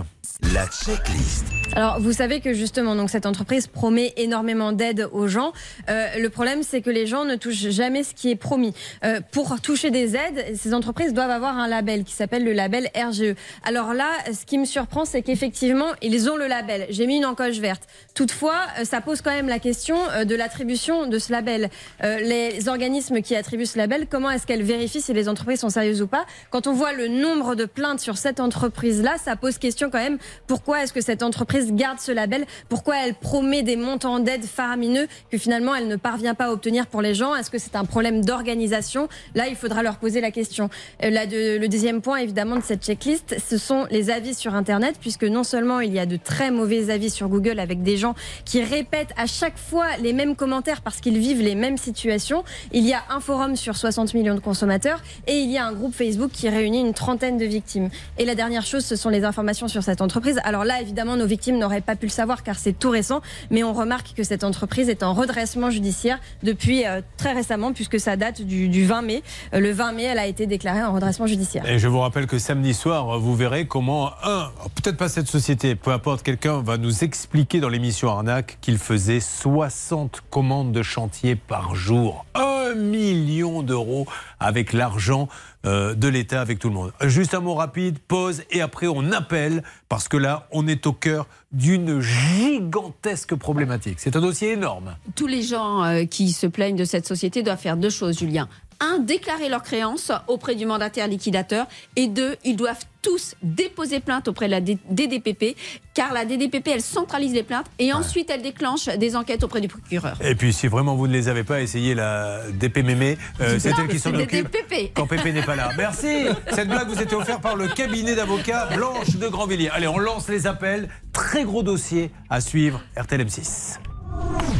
[0.55, 1.47] La checklist.
[1.75, 5.53] Alors, vous savez que justement, donc cette entreprise promet énormément d'aide aux gens.
[5.89, 8.75] Euh, le problème, c'est que les gens ne touchent jamais ce qui est promis.
[9.05, 12.91] Euh, pour toucher des aides, ces entreprises doivent avoir un label qui s'appelle le label
[12.95, 13.35] RGE.
[13.65, 16.87] Alors là, ce qui me surprend, c'est qu'effectivement, ils ont le label.
[16.91, 17.83] J'ai mis une encoche verte.
[18.15, 21.71] Toutefois, euh, ça pose quand même la question euh, de l'attribution de ce label.
[22.03, 25.71] Euh, les organismes qui attribuent ce label, comment est-ce qu'elles vérifient si les entreprises sont
[25.71, 29.59] sérieuses ou pas Quand on voit le nombre de plaintes sur cette entreprise-là, ça pose
[29.59, 30.19] question quand même.
[30.47, 35.07] Pourquoi est-ce que cette entreprise garde ce label Pourquoi elle promet des montants d'aide faramineux
[35.31, 37.85] que finalement elle ne parvient pas à obtenir pour les gens Est-ce que c'est un
[37.85, 40.69] problème d'organisation Là, il faudra leur poser la question.
[41.01, 45.45] Le deuxième point, évidemment, de cette checklist, ce sont les avis sur Internet, puisque non
[45.45, 48.15] seulement il y a de très mauvais avis sur Google avec des gens
[48.45, 52.45] qui répètent à chaque fois les mêmes commentaires parce qu'ils vivent les mêmes situations.
[52.73, 55.73] Il y a un forum sur 60 millions de consommateurs et il y a un
[55.73, 57.91] groupe Facebook qui réunit une trentaine de victimes.
[58.19, 60.41] Et la dernière chose, ce sont les informations sur cette entreprise.
[60.45, 63.21] Alors là, évidemment, nos victimes n'auraient pas pu le savoir car c'est tout récent,
[63.51, 68.01] mais on remarque que cette entreprise est en redressement judiciaire depuis euh, très récemment, puisque
[68.01, 69.23] ça date du, du 20 mai.
[69.55, 71.69] Euh, le 20 mai, elle a été déclarée en redressement judiciaire.
[71.69, 75.75] Et je vous rappelle que samedi soir, vous verrez comment, un, peut-être pas cette société,
[75.75, 78.16] peu importe, quelqu'un va nous expliquer dans l'émission
[78.61, 82.25] Qu'il faisait 60 commandes de chantier par jour.
[82.35, 84.07] Un million d'euros
[84.41, 85.29] avec l'argent
[85.67, 86.93] euh, de l'État, avec tout le monde.
[87.03, 90.93] Juste un mot rapide, pause, et après on appelle, parce que là, on est au
[90.93, 93.99] cœur d'une gigantesque problématique.
[93.99, 94.97] C'est un dossier énorme.
[95.15, 98.49] tous les gens euh, qui se plaignent de cette société doivent faire deux choses, Julien.
[98.81, 101.67] Un, déclarer leurs créances auprès du mandataire liquidateur.
[101.97, 105.57] Et deux, ils doivent tous déposer plainte auprès de la DDPP,
[105.95, 109.69] car la DDPP, elle centralise les plaintes et ensuite elle déclenche des enquêtes auprès du
[109.69, 110.19] procureur.
[110.21, 113.17] Et puis, si vraiment vous ne les avez pas, essayez la DP Mémé.
[113.41, 114.51] Euh, c'est elle qui s'en occupe.
[114.53, 114.93] DDPP.
[114.95, 115.71] Quand Pépé n'est pas là.
[115.77, 116.27] Merci.
[116.51, 119.71] Cette blague vous était offerte par le cabinet d'avocats Blanche de Grandvilliers.
[119.71, 120.89] Allez, on lance les appels.
[121.13, 122.83] Très gros dossier à suivre.
[122.97, 123.79] RTL M6.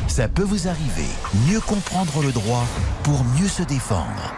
[0.09, 1.09] Ça peut vous arriver.
[1.49, 2.65] Mieux comprendre le droit
[3.03, 4.35] pour mieux se défendre.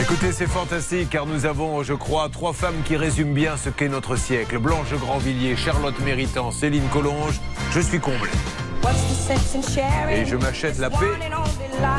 [0.00, 3.88] Écoutez, c'est fantastique car nous avons, je crois, trois femmes qui résument bien ce qu'est
[3.88, 4.58] notre siècle.
[4.58, 7.40] Blanche Grandvilliers, Charlotte Méritant, Céline Collonge.
[7.72, 8.30] Je suis comblé.
[10.10, 10.96] Et je m'achète la paix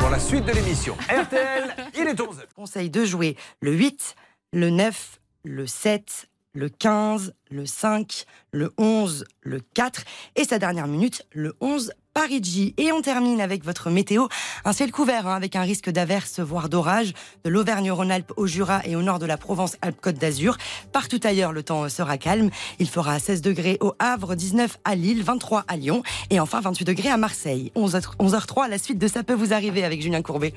[0.00, 0.96] pour la suite de l'émission.
[1.08, 4.16] RTL, il est 11 conseille de jouer le 8,
[4.54, 10.02] le 9, le 7, le 15, le 5, le 11, le 4
[10.36, 12.74] et sa dernière minute, le 11 Parigi.
[12.76, 14.26] Et on termine avec votre météo.
[14.64, 17.12] Un ciel couvert hein, avec un risque d'averse, voire d'orage,
[17.44, 20.56] de l'Auvergne-Rhône-Alpes au Jura et au nord de la Provence-Alpes-Côte d'Azur.
[20.92, 22.50] Partout ailleurs, le temps sera calme.
[22.80, 26.84] Il fera 16 degrés au Havre, 19 à Lille, 23 à Lyon et enfin 28
[26.84, 27.70] degrés à Marseille.
[27.76, 30.52] 11 h 11h03, la suite de Ça peut vous arriver avec Julien Courbet.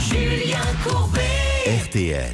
[0.00, 1.27] Julien Courbet.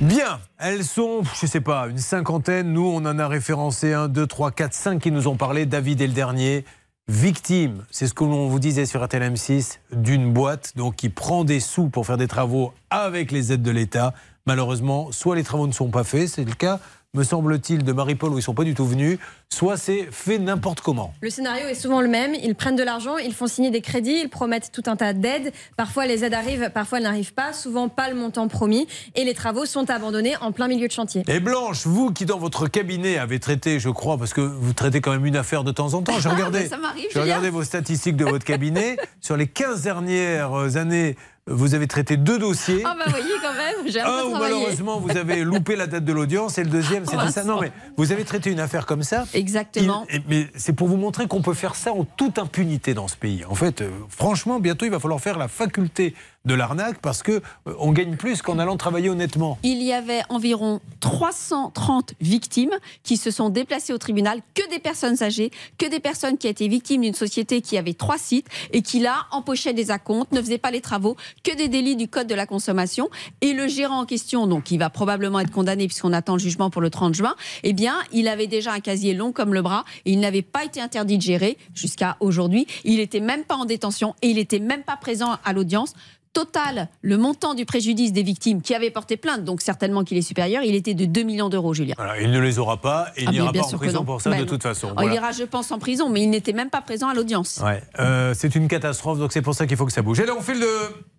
[0.00, 2.72] Bien, elles sont, je sais pas, une cinquantaine.
[2.72, 5.66] Nous, on en a référencé un, deux, trois, quatre, cinq qui nous ont parlé.
[5.66, 6.64] David est le dernier.
[7.08, 11.42] Victime, c'est ce que l'on vous disait sur RTL M6, d'une boîte donc qui prend
[11.42, 14.14] des sous pour faire des travaux avec les aides de l'État.
[14.46, 16.78] Malheureusement, soit les travaux ne sont pas faits, c'est le cas,
[17.14, 19.18] me semble-t-il, de Marie-Paul où ils sont pas du tout venus,
[19.48, 21.14] soit c'est fait n'importe comment.
[21.20, 22.34] Le scénario est souvent le même.
[22.34, 25.52] Ils prennent de l'argent, ils font signer des crédits, ils promettent tout un tas d'aides.
[25.76, 27.52] Parfois, les aides arrivent, parfois elles n'arrivent pas.
[27.52, 28.86] Souvent, pas le montant promis.
[29.14, 31.22] Et les travaux sont abandonnés en plein milieu de chantier.
[31.28, 35.00] Et Blanche, vous qui dans votre cabinet avez traité, je crois, parce que vous traitez
[35.00, 37.58] quand même une affaire de temps en temps, j'ai regardé, Ça m'arrive, j'ai regardé Julien.
[37.58, 38.96] vos statistiques de votre cabinet.
[39.20, 41.16] Sur les 15 dernières années,
[41.46, 42.82] vous avez traité deux dossiers.
[42.86, 46.12] Ah bah voyez quand même, j'ai un où malheureusement vous avez loupé la date de
[46.12, 47.44] l'audience et le deuxième c'était ça.
[47.44, 49.24] Non mais vous avez traité une affaire comme ça.
[49.34, 50.06] Exactement.
[50.12, 53.16] Il- mais c'est pour vous montrer qu'on peut faire ça en toute impunité dans ce
[53.16, 53.44] pays.
[53.44, 56.14] En fait, euh, franchement, bientôt il va falloir faire la faculté
[56.44, 59.58] de l'arnaque parce que euh, on gagne plus qu'en allant travailler honnêtement.
[59.62, 65.22] Il y avait environ 330 victimes qui se sont déplacées au tribunal, que des personnes
[65.22, 69.00] âgées, que des personnes qui étaient victimes d'une société qui avait trois sites et qui
[69.00, 72.34] là empochait des acomptes, ne faisait pas les travaux, que des délits du code de
[72.34, 73.08] la consommation.
[73.40, 76.68] Et le gérant en question, donc qui va probablement être condamné puisqu'on attend le jugement
[76.68, 79.84] pour le 30 juin, eh bien, il avait déjà un casier long comme le bras
[80.04, 82.66] et il n'avait pas été interdit de gérer jusqu'à aujourd'hui.
[82.84, 85.94] Il n'était même pas en détention et il n'était même pas présent à l'audience
[86.34, 90.22] total, le montant du préjudice des victimes qui avaient porté plainte, donc certainement qu'il est
[90.22, 91.94] supérieur, il était de 2 millions d'euros, Julien.
[91.96, 94.28] Voilà, il ne les aura pas et il Ah, n'ira pas en prison pour ça
[94.30, 94.48] Ben de non.
[94.48, 94.88] toute façon.
[94.90, 95.10] Oh, Voilà.
[95.12, 97.62] Il ira, je pense, en prison, mais il n'était même pas présent à l'audience.
[97.64, 100.20] Ouais, euh, c'est une catastrophe, donc c'est pour ça qu'il faut que ça bouge.
[100.20, 100.68] Et là, on fait le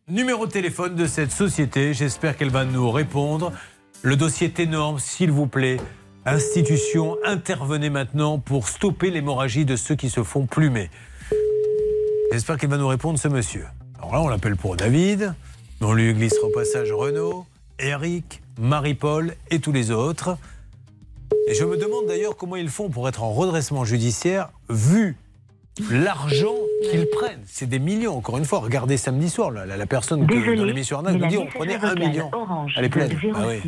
[0.07, 1.93] numéro de téléphone de cette société.
[1.95, 3.51] J'espère qu'elle va nous répondre.
[4.03, 5.77] Le dossier est énorme, s'il vous plaît.
[6.25, 10.89] Institution, intervenez maintenant pour stopper l'hémorragie de ceux qui se font plumer.
[12.31, 13.65] J'espère qu'il va nous répondre, ce monsieur.
[13.99, 15.33] Alors là, on l'appelle pour David.
[15.81, 17.45] mais On lui glissera au passage Renaud,
[17.79, 20.37] Eric, Marie-Paul et tous les autres.
[21.47, 25.15] Et je me demande d'ailleurs comment ils font pour être en redressement judiciaire, vu
[25.91, 26.55] l'argent
[26.89, 27.43] qu'ils prennent.
[27.45, 28.59] C'est des millions, encore une fois.
[28.59, 31.75] Regardez samedi soir, la, la personne que, Désolé, dans l'émission Arnaque nous dit on prenait
[31.75, 32.29] un million.
[32.33, 33.09] Orange Elle est pleine.
[33.09, 33.61] de Ah oui.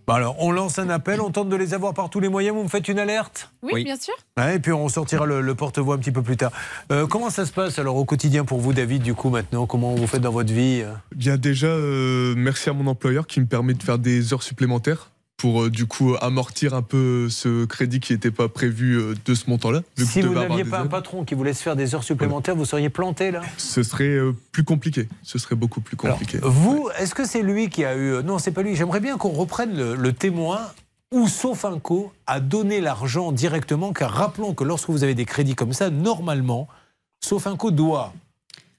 [0.00, 0.06] 06 15.
[0.06, 2.56] Bah alors, on lance un appel, on tente de les avoir par tous les moyens.
[2.56, 4.14] Vous me faites une alerte Oui, bien sûr.
[4.36, 6.52] Ouais, et puis on sortira le, le porte-voix un petit peu plus tard.
[6.90, 9.66] Euh, comment ça se passe alors au quotidien pour vous, David, du coup, maintenant?
[9.66, 10.82] Comment vous faites dans votre vie?
[11.14, 15.10] Bien déjà, euh, merci à mon employeur qui me permet de faire des heures supplémentaires
[15.40, 19.34] pour euh, du coup amortir un peu ce crédit qui n'était pas prévu euh, de
[19.34, 19.80] ce montant-là.
[19.96, 22.90] Si vous n'aviez pas un patron qui vous laisse faire des heures supplémentaires, vous seriez
[22.90, 25.08] planté là Ce serait euh, plus compliqué.
[25.22, 26.38] Ce serait beaucoup plus compliqué.
[26.42, 28.22] Vous, est-ce que c'est lui qui a eu.
[28.22, 28.76] Non, c'est pas lui.
[28.76, 30.60] J'aimerais bien qu'on reprenne le, le témoin
[31.10, 35.72] où Sofinco a donné l'argent directement, car rappelons que lorsque vous avez des crédits comme
[35.72, 36.68] ça, normalement,
[37.24, 38.12] Sofinco doit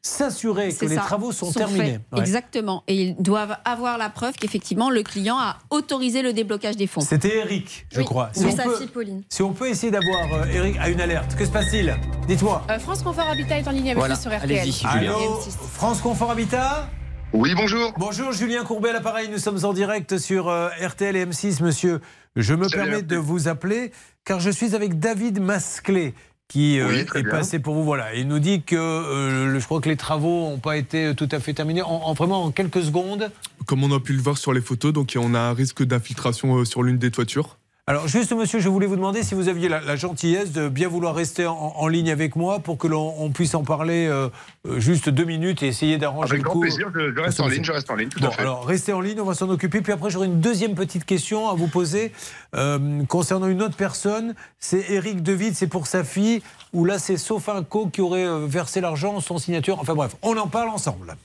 [0.02, 2.00] s'assurer que les ça, travaux sont, sont terminés.
[2.12, 2.20] Ouais.
[2.20, 2.84] Exactement.
[2.88, 7.02] Et ils doivent avoir la preuve qu'effectivement, le client a autorisé le déblocage des fonds.
[7.02, 8.30] C'était Eric, je Oui, crois.
[8.34, 9.24] c'est on sa peut- fille, Pauline.
[9.30, 11.96] Si on peut essayer d'avoir euh, Eric à une alerte, que se passe-t-il?
[12.28, 12.64] Dites-moi.
[12.70, 14.60] Euh, France Confort Habitat est en ligne avec Voilà, nous sur RTL.
[14.60, 15.40] allez-y, Allô,
[15.74, 16.90] France Confort Habitat?
[17.34, 17.94] Oui, bonjour.
[17.98, 19.30] Bonjour, Julien Courbet à l'appareil.
[19.32, 22.02] Nous sommes en direct sur euh, RTL et M6, monsieur.
[22.36, 23.92] Je me Salut, permets de vous appeler
[24.26, 26.14] car je suis avec David Masclé
[26.52, 27.32] qui euh, Oui, est bien.
[27.32, 27.84] passé pour vous.
[27.86, 31.14] Voilà, il nous dit que euh, le- je crois que les travaux n'ont pas été
[31.16, 31.82] tout à fait terminés.
[31.82, 33.32] En, en- vraiment en quelques secondes.
[33.66, 36.58] Comme on a pu le voir sur les photos, donc on a un risque d'infiltration
[36.58, 37.58] euh, sur l'une des toitures.
[37.92, 40.88] Alors juste, monsieur, je voulais vous demander si vous aviez la, la gentillesse de bien
[40.88, 44.30] vouloir rester en, en ligne avec moi pour que l'on on puisse en parler euh,
[44.78, 46.62] juste deux minutes et essayer d'arranger Avec le grand coup.
[46.62, 48.42] plaisir, je, je reste en ligne, je reste en ligne, tout Bon, à fait.
[48.44, 49.82] alors restez en ligne, on va s'en occuper.
[49.82, 52.14] Puis après, j'aurai une deuxième petite question à vous poser
[52.56, 54.36] euh, concernant une autre personne.
[54.58, 56.42] C'est Eric Devid, c'est pour sa fille,
[56.72, 59.80] où là, c'est Sofinco qui aurait euh, versé l'argent, son signature.
[59.82, 61.18] Enfin bref, on en parle ensemble.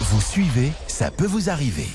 [0.00, 1.88] Vous suivez, ça peut vous arriver.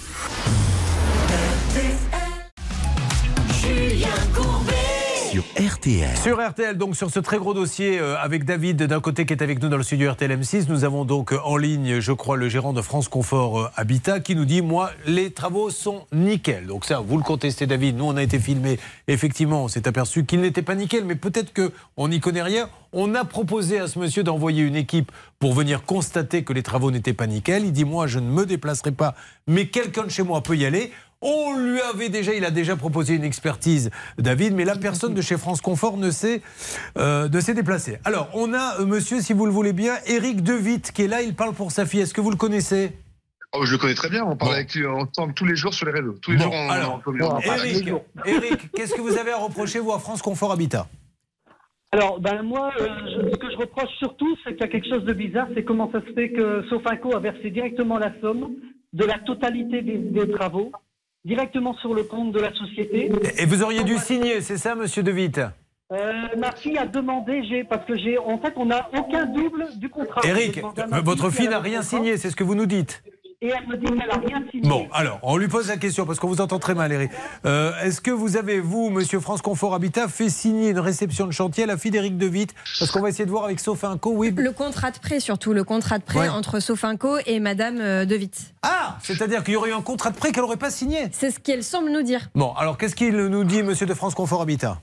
[5.32, 6.16] Sur RTL.
[6.16, 9.44] Sur RTL, donc sur ce très gros dossier euh, avec David d'un côté qui est
[9.44, 12.38] avec nous dans le studio RTL M6, nous avons donc euh, en ligne, je crois,
[12.38, 16.68] le gérant de France Confort euh, Habitat qui nous dit moi, les travaux sont nickel.
[16.68, 17.98] Donc ça, vous le contestez, David.
[17.98, 18.80] Nous, on a été filmé.
[19.10, 22.70] Effectivement, on s'est aperçu qu'il n'était pas nickel, mais peut-être que on n'y connaît rien.
[22.94, 26.90] On a proposé à ce monsieur d'envoyer une équipe pour venir constater que les travaux
[26.90, 27.66] n'étaient pas nickel.
[27.66, 29.14] Il dit moi, je ne me déplacerai pas,
[29.46, 30.94] mais quelqu'un de chez moi peut y aller.
[31.22, 33.90] On lui avait déjà, il a déjà proposé une expertise,
[34.20, 36.42] David, mais la personne de chez France Confort ne s'est
[36.98, 37.98] euh, déplacée.
[38.06, 41.24] Alors, on a, euh, monsieur, si vous le voulez bien, Eric Devitte qui est là,
[41.24, 42.02] il parle pour sa fille.
[42.02, 42.92] Est-ce que vous le connaissez?
[43.54, 45.88] Oh, je le connais très bien, on parle avec lui ensemble tous les jours sur
[45.88, 46.16] les réseaux.
[46.22, 47.66] Tous les Bon, jours, on, alors, on, on- on parle.
[47.66, 47.90] Eric,
[48.26, 50.88] Eric, qu'est-ce que vous avez à reprocher, vous, à France Confort Habitat?
[51.94, 54.90] Alors, ben moi, euh, je- ce que je reproche surtout, c'est qu'il y a quelque
[54.90, 58.50] chose de bizarre, c'est comment ça se fait que Sofinco a versé directement la somme
[58.94, 60.72] de la totalité des, des travaux
[61.26, 63.12] directement sur le compte de la société.
[63.38, 65.42] Et vous auriez dû signer, c'est ça, monsieur Devitte
[65.94, 69.68] Euh, ma fille a demandé, j'ai parce que j'ai, en fait, on n'a aucun double
[69.78, 70.22] du contrat.
[70.26, 70.62] Eric,
[71.04, 73.04] votre fille n'a rien signé, c'est ce que vous nous dites
[73.40, 74.68] Et elle me dit qu'elle n'a rien signé.
[74.68, 77.12] Bon, alors, on lui pose la question parce qu'on vous entend très mal, Eric.
[77.46, 81.32] Euh, Est-ce que vous avez, vous, monsieur France Confort Habitat, fait signer une réception de
[81.32, 84.34] chantier à la fille d'Éric Devitte Parce qu'on va essayer de voir avec Sofinco, oui.
[84.36, 86.30] Le contrat de prêt, surtout, le contrat de prêt Ouais.
[86.30, 88.56] entre Sofinco et Madame euh, De Witt.
[88.64, 91.30] Ah C'est-à-dire qu'il y aurait eu un contrat de prêt qu'elle n'aurait pas signé C'est
[91.30, 92.30] ce qu'elle semble nous dire.
[92.34, 94.82] Bon, alors qu'est-ce qu'il nous dit, monsieur de France Confort Habitat?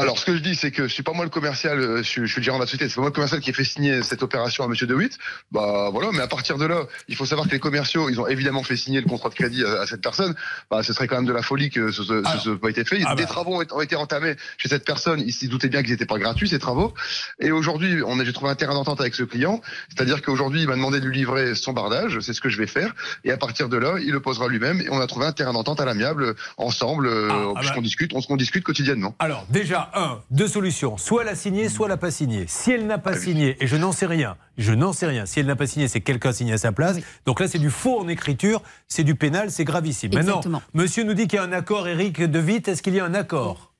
[0.00, 2.02] Alors, ce que je dis, c'est que je suis pas moi le commercial, euh, je,
[2.02, 3.52] suis- je suis le gérant de la société, c'est pas moi le commercial qui a
[3.52, 5.18] fait signer cette opération à Monsieur DeWitt.
[5.52, 8.26] Bah voilà, mais à partir de là, il faut savoir que les commerciaux, ils ont
[8.26, 10.34] évidemment fait signer le contrat de crédit à, à cette personne.
[10.70, 12.02] Bah, ce serait quand même de la folie que ce
[12.50, 13.00] n'ait pas été fait.
[13.06, 13.28] Ah Des bah.
[13.28, 15.20] travaux ont été- entamés chez cette personne.
[15.20, 16.92] Ils se doutaient bien qu'ils n'étaient pas gratuits ces travaux.
[17.40, 20.68] Et aujourd'hui, on a j'ai trouvé un terrain d'entente avec ce client, c'est-à-dire qu'aujourd'hui, il
[20.68, 22.18] m'a demandé de lui livrer son bardage.
[22.20, 22.94] C'est ce que je vais faire.
[23.24, 24.80] Et à partir de là, il le posera lui-même.
[24.80, 27.82] Et on a trouvé un terrain d'entente à l'amiable ensemble, euh, ah puisqu'on bah.
[27.82, 29.14] discute, on, qu'on discute quotidiennement.
[29.20, 30.96] Alors, déjà, un, deux solutions.
[30.96, 32.44] Soit elle a signé, soit elle n'a pas signé.
[32.48, 35.26] Si elle n'a pas signé, et je n'en sais rien, je n'en sais rien.
[35.26, 36.96] Si elle n'a pas signé, c'est que quelqu'un a signé à sa place.
[37.26, 40.12] Donc là, c'est du faux en écriture, c'est du pénal, c'est gravissime.
[40.12, 40.58] Exactement.
[40.58, 42.68] Maintenant, monsieur nous dit qu'il y a un accord, Eric De Witt.
[42.68, 43.72] Est-ce qu'il y a un accord?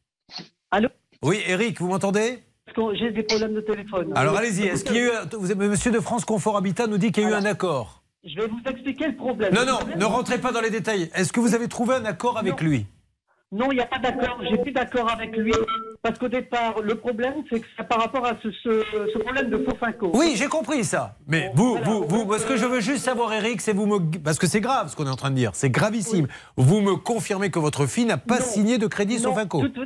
[0.70, 0.88] Allô?
[1.22, 2.42] Oui, Eric, vous m'entendez?
[2.98, 4.12] J'ai des problèmes de téléphone.
[4.16, 5.10] Alors allez-y, est-ce qu'il y a eu.
[5.10, 8.02] un- monsieur de France Confort Habitat nous dit qu'il y a eu un accord.
[8.24, 9.54] Je vais vous expliquer le problème.
[9.54, 11.08] Non, non, problème- ne rentrez pas dans les détails.
[11.14, 12.86] Est-ce que vous avez trouvé un accord avec lui?
[13.52, 14.38] Non, il n'y a pas d'accord.
[14.50, 15.52] J'ai plus d'accord avec lui.
[16.02, 18.82] Parce qu'au départ, le problème, c'est que c'est par rapport à ce, ce,
[19.12, 20.10] ce problème de faux finco.
[20.14, 21.16] Oui, j'ai compris ça.
[21.28, 23.98] Mais vous, vous, vous, moi, ce que je veux juste savoir, Eric, c'est vous me.
[24.18, 25.52] Parce que c'est grave ce qu'on est en train de dire.
[25.54, 26.26] C'est gravissime.
[26.56, 28.44] Vous me confirmez que votre fille n'a pas Non.
[28.44, 29.30] signé de crédit tout-
[29.68, 29.80] tout-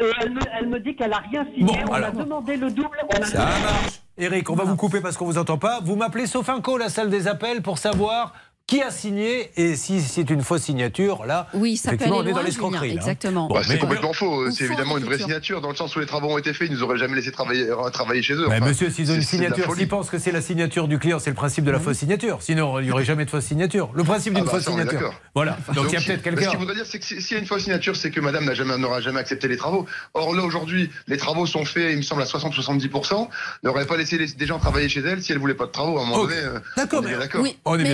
[0.00, 1.82] Euh, elle, me, elle me dit qu'elle n'a rien signé.
[1.82, 2.10] Bon, on alors.
[2.10, 2.96] a demandé le double.
[3.12, 4.00] On a Ça marche.
[4.16, 5.80] Eric, on va vous couper parce qu'on vous entend pas.
[5.82, 8.32] Vous m'appelez Sofinco, la salle des appels, pour savoir
[8.68, 11.24] qui a signé et si c'est une fausse signature.
[11.24, 12.88] Là, Oui, ça peut effectivement, aller on est dans l'escroquerie.
[12.90, 12.94] Là.
[12.96, 13.48] exactement.
[13.48, 14.50] Bon, Bah, c'est complètement faux.
[14.50, 16.74] C'est évidemment une vraie signature, dans le sens où les travaux ont été faits, ils
[16.74, 18.46] nous auraient jamais laissé travailler, euh, travailler chez eux.
[18.50, 21.18] Mais Enfin, monsieur, s'ils ont une signature, s'ils pensent que c'est la signature du client,
[21.18, 22.42] c'est le principe de la fausse signature.
[22.42, 23.90] Sinon, il n'y aurait jamais de fausse signature.
[23.94, 24.92] Le principe d'une Ah bah, fausse ça, signature.
[25.00, 25.14] d'accord.
[25.34, 25.56] Voilà.
[25.74, 26.50] Donc il y a peut-être mais Ce quelqu'un.
[26.50, 28.44] qu'il voudrait dire, c'est que si- s'il y a une fausse signature, c'est que madame
[28.78, 29.86] n'aura jamais accepté les travaux.
[30.12, 33.30] Or là, aujourd'hui, les travaux sont faits, il me semble, à 60-70%.
[33.62, 35.96] N'aurait pas laissé les- des gens travailler chez elle si elle voulait pas de travaux.
[35.98, 37.18] À un moment donné, euh, D'accord, on est mais- bien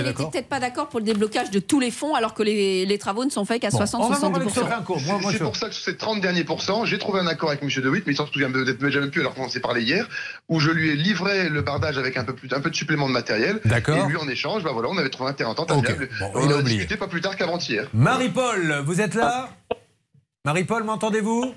[0.03, 0.31] d'accord.
[0.65, 3.45] D'accord pour le déblocage de tous les fonds alors que les, les travaux ne sont
[3.45, 5.31] faits qu'à 60-70%.
[5.31, 7.69] C'est pour ça que sur ces 30 derniers pourcents, j'ai trouvé un accord avec M.
[7.83, 10.07] De Witt, mais il s'en souvient peut-être jamais plus alors qu'on s'est parlé hier,
[10.49, 13.07] où je lui ai livré le bardage avec un peu, plus, un peu de supplément
[13.07, 13.59] de matériel.
[13.65, 13.95] D'accord.
[13.97, 15.85] Et lui, en échange, bah voilà, on avait trouvé un terrain d'entente Ok.
[15.89, 16.09] amiable.
[16.19, 16.77] Bon, on il a oublié.
[16.77, 17.87] discuté pas plus tard qu'avant-hier.
[17.93, 19.49] Marie-Paul, vous êtes là?
[20.45, 21.53] Marie-Paul, m'entendez-vous?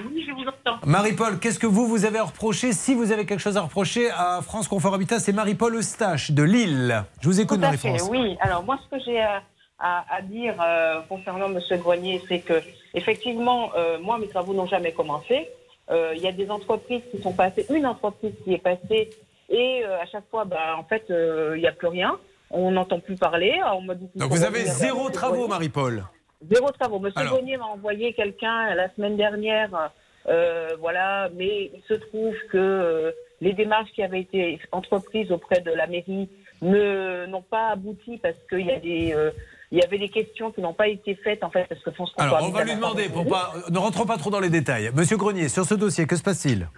[0.00, 0.78] Oui, je vous entends.
[0.86, 4.10] Marie-Paul, qu'est-ce que vous, vous avez à reprocher Si vous avez quelque chose à reprocher
[4.10, 7.04] à France Confort Habitat, c'est Marie-Paul Eustache de Lille.
[7.20, 8.08] Je vous écoute, Marie-France.
[8.10, 8.36] oui.
[8.40, 9.42] Alors moi, ce que j'ai à,
[9.78, 12.54] à- à dire euh, concernant Monsieur Grenier, c'est que
[12.94, 15.48] effectivement, euh, moi, mes travaux n'ont jamais commencé.
[15.90, 19.10] Euh, Il y a des entreprises qui sont passées, une entreprise qui est passée,
[19.50, 22.18] et euh, à chaque fois, bah, en fait, euh, il n'y a plus rien.
[22.50, 23.60] On n'entend plus parler.
[23.74, 25.48] On dit Donc vous avez zéro travaux.
[25.48, 26.04] Marie-Paul.
[26.50, 26.98] Zéro travaux.
[26.98, 27.34] Monsieur Alors.
[27.34, 29.90] Grenier m'a envoyé quelqu'un la semaine dernière,
[30.28, 35.60] euh, voilà, mais il se trouve que euh, les démarches qui avaient été entreprises auprès
[35.60, 36.28] de la mairie
[36.60, 39.30] ne n'ont pas abouti parce qu'il y a des euh,
[39.72, 42.10] il y avait des questions qui n'ont pas été faites en fait parce que France
[42.18, 43.30] Alors, on va lui demander, pour répondu.
[43.30, 44.90] pas, ne rentrons pas trop dans les détails.
[44.94, 46.68] Monsieur Grenier, sur ce dossier, que se passe-t-il?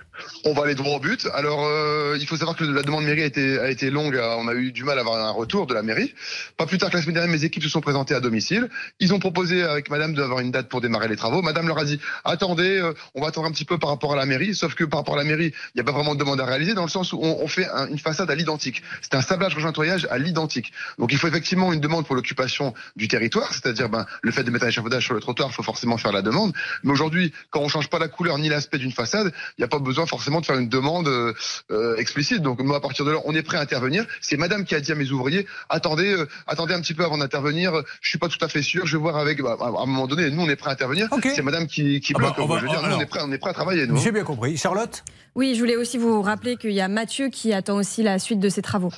[0.45, 1.27] On va aller droit au but.
[1.35, 4.15] Alors, euh, il faut savoir que la demande mairie a été, a été longue.
[4.15, 6.15] euh, On a eu du mal à avoir un retour de la mairie.
[6.57, 8.69] Pas plus tard que la semaine dernière, mes équipes se sont présentées à domicile.
[9.01, 11.43] Ils ont proposé avec madame d'avoir une date pour démarrer les travaux.
[11.43, 14.17] Madame leur a dit, attendez, euh, on va attendre un petit peu par rapport à
[14.17, 14.55] la mairie.
[14.55, 16.45] Sauf que par rapport à la mairie, il n'y a pas vraiment de demande à
[16.45, 18.83] réaliser dans le sens où on, on fait un- une façade à l'identique.
[19.03, 20.73] C'est un sablage rejointoyage à l'identique.
[21.01, 23.53] Donc, il faut effectivement une demande pour l'occupation du territoire.
[23.53, 26.13] C'est-à-dire, ben, le fait de mettre un échafaudage sur le trottoir, il faut forcément faire
[26.13, 26.53] la demande.
[26.83, 29.69] Mais aujourd'hui, quand on change pas la couleur ni l'aspect d'une façade, il n'y a
[29.69, 31.33] pas besoin forcément de faire une demande euh,
[31.71, 32.43] euh, explicite.
[32.43, 34.05] Donc moi, à partir de là, on est prêt à intervenir.
[34.21, 37.19] C'est Madame qui a dit à mes ouvriers attendez, euh, attendez un petit peu avant
[37.19, 37.73] d'intervenir.
[38.01, 38.87] Je suis pas tout à fait sûr.
[38.87, 39.41] Je vais voir avec.
[39.43, 41.09] bah, à un moment donné, nous, on est prêt à intervenir.
[41.23, 42.39] C'est Madame qui, qui Ah bah, bloque.
[42.39, 43.87] on va- je veux dire, nous, on est prêt, on est prêt à travailler.
[43.87, 43.97] Nous.
[43.99, 44.57] J'ai bien compris.
[44.57, 45.03] Charlotte?
[45.35, 48.39] Oui, je voulais aussi vous rappeler qu'il y a Mathieu qui attend aussi la suite
[48.41, 48.93] de ses travaux.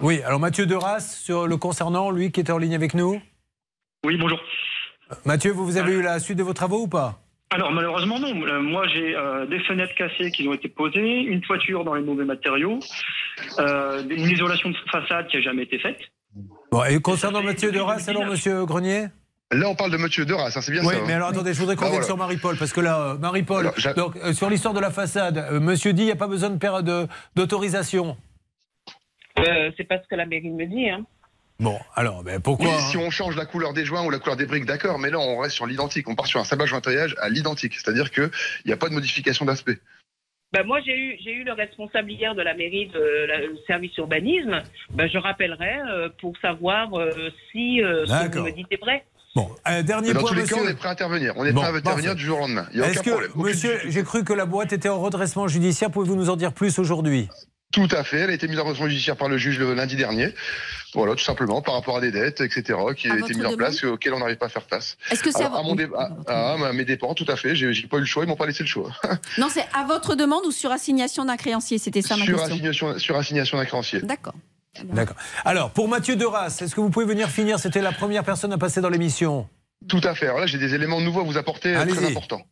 [0.00, 3.20] Oui, alors Mathieu Deras, sur le concernant, lui qui était en ligne avec nous?
[4.04, 4.40] Oui, bonjour.
[5.24, 7.20] Mathieu, vous, vous avez eu la suite de vos travaux ou pas
[7.50, 8.46] Alors malheureusement non.
[8.46, 12.02] Euh, Moi j'ai euh, des fenêtres cassées qui ont été posées, une toiture dans les
[12.02, 12.78] mauvais matériaux,
[13.58, 15.98] euh, une isolation de façade qui a jamais été faite.
[16.70, 19.08] Bon, et concernant Mathieu Deras, alors, monsieur Grenier
[19.52, 21.00] Là, on parle de Monsieur Deras, hein, c'est bien oui, ça.
[21.04, 21.16] mais hein.
[21.16, 22.06] alors attendez, je voudrais qu'on revienne voilà.
[22.06, 25.58] sur Marie-Paul, parce que là, euh, Marie-Paul, donc, euh, sur l'histoire de la façade, euh,
[25.58, 28.16] monsieur dit il n'y a pas besoin de d'autorisation.
[29.40, 30.88] Euh, c'est pas ce que la mairie me dit.
[30.88, 31.04] Hein.
[31.60, 34.36] Bon, alors, ben, pourquoi Oui, si on change la couleur des joints ou la couleur
[34.36, 36.08] des briques, d'accord, mais là on reste sur l'identique.
[36.08, 38.30] On part sur un sablage jointoyage à l'identique, c'est-à-dire que
[38.64, 39.78] il n'y a pas de modification d'aspect.
[40.52, 43.56] Bah, moi, j'ai eu, j'ai eu le responsable hier de la mairie de la, le
[43.68, 44.62] service urbanisme.
[44.94, 48.80] Bah, je rappellerai euh, pour savoir euh, si euh, ce que vous me dites est
[48.80, 49.04] vrai.
[49.36, 51.34] Bon, euh, dernier dans point, tous les cas, on est prêt à intervenir.
[51.36, 52.14] On est Bon, prêt à intervenir parfait.
[52.16, 52.66] du jour au lendemain.
[52.72, 53.46] Il n'y a Est-ce aucun que, problème.
[53.54, 56.80] Monsieur, j'ai cru que la boîte était en redressement judiciaire, pouvez-vous nous en dire plus
[56.80, 57.28] aujourd'hui?
[57.72, 58.18] Tout à fait.
[58.20, 60.34] Elle a été mise en redressement judiciaire par le juge le lundi dernier.
[60.92, 63.54] Voilà, tout simplement, par rapport à des dettes, etc., qui À ont été mises en
[63.56, 64.96] place, auxquelles on n'arrive pas à faire face.
[65.10, 67.54] Est-ce que c'est à à, mon dé- à- à- à mes dépens, tout à fait.
[67.54, 68.90] J'ai j'ai pas eu le choix, ils m'ont pas laissé le choix.
[69.38, 71.78] Non, c'est à votre demande ou sur assignation d'un créancier?
[71.78, 72.54] C'était ça ma sur, question.
[72.54, 74.00] assignation, sur assignation d'un créancier.
[74.00, 74.34] D'accord.
[74.84, 75.16] D'accord.
[75.44, 77.58] Alors, pour Mathieu Deras, est-ce que vous pouvez venir finir?
[77.60, 79.48] C'était la première personne à passer dans l'émission.
[79.88, 80.26] Tout à fait.
[80.26, 82.42] Alors là, j'ai des éléments nouveaux à vous apporter euh, très importants.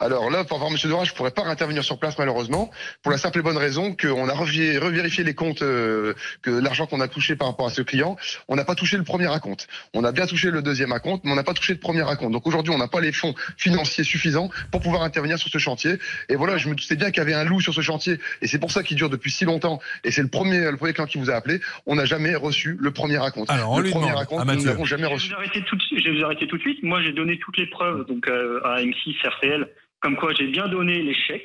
[0.00, 0.76] Alors là, pour voir M.
[0.84, 2.70] Dora, je pourrais pas intervenir sur place malheureusement,
[3.02, 7.00] pour la simple et bonne raison qu'on a revérifié les comptes, euh, que l'argent qu'on
[7.00, 8.16] a touché par rapport à ce client,
[8.48, 9.68] on n'a pas touché le premier acompte.
[9.94, 12.32] On a bien touché le deuxième acompte, mais on n'a pas touché le premier acompte.
[12.32, 15.98] Donc aujourd'hui, on n'a pas les fonds financiers suffisants pour pouvoir intervenir sur ce chantier.
[16.28, 18.46] Et voilà, je me doutais bien qu'il y avait un loup sur ce chantier, et
[18.46, 19.80] c'est pour ça qu'il dure depuis si longtemps.
[20.04, 21.60] Et c'est le premier, le premier client qui vous a appelé.
[21.86, 23.50] On n'a jamais reçu le premier acompte.
[23.50, 25.28] Alors, on le lui premier demande acompte, à nous n'avons jamais Je vais reçu.
[25.28, 26.82] Je vais vous arrêter tout de suite.
[26.82, 29.51] Moi, j'ai donné toutes les preuves donc euh, à M6 RTL,
[30.00, 31.42] comme quoi j'ai bien donné les chèques.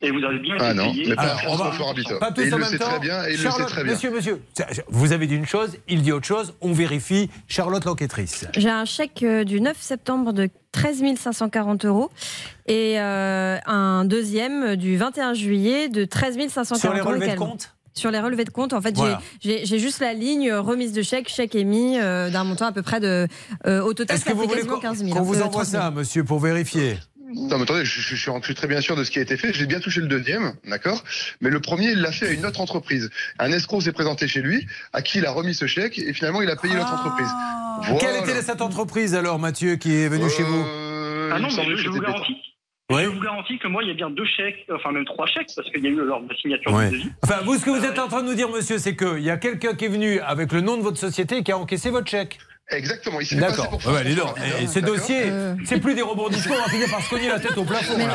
[0.00, 1.06] Et vous avez bien Ah non, payé.
[1.08, 1.64] mais pas Alors, France on
[2.12, 2.18] va-.
[2.18, 2.88] Pas tous Et il en le même sait temps.
[2.90, 3.92] très bien, et il le sait très bien.
[3.94, 4.42] Monsieur, monsieur,
[4.88, 7.30] vous avez dit une chose, il dit autre chose, on vérifie.
[7.48, 8.46] Charlotte l'enquêtrice.
[8.54, 12.10] J'ai un chèque euh, du 9 septembre de 13 540 euros
[12.66, 17.36] et euh, un deuxième du 21 juillet de 13 540 Sur les euros relevés de
[17.38, 19.22] compte Sur les relevés de compte, en fait, j'ai- Voilà.
[19.40, 22.72] j'ai j'ai juste la ligne euh, remise de chèque, chèque émis euh, d'un montant à
[22.72, 23.26] peu près de.
[23.66, 25.10] euh, au total, Est-ce ça que vous fait voulez quasiment qu'on 15 000.
[25.16, 25.82] qu'on vous euh, envoie 30 000.
[25.82, 26.96] ça, monsieur, pour vérifier?
[27.34, 29.36] Non, mais attendez, je, je- je suis très bien sûr de ce qui a été
[29.36, 29.52] fait.
[29.52, 31.02] J'ai bien touché le deuxième, d'accord?
[31.40, 33.10] Mais le premier, il l'a fait à une autre entreprise.
[33.38, 36.42] Un escroc s'est présenté chez lui, à qui il a remis ce chèque, et finalement,
[36.42, 37.28] il a payé l'autre entreprise.
[37.82, 37.98] Voilà.
[37.98, 40.64] Quelle était cette entreprise alors, Mathieu, qui est venu chez vous?
[41.32, 42.36] Ah non, mais je, vous garantis.
[42.90, 45.48] Je vous garantis que moi, il y a bien deux chèques, enfin même trois chèques,
[45.56, 46.90] parce qu'il y a eu lors de la signature Ouais.
[46.90, 47.10] du devis.
[47.24, 49.30] Enfin, vous, ce que vous êtes en train de nous dire, monsieur, c'est qu'il y
[49.30, 51.90] a quelqu'un qui est venu avec le nom de votre société et qui a encaissé
[51.90, 52.38] votre chèque.
[52.70, 53.66] Exactement, il s'est pour Ouais.
[53.68, 55.30] Confort Habitat, Et ces d'accord dossiers,
[55.66, 57.98] c'est plus des rebondissements, on va finir par se cogner la tête au plafond.
[57.98, 58.14] là.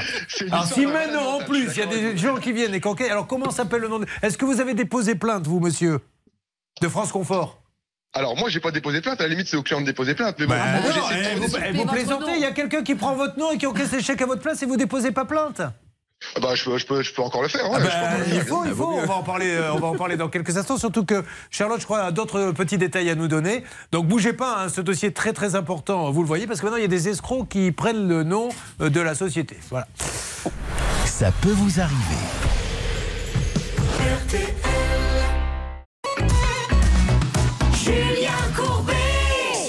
[0.52, 3.28] Alors, si maintenant, en plus, il y a des gens qui viennent et qu'enquêtent, alors
[3.28, 4.08] comment s'appelle le nom de...
[4.24, 6.00] Est-ce que vous avez déposé plainte, vous, monsieur
[6.82, 7.62] De France Confort?
[8.14, 9.20] Alors moi, j'ai pas déposé plainte.
[9.22, 10.36] À la limite, c'est au client de déposer plainte.
[10.40, 12.96] Mais bon, Bah, non, de eh, vous, eh, vous plaisantez, il y a quelqu'un qui
[12.96, 15.26] prend votre nom et qui encaisse les chèques à votre place et vous déposez pas
[15.26, 15.62] plainte
[16.41, 17.70] bah, je peux, je peux, je peux encore le faire.
[17.70, 18.78] ouais, Ah je bah, peux encore le il faut, il sûr.
[18.78, 18.91] faut.
[18.94, 20.78] On va en parler, euh, on va en parler dans quelques instants.
[20.78, 23.64] Surtout que Charlotte, je crois, a d'autres petits détails à nous donner.
[23.91, 26.12] Donc bougez pas, hein, ce dossier est très très important.
[26.12, 28.50] Vous le voyez parce que maintenant il y a des escrocs qui prennent le nom
[28.82, 29.58] euh, de la société.
[29.70, 29.88] Voilà.
[31.06, 32.18] Ça peut vous arriver.
[33.98, 34.69] Julien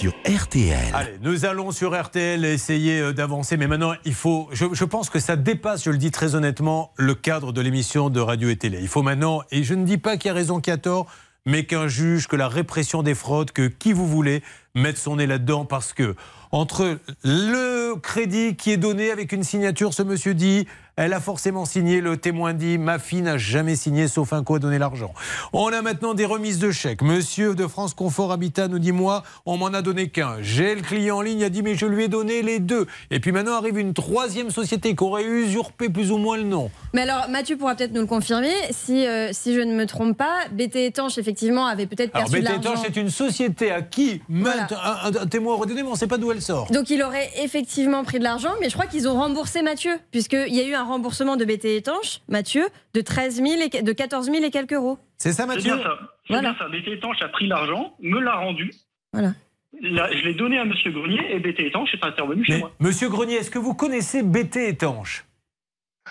[0.08, 0.94] RTL.
[0.94, 4.48] Allez, nous allons sur RTL essayer euh, d'avancer, mais maintenant il faut.
[4.52, 8.20] Je, pense que ça dépasse, je le dis très honnêtement, le cadre de l'émission de
[8.20, 8.78] radio et télé.
[8.80, 11.06] Il faut maintenant, et je ne dis pas qui a raison, qui a tort,
[11.44, 14.42] mais qu'un juge, que la répression des fraudes, que qui vous voulez
[14.74, 16.14] mette son nez là-dedans, parce que
[16.52, 20.66] entre le crédit qui est donné avec une signature, ce monsieur dit,
[21.02, 24.54] elle a forcément signé, le témoin dit, ma fille n'a jamais signé, sauf un coup
[24.56, 25.14] à donner l'argent.
[25.54, 27.00] On a maintenant des remises de chèques.
[27.00, 30.36] Monsieur de France Confort Habitat nous dit, moi, on m'en a donné qu'un.
[30.42, 32.86] J'ai le client en ligne, a dit, mais je lui ai donné les deux.
[33.10, 36.70] Et puis maintenant arrive une troisième société qui aurait usurpé plus ou moins le nom.
[36.92, 38.52] Mais alors, Mathieu pourra peut-être nous le confirmer.
[38.70, 42.52] Si, euh, si je ne me trompe pas, BT Étanche, effectivement, avait peut-être perçu BT.
[42.56, 44.66] Étanche est une société à qui Voilà.
[44.70, 46.66] un, un- un témoin aurait donné, mais on ne sait pas d'où elle sort.
[46.70, 50.54] Donc il aurait effectivement pris de l'argent, mais je crois qu'ils ont remboursé Mathieu, puisqu'il
[50.54, 54.26] y a eu un remboursement de BT Étanche, Mathieu, de 13 000 et, de 14
[54.30, 54.98] 000 et quelques euros.
[55.16, 55.98] C'est ça, C'est bien ça.
[56.26, 56.50] C'est Voilà.
[56.52, 56.68] bien ça.
[56.68, 58.72] BT Étanche a pris l'argent, me l'a rendu.
[59.12, 59.32] Voilà.
[59.80, 62.72] Là, je l'ai donné à Monsieur Grenier et BT Étanche est intervenu chez Mais, moi.
[62.80, 65.24] Monsieur Grenier, est-ce que vous connaissez BT Étanche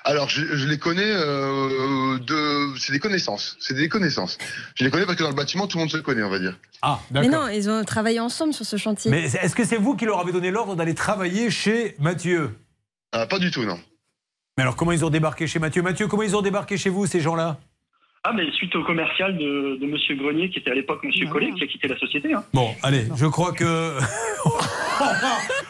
[0.06, 2.77] Alors, je, je les connais euh, de.
[2.80, 3.57] C'est des connaissances.
[3.60, 4.38] C'est des connaissances.
[4.76, 6.39] Je les connais parce que dans le bâtiment, tout le monde se connaît, on va
[6.39, 6.57] dire.
[6.81, 9.11] Ah, Mais non, ils ont travaillé ensemble sur ce chantier.
[9.11, 12.56] Mais est-ce que c'est vous qui leur avez donné l'ordre d'aller travailler chez Mathieu?
[13.11, 13.77] Ah, Pas du tout, non.
[14.60, 15.81] Mais alors comment ils ont débarqué chez Mathieu?
[15.81, 17.56] Mathieu, comment ils ont débarqué chez vous, ces gens-là?
[18.26, 21.53] Ah, mais suite au commercial de, de Monsieur Grenier, qui était à l'époque Monsieur Collet,
[21.53, 22.34] qui a quitté la société.
[22.34, 22.44] hein.
[22.53, 23.64] Bon, allez, je crois que...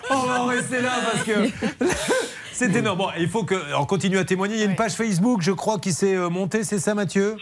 [0.10, 1.34] on, va, en rester là parce que...
[2.52, 2.98] C'est énorme.
[2.98, 4.56] Bon, il faut qu'on continue à témoigner.
[4.56, 7.36] Il y a une page Facebook, je crois, qui s'est euh, montée, c'est ça Mathieu?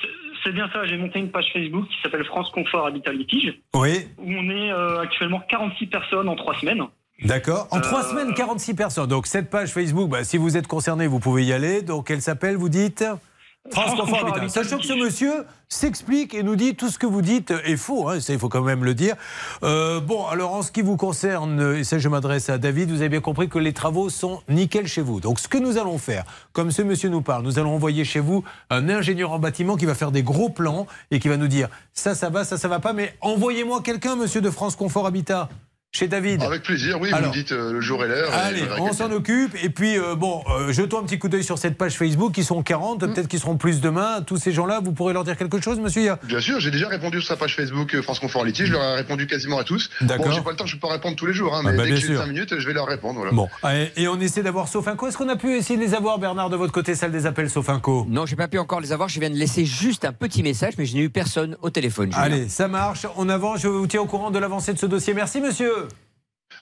[0.43, 4.05] C'est bien ça, j'ai monté une page Facebook qui s'appelle France Confort Habitat Litige, Oui.
[4.17, 6.83] où on est euh, actuellement 46 personnes en trois semaines.
[7.23, 7.67] D'accord.
[7.71, 9.07] En trois Euh, semaines, 46 personnes.
[9.07, 11.81] Donc cette page Facebook, bah, si vous êtes concerné, vous pouvez y aller.
[11.81, 13.03] Donc elle s'appelle, vous dites
[13.71, 14.47] France Confort Habitat.
[14.47, 18.07] Sachant que ce monsieur s'explique et nous dit tout ce que vous dites est faux.
[18.07, 19.15] Hein, ça, il faut quand même le dire.
[19.63, 23.01] Euh, bon, alors en ce qui vous concerne, et ça je m'adresse à David, vous
[23.01, 25.19] avez bien compris que les travaux sont nickel chez vous.
[25.19, 26.23] Donc ce que nous allons faire,
[26.53, 29.85] comme ce monsieur nous parle, nous allons envoyer chez vous un ingénieur en bâtiment qui
[29.85, 32.69] va faire des gros plans et qui va nous dire ça, ça va, ça, ça
[32.69, 35.49] va pas, mais envoyez-moi quelqu'un, monsieur de France Confort Habitat.
[35.93, 36.43] Chez David.
[36.43, 38.29] Avec plaisir, oui, Alors, vous me dites euh, le jour et l'heure.
[38.31, 39.55] Allez, on s'en occupe.
[39.63, 42.37] Et puis, euh, bon, euh, jetons un petit coup d'œil sur cette page Facebook.
[42.37, 44.21] Ils sont 40, peut-être qu'ils seront plus demain.
[44.21, 47.19] Tous ces gens-là, vous pourrez leur dire quelque chose, monsieur Bien sûr, j'ai déjà répondu
[47.21, 48.67] sur sa page Facebook euh, France Confort Litige.
[48.67, 49.89] Je leur ai répondu quasiment à tous.
[50.01, 50.27] D'accord.
[50.27, 51.77] Bon, j'ai pas le temps, je peux pas répondre tous les jours, hein, Ah mais
[51.77, 52.19] bah, dès que j'ai sûr.
[52.19, 53.15] 5 minutes, je vais leur répondre.
[53.19, 53.31] Voilà.
[53.31, 55.07] Bon, allez, et on essaie d'avoir Sofinco.
[55.07, 57.49] Est-ce qu'on a pu essayer de les avoir, Bernard, de votre côté, salle des appels
[57.49, 59.09] Sofinco Non, j'ai pas pu encore les avoir.
[59.09, 62.11] Je viens de laisser juste un petit message, mais je n'ai eu personne au téléphone.
[62.11, 62.23] Julien.
[62.23, 63.07] Allez, ça marche.
[63.15, 63.61] On avance.
[63.61, 65.15] Je vous tiens au courant de l'avancée de ce dossier.
[65.15, 65.86] Merci, monsieur.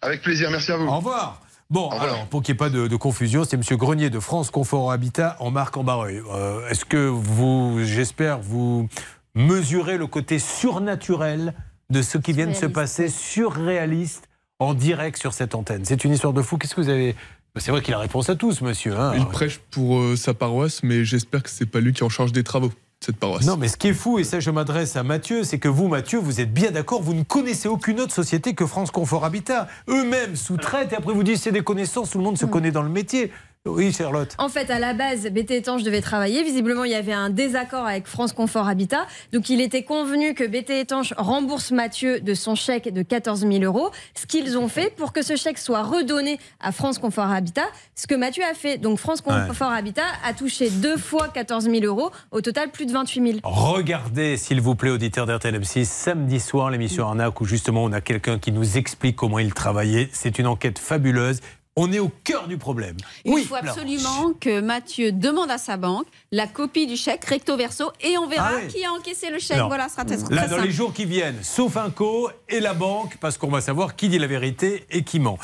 [0.06, 0.86] Avec plaisir, merci à vous.
[0.88, 1.42] Au revoir.
[1.72, 4.52] Bon, alors, pour qu'il n'y ait pas de, de confusion, c'est Monsieur Grenier de France
[4.52, 6.22] Confort Habitat en marque en Barreuil.
[6.32, 8.88] Euh, Est-ce que vous, j'espère, vous
[9.34, 11.56] mesurez le côté surnaturel
[11.90, 14.30] de ce qui vient de se passer, surréaliste,
[14.60, 15.86] en direct sur cette antenne?
[15.86, 16.58] C'est une histoire de fou.
[16.60, 17.16] Qu'est-ce que vous avez?
[17.58, 18.96] C'est vrai qu'il a réponse à tous, monsieur.
[18.96, 19.14] hein.
[19.18, 22.10] Il prêche pour euh, sa paroisse, mais j'espère que c'est pas lui qui est en
[22.10, 22.72] charge des travaux
[23.06, 23.46] cette paroisse.
[23.46, 25.88] Non, mais ce qui est fou, et ça je m'adresse à Mathieu, c'est que vous,
[25.88, 29.68] Mathieu, vous êtes bien d'accord, vous ne connaissez aucune autre société que France Confort Habitat.
[29.88, 32.84] Eux-mêmes sous-traitent et après vous dites c'est des connaissances, tout le monde se connaît dans
[32.84, 33.32] le métier.
[33.68, 34.36] Oui, Charlotte.
[34.38, 36.44] En fait, à la base, BT Étanche devait travailler.
[36.44, 39.08] Visiblement, il y avait un désaccord avec France Confort Habitat.
[39.34, 43.64] Donc, il était convenu que BT Étanche rembourse Mathieu de son chèque de 14 000
[43.64, 43.90] euros.
[44.14, 47.66] Ce qu'ils ont fait pour que ce chèque soit redonné à France Confort Habitat,
[47.96, 48.78] ce que Mathieu a fait.
[48.78, 52.12] Donc, France Confort Habitat a touché deux fois 14 000 euros.
[52.30, 53.40] Au total, plus de 28 000.
[53.44, 58.02] Regardez, s'il vous plaît, auditeur d'RTL M6, samedi soir, l'émission Arnaque, où justement on a
[58.02, 60.08] quelqu'un qui nous explique comment il travaillait.
[60.12, 61.42] C'est une enquête fabuleuse.
[61.78, 62.96] On est au cœur du problème.
[63.26, 67.92] Il faut absolument que Mathieu demande à sa banque la copie du chèque recto verso
[68.00, 68.68] et on verra Ah oui.
[68.70, 69.60] qui a encaissé le chèque.
[69.68, 70.68] Voilà, ce sera très, très Là, dans simple.
[70.68, 74.20] les jours qui viennent, sauf Inco et la banque, parce qu'on va savoir qui dit
[74.20, 75.38] la vérité et qui ment.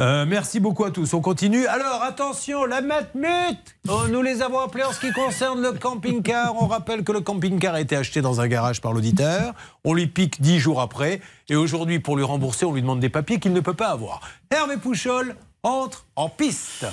[0.00, 1.14] Euh, merci beaucoup à tous.
[1.14, 1.66] On continue.
[1.68, 6.60] Alors, attention, la matmute Oh, Nous les avons appelés en ce qui concerne le camping-car.
[6.60, 9.54] On rappelle que le camping-car a été acheté dans un garage par l'auditeur.
[9.84, 11.20] On lui pique dix jours après.
[11.48, 14.20] Et aujourd'hui, pour lui rembourser, on lui demande des papiers qu'il ne peut pas avoir.
[14.50, 15.36] Hervé Pouchol
[15.66, 16.86] entre en piste.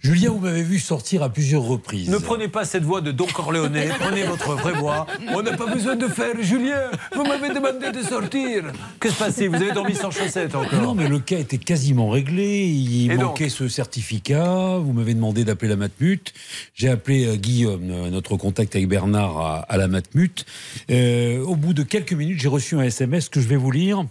[0.00, 2.08] Julien, vous m'avez vu sortir à plusieurs reprises.
[2.08, 5.06] Ne prenez pas cette voix de Don Corleone, prenez votre vraie voix.
[5.34, 6.34] On n'a pas besoin de faire.
[6.40, 8.72] Julien, vous m'avez demandé de sortir.
[9.00, 9.50] Que se passe-t-il?
[9.50, 12.66] Vous avez dormi sans chaussettes encore Non, mais le cas était quasiment réglé.
[12.66, 14.78] Il Et manquait ce certificat.
[14.78, 16.32] Vous m'avez demandé d'appeler la Matmut.
[16.72, 20.46] J'ai appelé euh, Guillaume, euh, notre contact avec Bernard à, à la Matmut.
[20.90, 24.06] Euh, au bout de quelques minutes, j'ai reçu un SMS que je vais vous lire.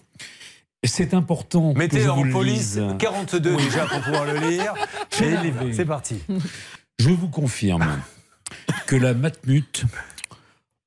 [0.85, 1.73] Et C'est important.
[1.73, 2.95] que Mettez en police lise.
[2.99, 4.75] 42 déjà pour pouvoir le lire.
[5.73, 6.21] C'est parti.
[6.99, 7.99] Je vous confirme
[8.85, 9.83] que la Matmut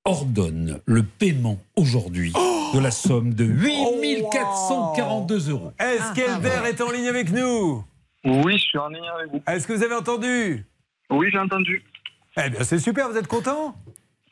[0.05, 2.33] ordonne le paiement aujourd'hui
[2.75, 5.73] de la somme de 8442 euros.
[5.81, 7.85] Est-ce qu'Elder est en ligne avec nous
[8.25, 9.43] Oui, je suis en ligne avec vous.
[9.49, 10.65] Est-ce que vous avez entendu
[11.11, 11.83] Oui, j'ai entendu.
[12.41, 13.75] Eh bien, c'est super, vous êtes content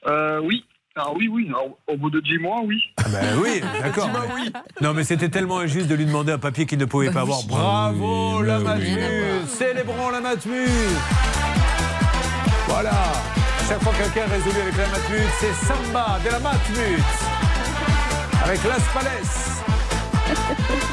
[0.06, 0.64] Euh, oui.
[0.98, 1.46] Ah oui, oui.
[1.50, 2.82] Alors, au bout de 10 mois, oui.
[2.96, 4.08] Ah ben oui, d'accord.
[4.34, 4.50] Oui.
[4.80, 7.42] Non, mais c'était tellement injuste de lui demander un papier qu'il ne pouvait pas avoir.
[7.44, 10.68] Bravo, la Matmut Célébrons la Matmut
[12.68, 12.92] Voilà
[13.68, 17.04] Chaque fois que quelqu'un résolu avec la Matmut, c'est Samba de la Matmut
[18.42, 19.65] Avec Las Palais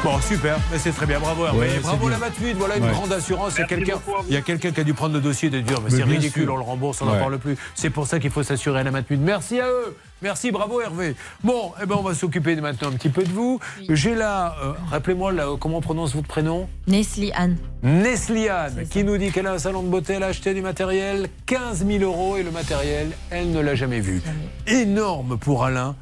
[0.04, 1.58] Bon, super, mais c'est très bien, bravo Hervé.
[1.60, 2.90] Ouais, bravo la Matmut, voilà une Ouais.
[2.90, 3.54] grande assurance.
[3.56, 4.26] Il y a Merci quelqu'un beaucoup à vous.
[4.28, 5.96] il y a quelqu'un qui a dû prendre le dossier et de dire, mais, Mais
[5.96, 6.52] c'est ridicule, sûr.
[6.54, 7.18] on le rembourse, on n'en Ouais.
[7.20, 7.56] parle plus.
[7.74, 9.18] C'est pour ça qu'il faut s'assurer à la Matmut.
[9.18, 9.96] Merci à eux.
[10.20, 11.16] Merci, bravo Hervé.
[11.42, 13.60] Bon, eh ben on va s'occuper maintenant un petit peu de vous.
[13.88, 16.68] J'ai là, euh, rappelez-moi là, comment on prononce votre prénom?
[16.86, 17.56] Nestlé Anne.
[17.82, 21.28] Nesliane, qui nous dit qu'elle a un salon de beauté, elle a acheté du matériel,
[21.46, 24.22] 15 000 euros, et le matériel, elle ne l'a jamais vu.
[24.66, 25.94] Énorme pour Alain,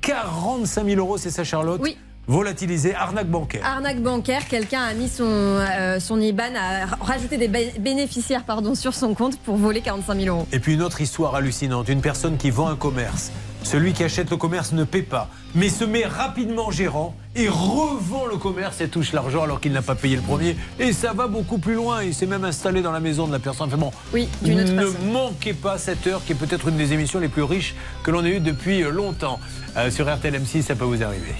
[0.00, 1.80] 45 000 euros, c'est ça Charlotte?
[1.82, 1.96] Oui.
[2.28, 3.62] Volatilisé, arnaque bancaire.
[3.64, 8.76] Arnaque bancaire, quelqu'un a mis son, euh, son IBAN, a rajouté des bé- bénéficiaires pardon,
[8.76, 10.46] sur son compte pour voler 45 000 euros.
[10.52, 13.32] Et puis une autre histoire hallucinante, une personne qui vend un commerce.
[13.64, 18.26] Celui qui achète le commerce ne paie pas, mais se met rapidement gérant et revend
[18.26, 20.56] le commerce et touche l'argent alors qu'il n'a pas payé le premier.
[20.78, 22.02] Et ça va beaucoup plus loin.
[22.04, 23.66] Il s'est même installé dans la maison de la personne.
[23.68, 25.04] Enfin bon, Oui, d'une autre ne façon.
[25.12, 27.74] manquez pas cette heure qui est peut-être une des émissions les plus riches
[28.04, 29.38] que l'on ait eues depuis longtemps.
[29.76, 31.34] Euh, sur RTL M6, ça peut vous arriver.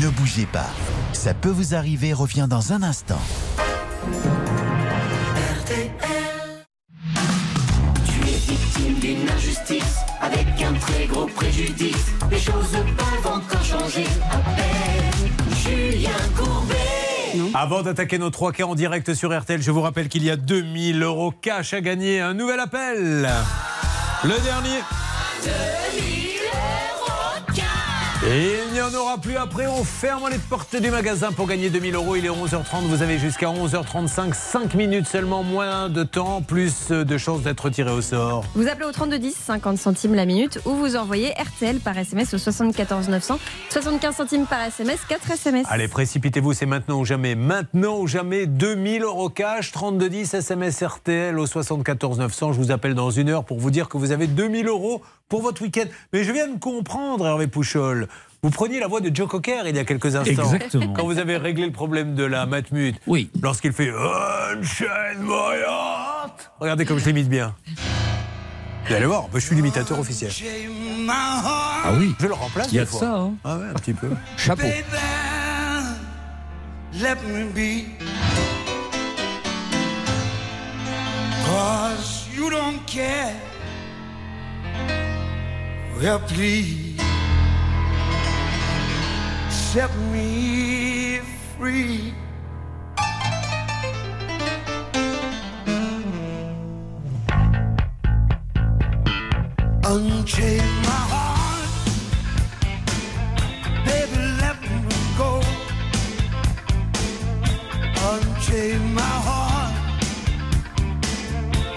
[0.00, 0.70] Ne bougez pas.
[1.12, 3.20] Ça peut vous arriver revient dans un instant.
[8.06, 12.06] Tu es victime d'une injustice avec un très gros préjudice.
[12.30, 14.06] Les choses peuvent encore changer.
[14.32, 15.30] Appelle
[15.62, 17.54] Julien Courbet.
[17.54, 20.36] Avant d'attaquer nos trois cas en direct sur RTL, je vous rappelle qu'il y a
[20.36, 22.20] 2000 euros cash à gagner.
[22.20, 23.28] Un nouvel appel.
[24.24, 25.83] Le dernier.
[28.26, 29.66] Et il n'y en aura plus après.
[29.66, 32.16] On ferme les portes du magasin pour gagner 2000 euros.
[32.16, 32.84] Il est 11h30.
[32.88, 34.32] Vous avez jusqu'à 11h35.
[34.32, 38.46] 5 minutes seulement, moins de temps, plus de chances d'être tiré au sort.
[38.54, 42.38] Vous appelez au 3210, 50 centimes la minute, ou vous envoyez RTL par SMS au
[42.38, 43.38] 74 900,
[43.68, 45.66] 75 centimes par SMS, 4 SMS.
[45.68, 47.34] Allez, précipitez-vous, c'est maintenant ou jamais.
[47.34, 52.54] Maintenant ou jamais, 2000 euros cash, 3210 SMS RTL au 74 900.
[52.54, 55.02] Je vous appelle dans une heure pour vous dire que vous avez 2000 euros
[55.34, 55.86] pour votre week-end.
[56.12, 58.06] Mais je viens de comprendre, Hervé Pouchol.
[58.44, 60.44] Vous preniez la voix de Joe Cocker il y a quelques instants.
[60.44, 60.92] Exactement.
[60.92, 63.00] Quand vous avez réglé le problème de la matmute.
[63.08, 63.30] Oui.
[63.42, 66.52] Lorsqu'il fait Unchain my heart.
[66.60, 67.52] Regardez comme je l'imite bien.
[68.86, 70.30] Vous allez voir, je suis l'imitateur officiel.
[71.10, 72.14] Ah oui.
[72.20, 72.68] Je le remplace.
[72.70, 73.00] Il y a des fois.
[73.00, 73.32] ça, hein.
[73.42, 74.10] Ah ouais, un petit peu.
[74.36, 74.62] Chapeau.
[76.92, 77.86] Let me be.
[81.44, 83.34] Cause you don't care.
[86.00, 87.00] Well, please
[89.48, 91.20] set me
[91.56, 92.12] free.
[99.86, 101.70] Unchain my heart,
[103.86, 105.40] baby, let me go.
[108.10, 109.74] Unchain my heart,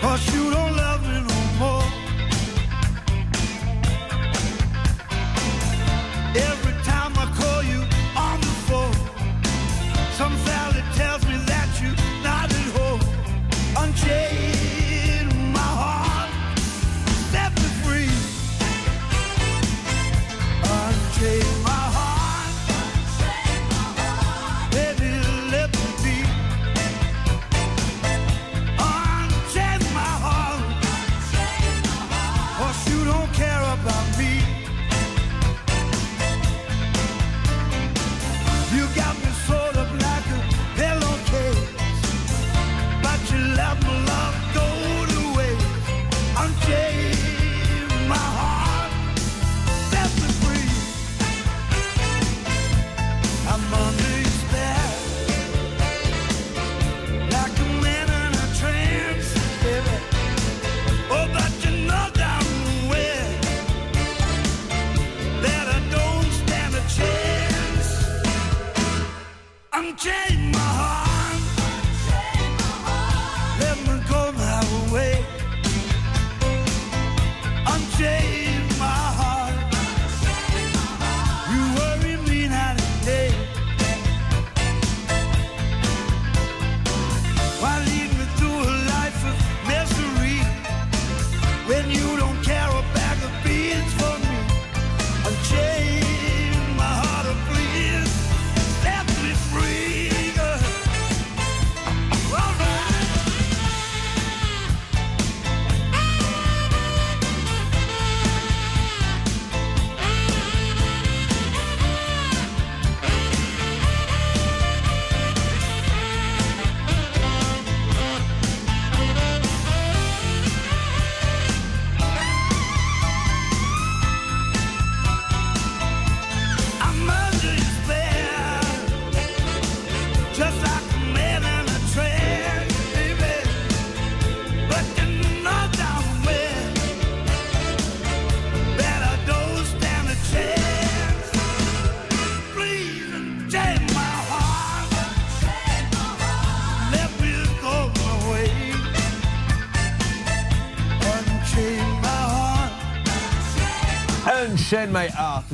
[0.02, 1.37] Unchain
[6.38, 6.77] every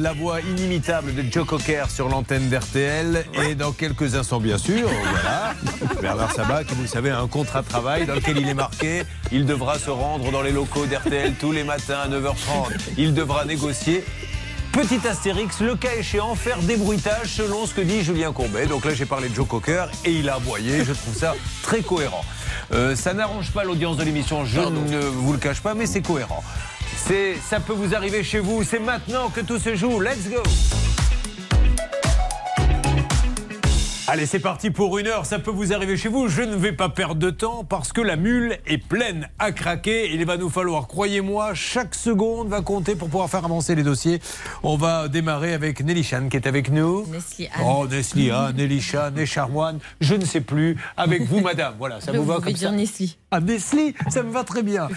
[0.03, 3.23] la voix inimitable de Joe Cocker sur l'antenne d'RTL.
[3.47, 5.53] Et dans quelques instants, bien sûr, voilà,
[6.01, 8.53] Bernard Sabat, qui vous le savez, a un contrat de travail dans lequel il est
[8.53, 12.73] marqué il devra se rendre dans les locaux d'RTL tous les matins à 9h30.
[12.97, 14.03] Il devra négocier.
[14.73, 18.65] Petit astérix, le cas échéant, faire des bruitages selon ce que dit Julien Courbet.
[18.65, 20.83] Donc là, j'ai parlé de Joe Cocker et il a aboyé.
[20.83, 22.25] Je trouve ça très cohérent.
[22.73, 26.01] Euh, ça n'arrange pas l'audience de l'émission, je ne vous le cache pas, mais c'est
[26.01, 26.43] cohérent.
[26.95, 28.63] C'est, ça peut vous arriver chez vous.
[28.63, 29.99] C'est maintenant que tout se joue.
[29.99, 30.41] Let's go.
[34.07, 35.25] Allez, c'est parti pour une heure.
[35.25, 36.27] Ça peut vous arriver chez vous.
[36.27, 40.13] Je ne vais pas perdre de temps parce que la mule est pleine à craquer.
[40.13, 44.19] Il va nous falloir, croyez-moi, chaque seconde va compter pour pouvoir faire avancer les dossiers.
[44.61, 47.05] On va démarrer avec Nelly Chan qui est avec nous.
[47.65, 50.75] Oh, Nestlé Anne, Nelly Chan, Charmoine, je ne sais plus.
[50.97, 51.75] Avec vous, madame.
[51.79, 53.09] Voilà, ça Je vous va comme ça dire Nestlé.
[53.31, 54.89] ah, Nestlé, ça me va très bien.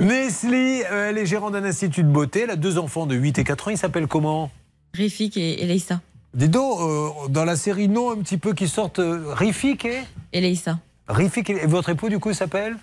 [0.00, 2.40] Nestlé, euh, elle est gérante d'un institut de beauté.
[2.44, 3.70] Elle a deux enfants de 8 et 4 ans.
[3.72, 4.50] Ils s'appellent comment?
[4.94, 6.00] Rifik et Eleissa.
[6.36, 10.02] Dis donc, euh, dans la série non un petit peu qui sortent, euh, Rifik et
[10.34, 10.78] Eleissa.
[11.08, 12.76] Rifik et votre époux du coup s'appelle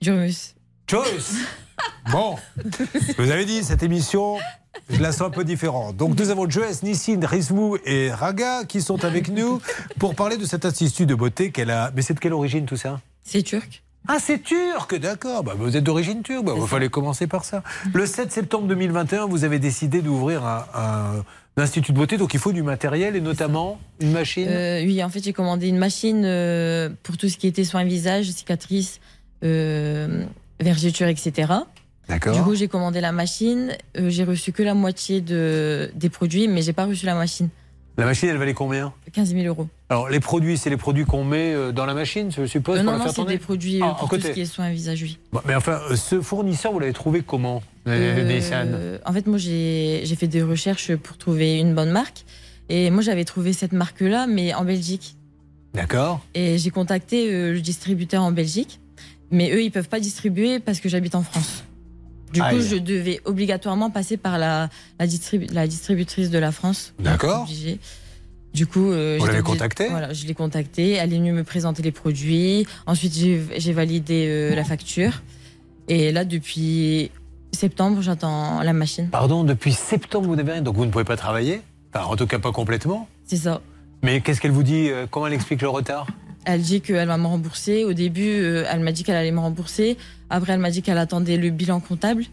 [0.00, 0.54] Jomus.
[0.86, 1.34] Joyce.
[2.12, 2.36] Bon,
[3.18, 4.36] vous avez dit, cette émission,
[4.90, 5.96] je la sens un peu différente.
[5.96, 9.60] Donc nous avons Joyce, Nissine, Rizvou et Raga qui sont avec nous
[9.98, 11.90] pour parler de cet institut de beauté qu'elle a.
[11.96, 13.00] Mais c'est de quelle origine tout ça?
[13.24, 13.82] C'est turc.
[14.08, 15.44] Ah, c'est turc, d'accord.
[15.44, 16.44] Bah, vous êtes d'origine turque.
[16.44, 17.62] Bah, il fallait commencer par ça.
[17.92, 21.24] Le 7 septembre 2021, vous avez décidé d'ouvrir un, un-
[21.56, 24.46] un institut de beauté, donc il faut du matériel et notamment une machine.
[24.48, 27.84] Euh, oui, en fait, j'ai commandé une machine euh, pour tout ce qui était soins
[27.84, 29.00] visage, cicatrices,
[29.44, 30.24] euh,
[30.60, 31.52] vergetures, etc.
[32.08, 32.34] D'accord.
[32.34, 33.76] Du coup, j'ai commandé la machine.
[33.98, 37.48] euh, j'ai reçu que la moitié de, des produits, mais j'ai pas reçu la machine.
[37.98, 39.68] La machine, elle valait combien 15 000 euros.
[39.90, 42.82] Alors, les produits, c'est les produits qu'on met euh, dans la machine, je suppose, Euh,
[42.84, 44.28] pour non, non, c'est des produits euh, Ah, à pour tout côté.
[44.28, 45.18] ce qui est soins visage, oui.
[45.32, 49.38] Bon, mais enfin, euh, ce fournisseur, vous l'avez trouvé comment Euh, Nissan en fait, moi,
[49.38, 52.24] j'ai fait des recherches pour trouver une bonne marque.
[52.68, 55.16] Et moi, j'avais trouvé cette marque-là, mais en Belgique.
[55.74, 56.20] D'accord.
[56.34, 58.80] Et j'ai contacté euh, le distributeur en Belgique.
[59.32, 61.64] Mais eux, ils peuvent pas distribuer parce que j'habite en France.
[62.32, 66.92] Du coup, je devais obligatoirement passer par la, la, distribu- la distributrice de la France.
[66.98, 67.48] D'accord.
[68.52, 69.88] Du coup, euh, Vous l'avez contactée?
[69.88, 70.92] Voilà, je l'ai contactée.
[70.92, 72.66] Elle est venue me présenter les produits.
[72.86, 75.22] Ensuite, j'ai validé euh, la facture.
[75.88, 77.10] Et là, depuis
[77.52, 79.08] septembre, j'attends la machine.
[79.08, 81.62] Pardon, depuis septembre, vous n'avez rien, donc vous ne pouvez pas travailler?
[81.94, 83.08] Enfin, en tout cas, pas complètement.
[83.24, 83.60] C'est ça.
[84.02, 84.88] Mais qu'est-ce qu'elle vous dit?
[84.90, 86.06] Euh, Comment elle explique le retard?
[86.52, 87.84] Elle dit qu'elle va me rembourser.
[87.84, 89.96] Au début, euh, elle m'a dit qu'elle allait me rembourser.
[90.30, 92.24] Après, elle m'a dit qu'elle attendait le bilan comptable.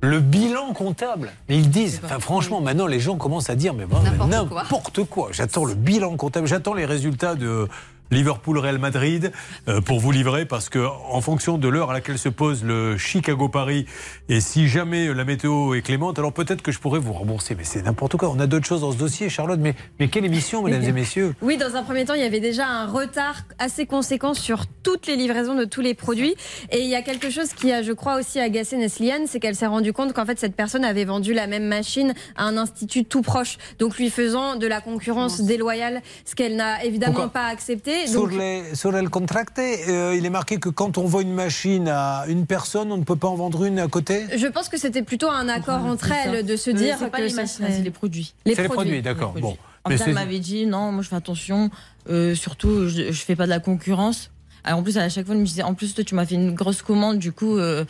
[0.00, 1.32] Le bilan comptable.
[1.48, 5.02] Mais ils disent, enfin, franchement, maintenant les gens commencent à dire, mais bon, mais n'importe
[5.04, 5.30] quoi.
[5.32, 7.66] J'attends le bilan comptable, j'attends les résultats de
[8.10, 9.32] Liverpool-Real Madrid
[9.68, 12.96] euh, pour vous livrer parce que en fonction de l'heure à laquelle se pose le
[12.96, 13.86] Chicago-Paris
[14.28, 17.54] et si jamais la météo est clémente, alors peut-être que je pourrais vous rembourser.
[17.54, 18.30] Mais c'est n'importe quoi.
[18.30, 19.60] On a d'autres choses dans ce dossier, Charlotte.
[19.60, 22.40] Mais, mais quelle émission, mesdames et messieurs Oui, dans un premier temps, il y avait
[22.40, 26.34] déjà un retard assez conséquent sur toutes les livraisons de tous les produits.
[26.70, 29.56] Et il y a quelque chose qui a, je crois, aussi agacé Nesliane, c'est qu'elle
[29.56, 33.04] s'est rendue compte qu'en fait, cette personne avait vendu la même machine à un institut
[33.04, 37.46] tout proche, donc lui faisant de la concurrence déloyale, ce qu'elle n'a évidemment Pourquoi pas
[37.46, 38.03] accepté.
[38.12, 41.32] Donc, Sur, les, sur le contract, euh, il est marqué que quand on vend une
[41.34, 44.68] machine à une personne, on ne peut pas en vendre une à côté je pense
[44.68, 46.14] que c'était plutôt un accord entre ça.
[46.26, 48.34] elles de se Euh, dire c'est pas que les machines, c'est les produits.
[48.44, 49.32] Les C'est les produits, d'accord.
[49.34, 49.48] Les Bon.
[49.48, 49.64] produits.
[49.84, 51.70] En Mais fait, elle c'est- m'avait dit non, moi je fais attention.
[52.10, 54.30] euh, surtout, je, je fais pas de la concurrence.
[54.64, 56.34] Alors, en plus, à chaque fois, elle me disait en plus, toi, tu m'as fait
[56.36, 57.56] une grosse commande, du coup.
[57.58, 57.84] euh,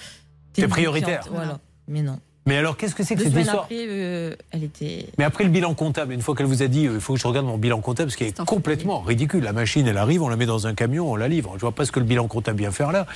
[0.52, 1.24] T'es prioritaire.
[1.30, 1.58] Voilà.
[1.88, 2.18] Mais non.
[2.46, 5.06] Mais alors, qu'est-ce que c'est que Deux cette semaines histoire après, euh, elle était.
[5.16, 7.20] Mais après le bilan comptable, une fois qu'elle vous a dit, euh, il faut que
[7.20, 9.42] je regarde mon bilan comptable, ce qui est complètement ridicule.
[9.44, 11.52] La machine, elle arrive, on la met dans un camion, on la livre.
[11.54, 13.06] Je vois pas ce que le bilan comptable vient faire là.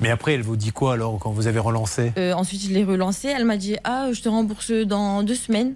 [0.00, 2.12] Mais après, elle vous dit quoi alors quand vous avez relancé?
[2.18, 3.28] Euh, ensuite, je l'ai relancée.
[3.28, 5.74] Elle m'a dit Ah, je te rembourse dans deux semaines.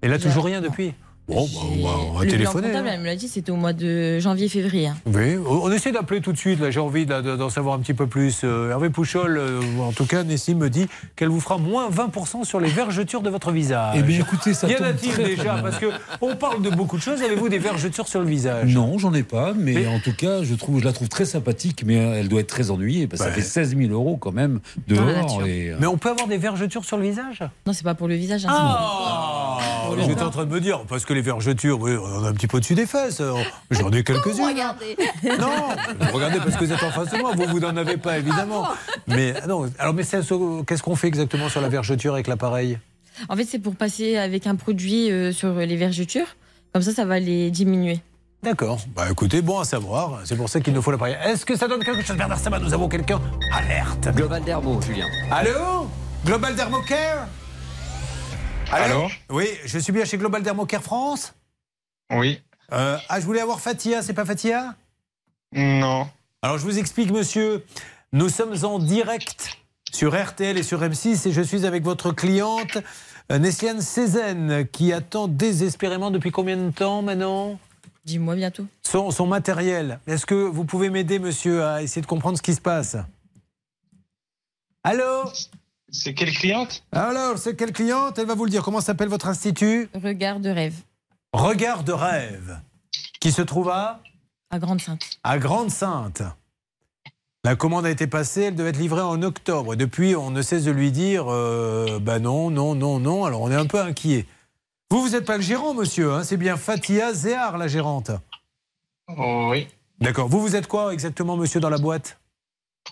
[0.00, 0.94] Et là, toujours rien depuis?
[1.26, 2.66] Bon, bah, on va, on va le bilan téléphoner.
[2.68, 2.90] comptable, hein.
[2.94, 4.88] elle me l'a dit, c'était au mois de janvier-février.
[4.88, 4.96] hein.
[5.06, 6.60] Oui, on essaie d'appeler tout de suite.
[6.60, 8.42] Là, j'ai envie d'en savoir un petit peu plus.
[8.44, 10.86] Euh, Hervé Pouchol, euh, en tout cas, Nessim me dit
[11.16, 13.94] qu'elle vous fera moins 20% sur les vergetures de votre visage.
[13.98, 15.54] Eh bien, écoutez, ça Y en a-t-il déjà.
[15.62, 15.86] Parce que
[16.20, 17.22] on parle de beaucoup de choses.
[17.22, 18.74] Avez-vous des vergetures sur le visage?
[18.74, 21.84] Non, j'en ai pas, mais, en tout cas, je, trouve, je la trouve très sympathique,
[21.86, 24.60] mais elle doit être très ennuyée, parce que ça fait 16 000 euros quand même
[24.88, 25.42] dehors.
[25.46, 27.42] Et, euh, Mais on peut avoir des vergetures sur le visage?
[27.66, 28.44] Non, c'est pas pour le visage.
[28.44, 29.58] hein, Ah
[30.06, 32.32] J'étais en train de me dire, parce que les vergetures, oui, on en a un
[32.32, 33.20] petit peu dessus des fesses.
[33.20, 33.32] Euh,
[33.70, 34.46] J'en ai quelques-unes.
[34.46, 34.96] Regardez.
[35.38, 35.68] Non,
[36.00, 38.18] vous regardez parce que vous êtes en face de moi, vous, vous n'en avez pas
[38.18, 38.68] évidemment.
[39.06, 42.78] Mais ah non, alors mais qu'est-ce qu'on fait exactement sur la vergeture avec l'appareil?
[43.28, 46.26] En fait, c'est pour passer avec un produit euh, sur les vergetures.
[46.72, 48.00] Comme ça, ça va les diminuer.
[48.42, 48.80] D'accord.
[48.94, 50.20] Bah écoutez, bon à savoir.
[50.24, 51.16] C'est pour ça qu'il nous faut l'appareil.
[51.24, 53.20] Est-ce que ça donne quelque chose, Bernard Sabat Nous avons quelqu'un
[53.52, 54.08] Alerte.
[54.14, 55.06] Global Dermo, Julien.
[55.30, 55.88] Allô?
[56.26, 57.26] Global Dermocare
[58.82, 61.32] Allô Oui, je suis bien chez Global Dermocare France
[62.12, 62.40] Oui.
[62.72, 64.74] Euh, ah, je voulais avoir Fatia, c'est pas Fatia
[65.52, 66.08] Non.
[66.42, 67.64] Alors je vous explique, monsieur.
[68.12, 69.58] Nous sommes en direct
[69.92, 72.78] sur RTL et sur M6 et je suis avec votre cliente,
[73.30, 77.60] euh, Nesliane Cézanne, qui attend désespérément depuis combien de temps maintenant
[78.04, 78.66] Dis-moi bientôt.
[78.82, 80.00] son, son matériel.
[80.08, 82.96] Est-ce que vous pouvez m'aider, monsieur, à essayer de comprendre ce qui se passe?
[84.82, 85.30] Allô?
[85.96, 86.82] C'est quelle cliente?
[86.90, 88.18] Alors, c'est quelle cliente?
[88.18, 88.62] Elle va vous le dire.
[88.64, 89.88] Comment s'appelle votre institut?
[89.94, 90.74] Regard de rêve.
[91.32, 92.60] Regard de rêve,
[93.20, 94.00] qui se trouve à?
[94.50, 95.18] À Grande Sainte.
[95.22, 96.22] à Grande-Sainte.
[97.44, 99.74] La commande a été passée, elle devait être livrée en octobre.
[99.74, 103.24] Et depuis, on ne cesse de lui dire euh, bah non, non, non, non.
[103.24, 104.26] Alors on est un peu inquiet.
[104.90, 108.10] Vous, vous n'êtes pas le gérant, monsieur, hein c'est bien Fatia Zéar, la gérante.
[109.08, 109.68] Oh, Oui.
[110.00, 110.28] D'accord.
[110.28, 112.18] Vous, vous êtes quoi exactement, monsieur, dans la boîte?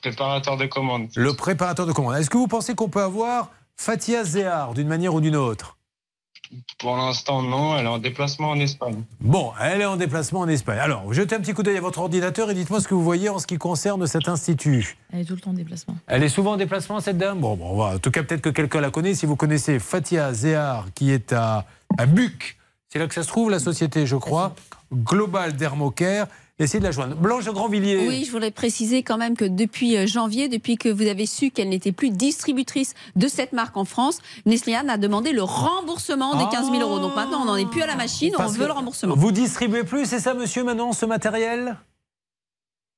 [0.00, 1.08] Préparateur de commande.
[1.16, 2.16] Le préparateur de commande.
[2.16, 5.76] Est-ce que vous pensez qu'on peut avoir Fatia Zéar d'une manière ou d'une autre?
[6.78, 7.78] Pour l'instant, non.
[7.78, 9.02] Elle est en déplacement en Espagne.
[9.20, 10.78] Bon, elle est en déplacement en Espagne.
[10.78, 13.28] Alors, jetez un petit coup d'œil à votre ordinateur et dites-moi ce que vous voyez
[13.28, 14.96] en ce qui concerne cet institut.
[15.12, 15.96] Elle est tout le temps en déplacement.
[16.08, 17.38] Elle est souvent en déplacement, cette dame?
[17.40, 19.14] Bon, bon, on va- en tout cas, peut-être que quelqu'un la connaît.
[19.14, 21.64] Si vous connaissez Fatia Zéar, qui est à,
[21.96, 22.58] à Buc,
[22.90, 24.54] c'est là que ça se trouve, la société, je crois.
[24.92, 26.26] Global Dermocare.
[26.62, 27.16] Essayez de la joindre.
[27.16, 28.06] Blanche Grandvilliers.
[28.06, 31.50] Oui, je voudrais préciser quand même que depuis euh, janvier, depuis que vous avez su
[31.50, 36.44] qu'elle n'était plus distributrice de cette marque en France, Neslian a demandé le remboursement des
[36.52, 37.00] 15 000 euros.
[37.00, 39.16] Donc maintenant, on n'en est plus à la machine, on Parce veut le remboursement.
[39.16, 41.76] Vous distribuez plus, c'est ça, monsieur, maintenant, ce matériel?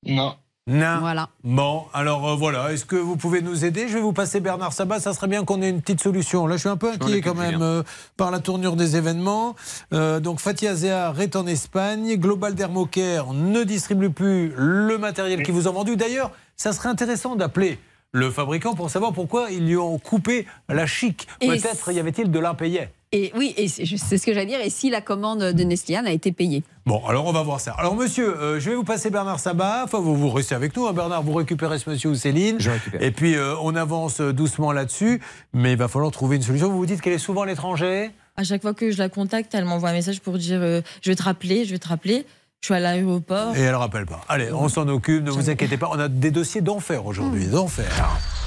[0.05, 0.35] Non.
[0.67, 0.97] Non.
[0.99, 1.29] Voilà.
[1.43, 3.87] Bon, alors euh, voilà, est-ce que vous pouvez nous aider?
[3.87, 6.47] Je vais vous passer Bernard Sabat, ça serait bien qu'on ait une petite solution.
[6.47, 7.83] Là, je suis un peu inquiet quand même euh,
[8.17, 9.55] par la tournure des événements.
[9.93, 12.15] Euh, donc, Fatia Zéar est en Espagne.
[12.15, 15.97] Global Dermocare ne distribue plus le matériel qu'ils vous ont vendu.
[15.97, 17.77] D'ailleurs, ça serait intéressant d'appeler
[18.11, 21.27] le fabricant pour savoir pourquoi ils lui ont coupé la chic.
[21.39, 22.87] Peut-être y avait-il de l'impayé.
[23.11, 24.59] Et oui, et c'est ce que j'allais dire.
[24.59, 27.71] Et si la commande de Neslian a été payée Bon, alors on va voir ça.
[27.77, 29.83] Alors monsieur, euh, je vais vous passer Bernard Sabat.
[29.85, 31.23] Enfin, vous, vous restez avec nous, hein, Bernard.
[31.23, 32.57] Vous récupérez ce monsieur ou Céline.
[32.59, 33.01] Je récupère.
[33.01, 35.21] Et puis euh, on avance euh, doucement là-dessus.
[35.53, 36.69] Mais il va falloir trouver une solution.
[36.69, 38.11] Vous vous dites qu'elle est souvent à l'étranger?
[38.37, 41.09] À chaque fois que je la contacte, elle m'envoie un message pour dire euh, Je
[41.09, 42.25] vais te rappeler, je vais te rappeler.
[42.65, 43.55] Je suis à l'aéroport.
[43.55, 44.21] et elle ne rappelle pas.
[44.27, 45.23] Allez, on s'en occupe.
[45.23, 45.87] Ne vous inquiétez pas.
[45.91, 47.45] On a des dossiers d'enfer aujourd'hui.
[47.45, 47.85] D'enfer.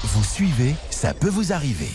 [0.03, 1.87] Vous suivez, ça peut vous arriver.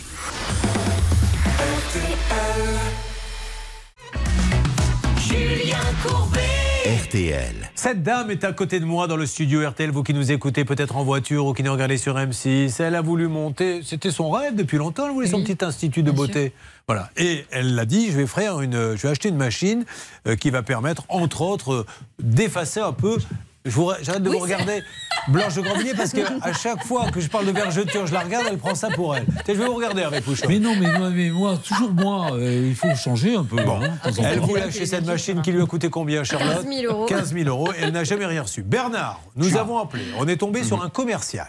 [5.18, 6.63] Julien Courbet.
[6.85, 7.70] RTL.
[7.74, 10.66] Cette dame est à côté de moi dans le studio RTL, vous qui nous écoutez
[10.66, 12.74] peut-être en voiture ou qui nous regardez sur M6.
[12.82, 16.11] Elle a voulu monter, c'était son rêve depuis longtemps, elle voulait son petit institut de
[16.11, 16.52] beauté.
[16.86, 17.09] Voilà.
[17.16, 19.86] Et elle l'a dit, je vais, faire une, je vais acheter une machine
[20.28, 21.86] euh, qui va permettre, entre autres, euh,
[22.23, 23.16] d'effacer un peu.
[23.66, 24.82] Je vous- J'arrête de Oui, vous regarder.
[25.28, 28.44] Blanche de Grandvilliers parce qu'à chaque fois que je parle de vergeture, je la regarde,
[28.50, 29.24] elle prend ça pour elle.
[29.48, 30.44] Je vais vous regarder Hervé Pouchon.
[30.50, 33.58] Mais non, mais moi, mais moi toujours moi, euh, il faut changer un peu.
[33.58, 33.80] hein,
[34.22, 37.06] Elle voulait acheter cette machine qui lui a coûté combien, Charlotte 15 000 euros.
[37.06, 37.72] 15 000 euros.
[37.72, 38.62] Et elle n'a jamais rien reçu.
[38.62, 40.04] Bernard, nous avons appelé.
[40.18, 41.48] On est tombé sur un commercial.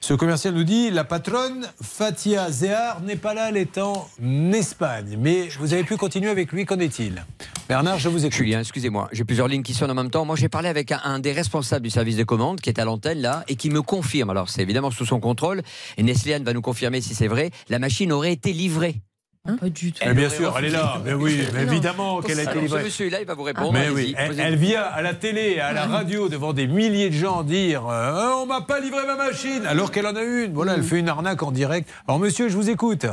[0.00, 4.08] Ce commercial nous dit la patronne Fatia Zehar n'est pas là, elle est en
[4.54, 5.18] Espagne.
[5.20, 7.22] Mais vous avez pu continuer avec lui, qu'en est-il?
[7.70, 8.36] Bernard, je vous écoute.
[8.36, 10.24] Julien, excusez-moi, j'ai plusieurs lignes qui sonnent en même temps.
[10.24, 12.84] Moi, j'ai parlé avec un, un des responsables du service de commande qui est à
[12.84, 14.28] l'antenne là et qui me confirme.
[14.30, 15.62] Alors, c'est évidemment sous son contrôle.
[15.96, 17.52] Et Nestlé va nous confirmer si c'est vrai.
[17.68, 18.96] La machine aurait été livrée.
[19.44, 20.00] Pas du tout.
[20.04, 21.00] Eh bien sûr, elle est là.
[21.04, 22.80] Mais oui, mais évidemment qu'elle a été livrée.
[22.80, 23.72] Ce monsieur est là, il va vous répondre.
[23.72, 27.44] Mais oui, elle, vient à la télé, à la radio, devant des milliers de gens
[27.44, 30.52] dire euh, On m'a pas livré ma machine alors qu'elle en a une.
[30.54, 31.88] Voilà, elle fait une arnaque en direct.
[32.08, 33.06] Alors, monsieur, je vous écoute.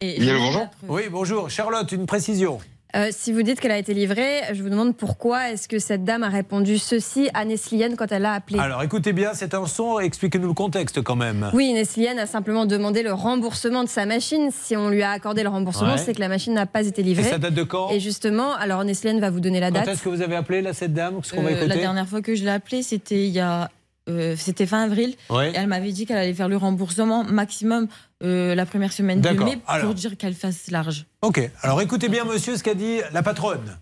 [0.00, 0.68] Et Oui, bonjour.
[0.86, 1.50] Oui, bonjour.
[1.50, 2.60] Charlotte, une précision.
[2.94, 6.04] Euh, si vous dites qu'elle a été livrée, je vous demande pourquoi est-ce que cette
[6.04, 8.58] dame a répondu ceci à Neslienne quand elle l'a appelée?
[8.58, 9.98] Alors, écoutez bien, c'est un son.
[9.98, 11.50] Expliquez-nous le contexte quand même.
[11.54, 14.50] Oui, Neslienne a simplement demandé le remboursement de sa machine.
[14.52, 15.98] Si on lui a accordé le remboursement, Ouais.
[15.98, 17.30] c'est que la machine n'a pas été Et livrée.
[17.30, 17.88] ça date de quand?
[17.90, 19.88] Et justement, alors Neslienne va vous donner la Quand date.
[19.88, 21.20] est-ce que vous avez appelé là, cette dame?
[21.22, 23.40] Ce qu'on va Euh, écouter la dernière fois que je l'ai appelée, c'était il y
[23.40, 23.70] a,
[24.08, 25.14] euh, c'était fin avril.
[25.30, 25.50] Ouais.
[25.52, 27.88] Et elle m'avait dit qu'elle allait faire le remboursement maximum
[28.22, 29.94] euh, la première semaine de mai pour Alors.
[29.94, 31.06] dire qu'elle fasse large.
[31.22, 33.78] Ok, alors écoutez bien, monsieur, ce qu'a dit la patronne.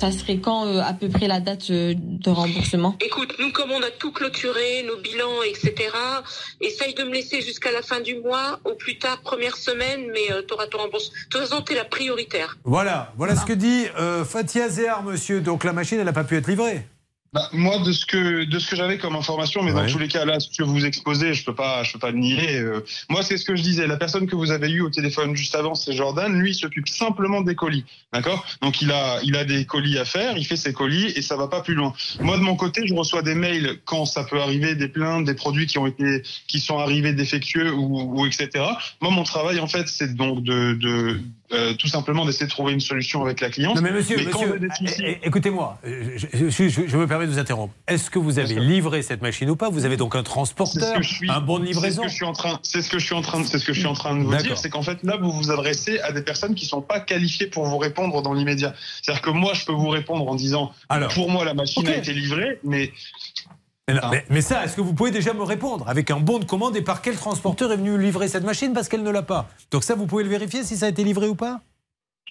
[0.00, 2.96] Ça serait quand euh, à peu près la date euh, de remboursement?
[3.04, 5.74] Écoute, nous, comme on a tout clôturé, nos bilans, etc.,
[6.60, 10.28] essaye de me laisser jusqu'à la fin du mois, au plus tard, première semaine, mais
[10.46, 11.12] tu auras ton remboursement.
[11.24, 12.58] De toute façon, t'es la prioritaire.
[12.62, 15.40] Voilà, voilà ce que dit euh, Fatia Zehar, monsieur.
[15.40, 16.86] Donc, la machine, elle n'a pas pu être livrée.
[17.34, 20.08] Bah, moi, de ce que de ce que j'avais comme information, mais dans tous les
[20.08, 22.56] cas là, ce que vous exposez, je peux pas, je peux pas le nier.
[22.58, 22.80] euh,
[23.10, 23.86] moi, c'est ce que je disais.
[23.86, 26.32] La personne que vous avez eue au téléphone juste avant, c'est Jordan.
[26.32, 27.84] Lui, il s'occupe simplement des colis,
[28.14, 28.46] d'accord?
[28.62, 31.36] Donc, il a il a des colis à faire, il fait ses colis et ça
[31.36, 31.92] va pas plus loin.
[32.20, 35.34] Moi, de mon côté, je reçois des mails quand ça peut arriver, des plaintes, des
[35.34, 38.48] produits qui ont été qui sont arrivés défectueux ou, ou etc.
[39.02, 41.20] Moi, mon travail en fait, c'est donc de, de
[41.52, 43.76] euh, tout simplement d'essayer de trouver une solution avec la cliente.
[43.76, 47.30] Non mais monsieur, soucis- é- é- écoutez-moi, je, je- je- je- je me permets de
[47.32, 47.72] vous interrompre.
[47.86, 49.70] Est-ce que vous avez livré cette machine ou pas?
[49.70, 52.24] Vous avez donc un transporteur, suis- un bon de c'est ce livraison que je suis
[52.26, 53.88] en train, c'est ce que je suis en train, de- c'est ce que je suis
[53.88, 56.54] en train de vous dire, c'est qu'en fait là vous vous adressez à des personnes
[56.54, 58.74] qui sont pas qualifiées pour vous répondre dans l'immédiat.
[59.02, 61.96] C'est-à-dire que moi je peux vous répondre en disant, Alors, pour moi la machine a
[61.96, 62.92] été livrée, mais
[63.88, 66.38] mais, non, mais- mais ça, est-ce que vous pouvez déjà me répondre avec un bon
[66.38, 69.22] de commande et par quel transporteur est venu livrer cette machine parce qu'elle ne l'a
[69.22, 69.48] pas?
[69.70, 71.60] Donc ça, vous pouvez le vérifier si ça a été livré ou pas?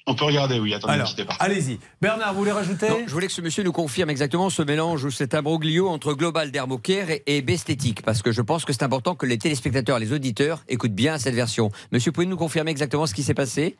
[0.09, 0.57] On peut regarder.
[0.57, 1.79] Oui, attendez, Alors, allez-y.
[2.01, 2.87] Bernard, vous voulez rajouter?
[2.89, 6.13] Non, je voulais que ce monsieur nous confirme exactement ce mélange ou cet imbroglio entre
[6.13, 9.99] Global Dermocare et, et Besthétique, parce que je pense que c'est important que les téléspectateurs,
[9.99, 11.71] les auditeurs écoutent bien cette version.
[11.91, 13.75] Monsieur, pouvez-vous nous confirmer exactement ce qui s'est passé?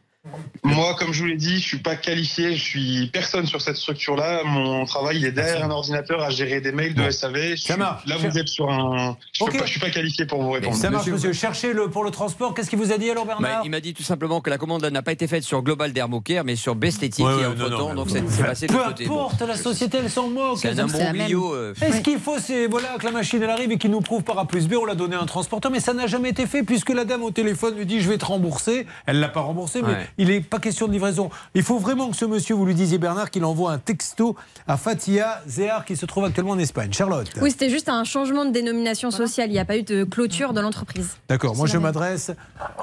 [0.63, 3.77] Moi, comme je vous l'ai dit, je suis pas qualifié, je suis personne sur cette
[3.77, 4.41] structure-là.
[4.45, 7.35] Mon travail il est derrière un ordinateur à gérer des mails de SAV.
[7.51, 8.05] Je suis- Ça marche.
[8.05, 9.17] Là, vous êtes sur un.
[9.31, 9.59] Je, peux Ok.
[9.59, 10.75] pas, je suis pas qualifié pour vous répondre.
[10.75, 11.31] Ça marche, monsieur.
[11.33, 12.53] Cherchez le, pour le transport.
[12.53, 14.57] Qu'est-ce qu'il vous a dit alors, Bah, Bernard Il m'a dit tout simplement que la
[14.57, 17.89] commande n'a pas été faite sur Global Dermocare, mais sur Besthétique Ouais, et entre temps,
[17.89, 18.79] non, donc c'est passé de Peu.
[19.05, 19.25] Bon.
[19.25, 20.57] importe, la société, elle s'en moque.
[20.59, 21.53] C'est un imbroglio.
[21.53, 24.01] euh, Et ce qu'il faut, c'est voilà, que la machine elle arrive et qu'il nous
[24.01, 26.29] prouve par A plus B, on l'a donné à un transporteur, mais ça n'a jamais
[26.29, 28.85] été fait puisque la dame au téléphone lui dit je vais te rembourser.
[29.05, 30.07] Elle l'a pas remboursé, mais.
[30.17, 31.29] Il n'est pas question de livraison.
[31.53, 34.35] Il faut vraiment que ce monsieur, vous lui disiez Bernard, qu'il envoie un texto
[34.67, 36.91] à Fatia Zehar qui se trouve actuellement en Espagne.
[36.93, 37.29] Charlotte.
[37.41, 39.49] Oui, c'était juste un changement de dénomination sociale.
[39.49, 41.17] Il n'y a pas eu de clôture de l'entreprise.
[41.29, 42.31] D'accord, moi je m'adresse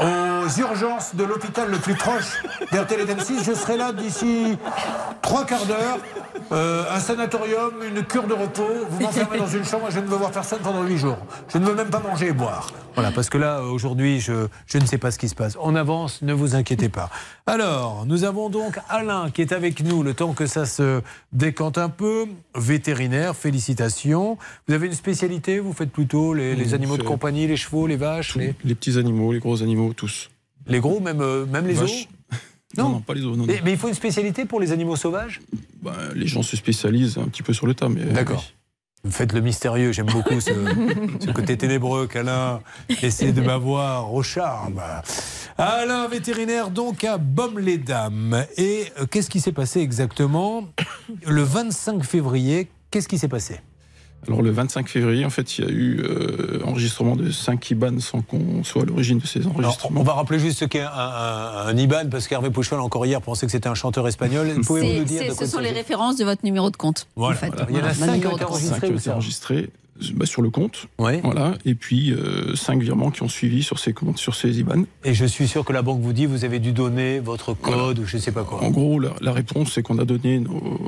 [0.00, 2.42] aux urgences de l'hôpital le plus proche
[2.72, 3.44] d'RTL d'M6.
[3.44, 4.56] Je serai là d'ici
[5.22, 5.98] trois quarts d'heure.
[6.52, 8.68] Euh, un sanatorium, une cure de repos.
[8.90, 11.18] Vous m'enfermez dans une chambre et je ne veux voir personne pendant huit jours.
[11.48, 12.70] Je ne veux même pas manger et boire.
[12.94, 15.56] Voilà, parce que là, aujourd'hui, je, je ne sais pas ce qui se passe.
[15.60, 17.10] On avance, ne vous inquiétez pas.
[17.46, 21.02] Alors, nous avons donc Alain qui est avec nous le temps que ça se
[21.32, 22.26] décante un peu.
[22.54, 24.38] Vétérinaire, félicitations.
[24.66, 28.36] Vous avez une spécialité Vous faites plutôt les, animaux de compagnie, les chevaux, les vaches
[28.36, 28.54] les...
[28.64, 30.30] Les petits animaux, les gros animaux, tous.
[30.66, 32.08] Les gros, même, euh, même les os
[32.76, 33.36] Non, non, pas les os.
[33.36, 35.40] non, mais, il faut une spécialité pour les animaux sauvages?
[35.82, 38.04] Bah, les gens se spécialisent un petit peu sur le tas, mais.
[38.04, 38.44] D'accord.
[39.04, 40.50] Vous faites le mystérieux, j'aime beaucoup ce,
[41.20, 42.60] ce côté ténébreux qu'Alain
[43.02, 44.80] essaie de m'avoir au charme.
[45.58, 48.46] Alain, vétérinaire donc à Baume-les-Dames.
[48.56, 50.64] Et euh, qu'est-ce qui s'est passé exactement
[51.26, 52.70] le 25 février?
[52.90, 53.60] Qu'est-ce qui s'est passé?
[54.26, 57.98] Alors, le 25 février, en fait, il y a eu euh, enregistrement de 5 IBAN
[58.00, 60.00] sans qu'on soit à l'origine de ces Alors, enregistrements.
[60.00, 63.20] On va rappeler juste ce qu'est un, un, un IBAN, parce qu'Hervé Pouchol, encore hier,
[63.20, 64.48] pensait que c'était un chanteur espagnol.
[64.66, 67.06] Pouvez-vous nous dire ce sont les références de votre numéro de compte.
[67.16, 67.36] Voilà.
[67.36, 67.52] en fait.
[67.68, 68.44] Il y en a Voilà, cinq votre qui ont numéro été de
[69.00, 69.08] compte.
[69.08, 69.70] enregistrés.
[70.14, 70.88] Bah, sur le compte.
[70.98, 71.54] Voilà.
[71.64, 74.82] Et puis euh, cinq virements qui ont suivi sur ces comptes, sur ces IBAN.
[75.04, 78.00] Et je suis sûr que la banque vous dit vous avez dû donner votre code
[78.00, 78.60] ou je ne sais pas quoi.
[78.64, 80.80] En gros, la, la réponse c'est qu'on a donné nos,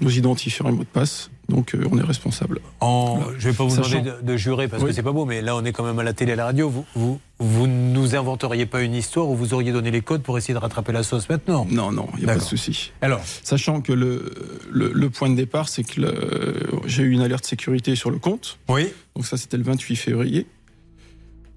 [0.00, 1.28] nos identifiants et mots de passe.
[1.48, 2.60] Donc euh, on est responsable.
[2.80, 3.38] En, Voilà.
[3.38, 4.94] je ne vais pas vous Sachant- demander de, de jurer parce que Oui.
[4.94, 6.44] c'est pas beau, mais là on est quand même à la télé et à la
[6.46, 6.70] radio.
[6.70, 10.38] Vous, vous, vous nous inventeriez pas une histoire où vous auriez donné les codes pour
[10.38, 12.92] essayer de rattraper la sauce maintenant Non, non, il n'y a pas de souci.
[13.02, 14.32] Alors Sachant que le,
[14.70, 18.18] le, le point de départ, c'est que le- j'ai eu une alerte sécurité sur le
[18.18, 18.58] compte.
[18.68, 18.88] Oui.
[19.16, 20.46] Donc ça, c'était le 28 février.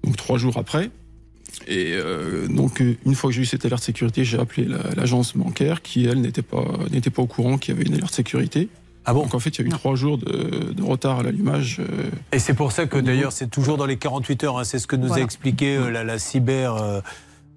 [0.04, 0.90] Donc trois jours après.
[1.68, 5.36] Et euh, donc une fois que j'ai eu cette alerte sécurité, j'ai appelé la- l'agence
[5.36, 8.68] bancaire qui, elle, n'était pas, n'était pas au courant qu'il y avait une alerte sécurité.
[9.06, 11.22] Ah bon Donc en fait, il y a eu trois jours de, de retard à
[11.22, 11.78] l'allumage.
[11.80, 14.78] euh, Et c'est pour ça que d'ailleurs c'est toujours dans les 48 heures, hein, c'est
[14.80, 15.22] ce que nous Voilà.
[15.22, 17.00] a expliqué euh, la, la cyber euh,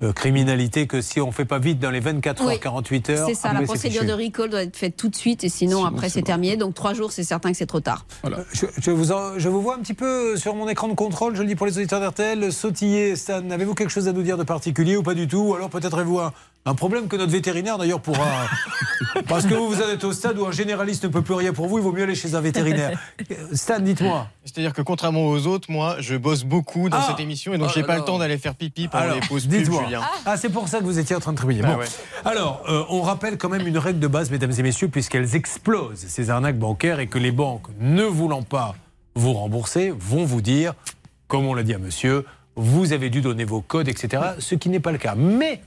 [0.02, 2.54] euh, criminalité, que si on fait pas vite dans les 24 Oui.
[2.54, 5.16] heures, 48 heures, C'est ça, après, la procédure de recall doit être faite tout de
[5.16, 6.26] suite et sinon, Sinon, après c'est bon.
[6.28, 6.56] terminé.
[6.56, 8.06] Donc trois jours, c'est certain que c'est trop tard.
[8.54, 11.36] Je, je vous en- je vous vois un petit peu sur mon écran de contrôle,
[11.36, 13.16] je le dis pour les auditeurs d'RTL, sautiller.
[13.18, 15.40] Stan, avez-vous quelque chose à nous dire de particulier ou pas du tout?
[15.50, 16.32] Ou alors peut-être avez-vous un,
[16.70, 18.26] un problème que notre vétérinaire d'ailleurs pourra.
[19.28, 21.68] Parce que vous, vous êtes au stade où un généraliste ne peut plus rien pour
[21.68, 23.00] vous, il vaut mieux aller chez un vétérinaire.
[23.54, 24.28] Stan, dites-moi.
[24.46, 27.70] C'est-à-dire que contrairement aux autres, moi, je bosse beaucoup dans Ah cette émission et donc
[27.70, 29.84] Oh j'ai pas le temps d'aller faire pipi pendant Alors, les pauses dites-moi.
[29.86, 30.02] Julien.
[30.26, 31.62] Ah, c'est pour ça que vous étiez en train de tribouiller.
[31.66, 31.80] Ah Bon.
[31.80, 31.86] ouais.
[32.26, 36.06] Alors, euh, on rappelle quand même une règle de base, mesdames et messieurs, puisqu'elles explosent,
[36.08, 38.76] ces arnaques bancaires, et que les banques, ne voulant pas
[39.16, 40.74] vous rembourser, vont vous dire,
[41.28, 42.26] comme on l'a dit à monsieur,
[42.56, 44.22] vous avez dû donner vos codes, etc.
[44.40, 45.16] Ce qui n'est pas le cas.
[45.16, 45.62] Mais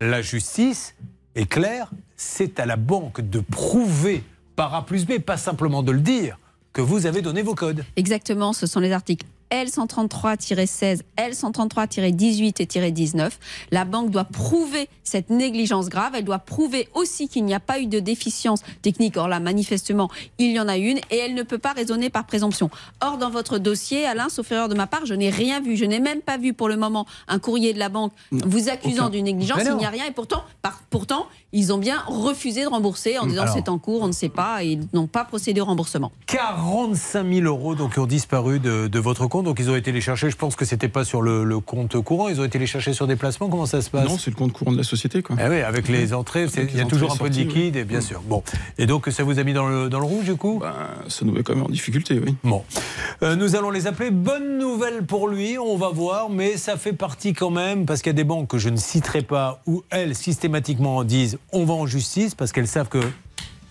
[0.00, 0.94] la justice
[1.34, 4.22] est claire, c'est à la banque de prouver
[4.56, 6.38] par A plus B, pas simplement de le dire,
[6.72, 7.84] que vous avez donné vos codes.
[7.96, 13.38] Exactement, ce sont les articles L133-16, L133-18 et 19.
[13.70, 16.12] La banque doit prouver cette négligence grave.
[16.14, 19.16] Elle doit prouver aussi qu'il n'y a pas eu de déficience technique.
[19.16, 22.26] Or là, manifestement, il y en a une et elle ne peut pas raisonner par
[22.26, 22.70] présomption.
[23.00, 25.76] Or, dans votre dossier, Alain, sauf erreur de ma part, je n'ai rien vu.
[25.76, 29.08] Je n'ai même pas vu pour le moment un courrier de la banque vous accusant
[29.08, 29.58] d'une négligence.
[29.72, 33.26] Il n'y a rien et pourtant, par- pourtant, ils ont bien refusé de rembourser en
[33.26, 33.54] disant Alors.
[33.54, 36.12] c'est en cours, on ne sait pas et ils n'ont pas procédé au remboursement.
[36.26, 39.46] 45 000 euros donc, ont disparu de, de votre compte.
[39.46, 40.30] Donc ils ont été les chercher.
[40.30, 42.28] Je pense que c'était pas sur le, le compte courant.
[42.28, 43.48] Ils ont été les chercher sur des placements.
[43.48, 44.06] Comment ça se passe?
[44.08, 45.22] Non, c'est le compte courant de la société.
[45.22, 45.36] Quoi.
[45.38, 47.80] Ah oui, avec les entrées, il y a toujours un peu de liquide, oui.
[47.80, 48.20] et bien sûr.
[48.26, 48.42] Bon.
[48.76, 50.60] Et donc ça vous a mis dans le, dans le rouge du coup?
[51.08, 52.34] Ça nous met quand même en difficulté, oui.
[52.44, 52.62] Bon.
[53.22, 54.10] Euh, nous allons les appeler.
[54.10, 58.10] Bonne nouvelle pour lui, on va voir, mais ça fait partie quand même, parce qu'il
[58.10, 61.74] y a des banques que je ne citerai pas, où elles systématiquement disent on va
[61.74, 63.00] en justice, parce qu'elles savent que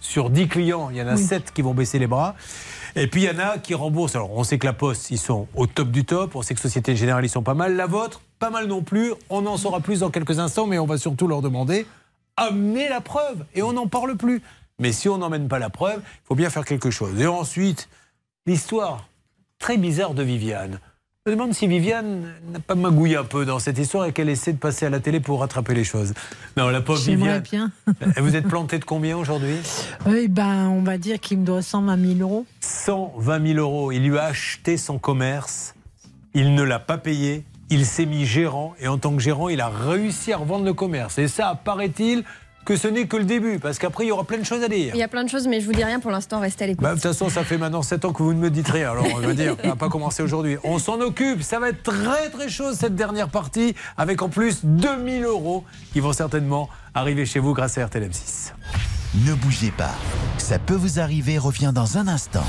[0.02, 1.24] sur 10 clients, il y en a Oui.
[1.24, 2.36] 7 qui vont baisser les bras.
[2.96, 4.16] Et puis il y en a qui remboursent.
[4.16, 6.62] Alors on sait que la Poste, ils sont au top du top, on sait que
[6.62, 7.76] Société Générale, ils sont pas mal.
[7.76, 9.14] La vôtre, pas mal non plus.
[9.30, 11.86] On en saura plus dans quelques instants, mais on va surtout leur demander
[12.38, 14.42] amenez la preuve et on n'en parle plus.
[14.80, 17.20] Mais si on n'emmène pas la preuve, il faut bien faire quelque chose.
[17.20, 17.90] Et ensuite,
[18.46, 19.10] l'histoire
[19.60, 20.80] très bizarre de Viviane.
[21.28, 24.30] Je me demande si Viviane n'a pas magouillé un peu dans cette histoire et qu'elle
[24.30, 26.14] essaie de passer à la télé pour rattraper les choses.
[26.56, 27.42] Non, la pauvre Viviane.
[27.42, 27.70] bien.
[28.16, 29.58] Et Vous êtes planté de combien aujourd'hui?
[30.06, 32.46] Oui, ben, on va dire qu'il me doit 120 000 euros.
[32.62, 33.92] 120 000 euros.
[33.92, 35.76] Il lui a acheté son commerce.
[36.34, 37.44] Il ne l'a pas payé.
[37.70, 38.74] Il s'est mis gérant.
[38.80, 41.18] Et en tant que gérant, il a réussi à revendre le commerce.
[41.18, 42.24] Et ça, paraît-il,
[42.68, 43.60] que ce n'est que le début.
[43.60, 44.94] Parce qu'après, il y aura plein de choses à dire.
[44.94, 46.68] Il y a plein de choses, mais je vous dis rien pour l'instant, restez à
[46.68, 46.84] l'écoute.
[46.84, 48.92] Bah, de toute façon, ça fait maintenant 7 ans que vous ne me dites rien.
[48.92, 50.58] Alors, on va dire, ça n'a pas commencé aujourd'hui.
[50.66, 51.42] On s'en occupe.
[51.44, 53.74] Ça va être très, très chaud cette dernière partie.
[53.96, 55.64] Avec en plus 2000 euros
[55.94, 58.52] qui vont certainement arriver chez vous grâce à RTL M6.
[59.26, 59.96] Ne bougez pas.
[60.38, 62.44] Ça peut vous arriver revient dans un instant.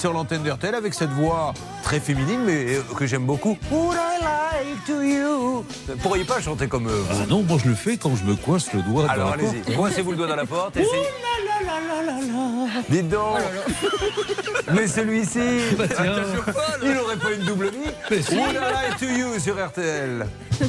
[0.00, 1.52] Sur l'antenne d'RTL avec cette voix
[1.82, 3.58] très féminine mais euh, que j'aime beaucoup.
[3.70, 5.62] Would I lie to you?
[5.86, 8.16] Vous ne pourriez pas chanter comme eux vous Ah non, moi je le fais quand
[8.16, 9.54] je me coince le doigt Alors dans la porte.
[9.54, 10.76] allez-y, coincez-vous le doigt dans la porte.
[10.76, 10.82] la.
[12.88, 13.36] Dites donc
[14.72, 15.40] Mais celui-ci
[15.76, 16.14] Bah, tiens.
[16.82, 18.36] Il n'aurait pas une double vie Mais si.
[18.36, 20.26] Would I lie to you sur RTL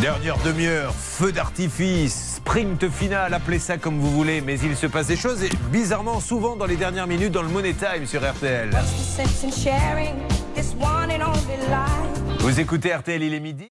[0.00, 5.08] Dernière demi-heure, feu d'artifice, sprint final, appelez ça comme vous voulez, mais il se passe
[5.08, 8.70] des choses et bizarrement souvent dans les dernières minutes dans le Money Time sur RTL.
[12.38, 13.68] Vous écoutez RTL, il est midi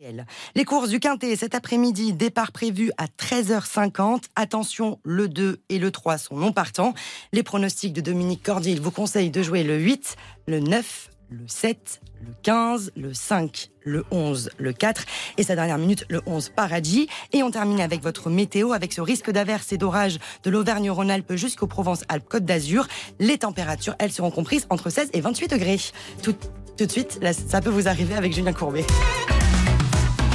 [0.54, 4.26] Les courses du Quintet cet après-midi, départ prévu à 13h50.
[4.36, 6.94] Attention, le 2 et le 3 sont non partants.
[7.34, 10.16] Les pronostics de Dominique Cordier vous conseillent de jouer le 8,
[10.48, 15.06] le 9, le 7, le 15, le 5, le 11, le 4
[15.38, 17.08] et sa dernière minute, le 11 Paradis.
[17.34, 21.68] Et on termine avec votre météo, avec ce risque d'averse et d'orage de l'Auvergne-Rhône-Alpes jusqu'aux
[21.68, 22.88] Provence-Alpes-Côte d'Azur.
[23.20, 25.80] Les températures, elles seront comprises entre 16 et 28 degrés.
[26.22, 26.36] Tout,
[26.78, 28.86] de suite, ça peut vous arriver avec Julien Courbet.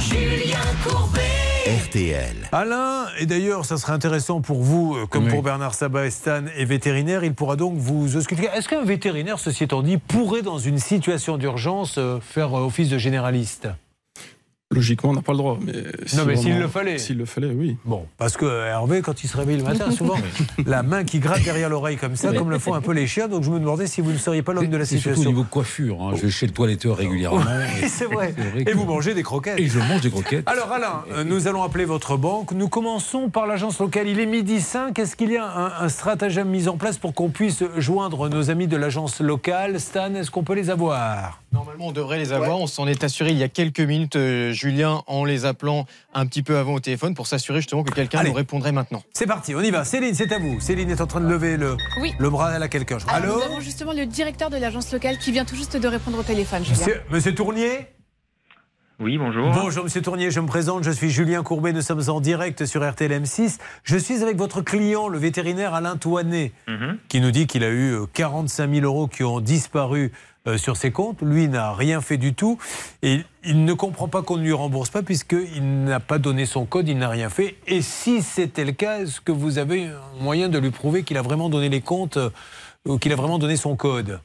[0.01, 1.52] Julien Courbet.
[1.65, 2.49] RTL.
[2.51, 5.29] Alain, et d'ailleurs, ça serait intéressant pour vous, euh, comme Oui.
[5.29, 7.23] pour Bernard Sabat et Stan, est vétérinaire.
[7.23, 8.49] Il pourra donc vous expliquer.
[8.53, 12.89] Est-ce qu'un vétérinaire, ceci étant dit, pourrait, dans une situation d'urgence, euh, faire euh, office
[12.89, 13.69] de généraliste?
[14.73, 15.57] Logiquement, on n'a pas le droit.
[15.61, 15.73] Mais
[16.17, 16.97] Non, mais s'il le fallait.
[16.97, 17.77] S'il le fallait, oui.
[17.85, 20.15] Bon, parce que Hervé, quand il se réveille le matin, souvent,
[20.65, 22.37] la main qui gratte derrière l'oreille comme ça, Oui.
[22.37, 23.27] comme le font un peu les chiens.
[23.27, 25.13] Donc je me demandais si vous ne seriez pas l'homme de la C'est surtout au
[25.15, 25.31] situation.
[25.31, 26.01] niveau coiffure.
[26.01, 26.11] hein.
[26.15, 27.41] Je vais chez le toiletteur régulièrement.
[27.87, 28.33] C'est vrai.
[28.57, 29.59] Et que- vous mangez des croquettes.
[29.59, 30.47] Et je mange des croquettes.
[30.47, 32.51] Alors Alain, euh, nous allons appeler votre banque.
[32.53, 34.07] Nous commençons par l'agence locale.
[34.07, 34.97] Il est midi 5.
[34.99, 38.49] Est-ce qu'il y a un, un stratagème mis en place pour qu'on puisse joindre nos
[38.49, 39.79] amis de l'agence locale?
[39.79, 41.41] Stan, est-ce qu'on peut les avoir?
[41.51, 42.59] Normalement, on devrait les avoir.
[42.59, 46.25] On s'en est assuré il y a quelques minutes, euh, Julien, en les appelant un
[46.25, 49.03] petit peu avant au téléphone pour s'assurer justement que quelqu'un nous répondrait maintenant.
[49.13, 49.83] C'est parti, on y va.
[49.83, 50.57] Céline, c'est à vous.
[50.61, 52.13] Céline est en train de lever le, Oui.
[52.17, 52.97] le bras à quelqu'un.
[53.09, 55.87] Alors, Allô nous avons justement le directeur de l'agence locale qui vient tout juste de
[55.87, 56.63] répondre au téléphone.
[56.63, 56.77] Julien.
[56.79, 57.87] Monsieur, Monsieur Tournier
[59.01, 59.51] Oui, bonjour.
[59.51, 62.89] Bonjour Monsieur Tournier, je me présente, je suis Julien Courbet, nous sommes en direct sur
[62.89, 63.57] RTL M6.
[63.83, 66.99] Je suis avec votre client, le vétérinaire Alain Touanet, Mhm.
[67.09, 70.13] qui nous dit qu'il a eu euh, 45 000 euros qui ont disparu
[70.47, 71.21] euh, sur ses comptes.
[71.21, 72.57] Lui n'a rien fait du tout
[73.01, 76.65] et il ne comprend pas qu'on ne lui rembourse pas puisqu'il n'a pas donné son
[76.65, 77.55] code, il n'a rien fait.
[77.67, 81.17] Et si c'était le cas, est-ce que vous avez un moyen de lui prouver qu'il
[81.17, 82.29] a vraiment donné les comptes euh,
[82.85, 84.19] ou qu'il a vraiment donné son code?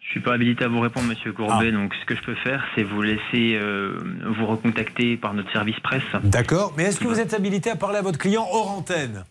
[0.00, 1.42] Je suis pas habilité à vous répondre, Monsieur Ah.
[1.48, 1.72] Courbet.
[1.72, 3.98] Donc, ce que je peux faire, c'est vous laisser euh,
[4.38, 6.04] vous recontacter par notre service presse.
[6.22, 9.24] D'accord, mais est-ce que vous êtes habilité à parler à votre client hors antenne?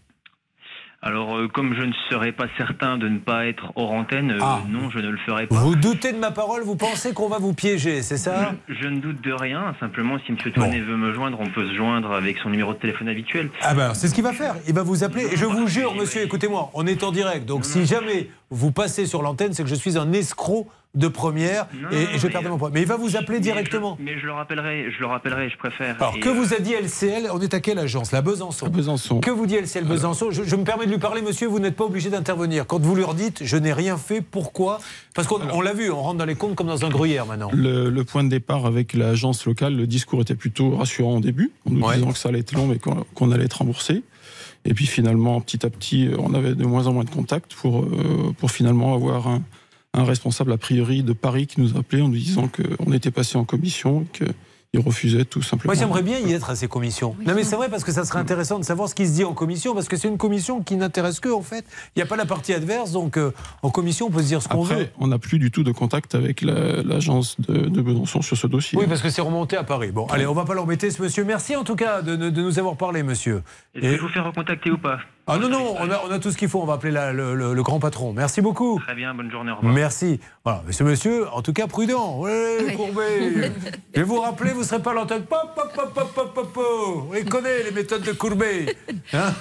[1.08, 4.40] Alors, euh, comme je ne serais pas certain de ne pas être hors antenne, euh,
[4.42, 4.62] Ah.
[4.68, 5.56] non, je ne le ferai pas.
[5.58, 8.88] Vous doutez de ma parole, vous pensez qu'on va vous piéger, c'est ça Je, je
[8.88, 9.76] ne doute de rien.
[9.80, 12.80] Simplement, si Monsieur Toinet veut me joindre, on peut se joindre avec son numéro de
[12.80, 13.52] téléphone habituel.
[13.62, 14.56] Ah ben, c'est ce qu'il va faire.
[14.68, 15.26] Il va vous appeler.
[15.32, 17.46] Et je vous jure, monsieur, écoutez-moi, on est en direct.
[17.46, 21.68] Donc si jamais vous passez sur l'antenne, c'est que je suis un escroc de première
[21.74, 22.70] Non, et, non, et je perds mon poids.
[22.74, 23.98] Mais il va vous appeler Mais je- directement.
[24.00, 25.96] Mais je le rappellerai, je le rappellerai, je préfère.
[26.00, 28.14] Alors, Et, que euh, vous a dit LCL On est à quelle agence?
[28.14, 28.70] La Besançon.
[28.70, 29.20] Besançon.
[29.20, 30.32] Que vous dit LCL Besançon?
[30.32, 32.66] Je, je me permets de lui parler, monsieur, vous n'êtes pas obligé d'intervenir.
[32.66, 34.80] Quand vous leur dites, je n'ai rien fait, pourquoi?
[35.14, 37.50] Parce qu'on on l'a vu, on rentre dans les comptes comme dans un gruyère maintenant.
[37.54, 41.52] Le, le point de départ avec l'agence locale, le discours était plutôt rassurant au début,
[41.68, 44.04] en nous disant que ça allait être long mais qu'on qu'on allait être remboursé.
[44.66, 47.84] Et puis finalement, petit à petit, on avait de moins en moins de contacts pour,
[47.84, 49.44] euh, pour finalement avoir un,
[49.94, 53.38] un responsable a priori de Paris qui nous appelait en nous disant qu'on était passé
[53.38, 54.26] en commission et
[54.76, 55.74] qu'il refusait tout simplement.
[55.74, 57.16] Moi, j'aimerais bien y être à ces commissions.
[57.26, 59.24] Non, mais c'est vrai parce que ça serait intéressant de savoir ce qui se dit
[59.24, 61.66] en commission, parce que c'est une commission qui n'intéresse que, en fait.
[61.96, 63.32] Il n'y a pas la partie adverse, donc euh,
[63.64, 64.74] en commission, on peut se dire ce qu'on veut.
[64.76, 68.38] Après, on n'a plus du tout de contact avec la- l'agence de, de Besançon sur
[68.38, 68.78] ce dossier.
[68.78, 69.92] Oui, parce que c'est remonté à Paris.
[69.92, 71.24] Bon, allez, on va pas l'embêter, ce monsieur.
[71.24, 73.44] Merci en tout cas de, de nous avoir parlé, monsieur.
[73.76, 76.20] Est-ce que je vous fais recontacter ou pas Ah non, non, on a, on a
[76.20, 76.62] tout ce qu'il faut.
[76.62, 78.14] On va appeler la- le, le- le grand patron.
[78.14, 78.80] Merci beaucoup.
[78.86, 79.74] Très bien, bonne journée, au revoir.
[79.74, 80.20] Merci.
[80.44, 82.20] Voilà, mais ce monsieur, en tout cas, prudent.
[82.20, 83.52] Ouais, Courbet.
[83.94, 85.24] Je vais vous rappeler, vous ne serez pas à l'antenne.
[85.24, 87.16] Pop, pop, pop, pop, pop, pop, pop.
[87.18, 88.76] Il connaît les méthodes de Courbet.
[89.14, 89.34] Hein?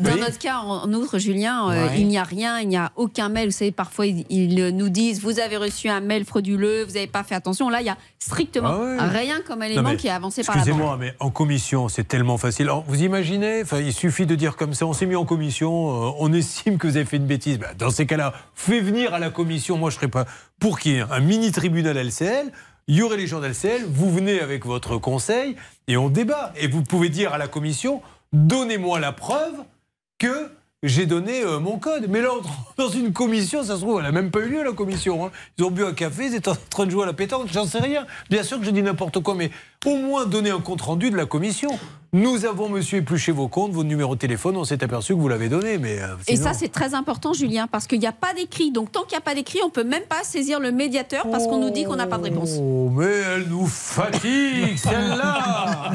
[0.00, 0.20] Dans Oui.
[0.20, 3.46] notre cas, en outre, Julien, euh, il n'y a rien, il n'y a aucun mail.
[3.50, 7.06] Vous savez, parfois, ils, ils nous disent vous avez reçu un mail frauduleux, vous n'avez
[7.06, 7.68] pas fait attention.
[7.68, 8.68] Là, il y a strictement
[8.98, 9.18] Ah ouais.
[9.18, 10.68] rien comme élément qui est avancé par la banque.
[10.68, 12.66] Excusez-moi, mais en commission, c'est tellement facile.
[12.66, 16.12] Alors, vous imaginez, il suffit de dire comme ça, on s'est mis en commission, euh,
[16.18, 17.58] on estime que vous avez fait une bêtise.
[17.58, 20.26] Ben, dans ces cas-là, faites venir à la commission, moi je ne serais pas
[20.58, 22.50] pour qu'il y ait un mini tribunal LCL.
[22.88, 25.54] Il y aurait les gens d'LCL, vous venez avec votre conseil
[25.86, 26.52] et on débat.
[26.56, 28.02] Et vous pouvez dire à la commission,
[28.32, 29.54] donnez-moi la preuve
[30.18, 30.50] que
[30.82, 32.06] j'ai donné euh, mon code.
[32.08, 32.30] Mais là,
[32.76, 35.26] dans une commission, ça se trouve, elle n'a même pas eu lieu, la commission.
[35.26, 35.30] hein.
[35.58, 37.66] Ils ont bu un café, ils étaient en train de jouer à la pétanque, j'en
[37.66, 38.06] sais rien.
[38.30, 39.50] Bien sûr que je dis n'importe quoi, mais
[39.84, 41.78] au moins donner un compte-rendu de la commission.
[42.12, 45.28] Nous avons, monsieur, épluché vos comptes, vos numéros de téléphone, on s'est aperçu que vous
[45.28, 45.78] l'avez donné.
[45.78, 48.72] Mais, euh, Et ça, c'est très important, Julien, parce qu'il n'y a pas d'écrit.
[48.72, 51.46] Donc, tant qu'il n'y a pas d'écrit, on peut même pas saisir le médiateur parce
[51.46, 52.56] qu'on nous dit qu'on n'a pas de réponse.
[52.58, 55.92] Oh, mais elle nous fatigue, celle-là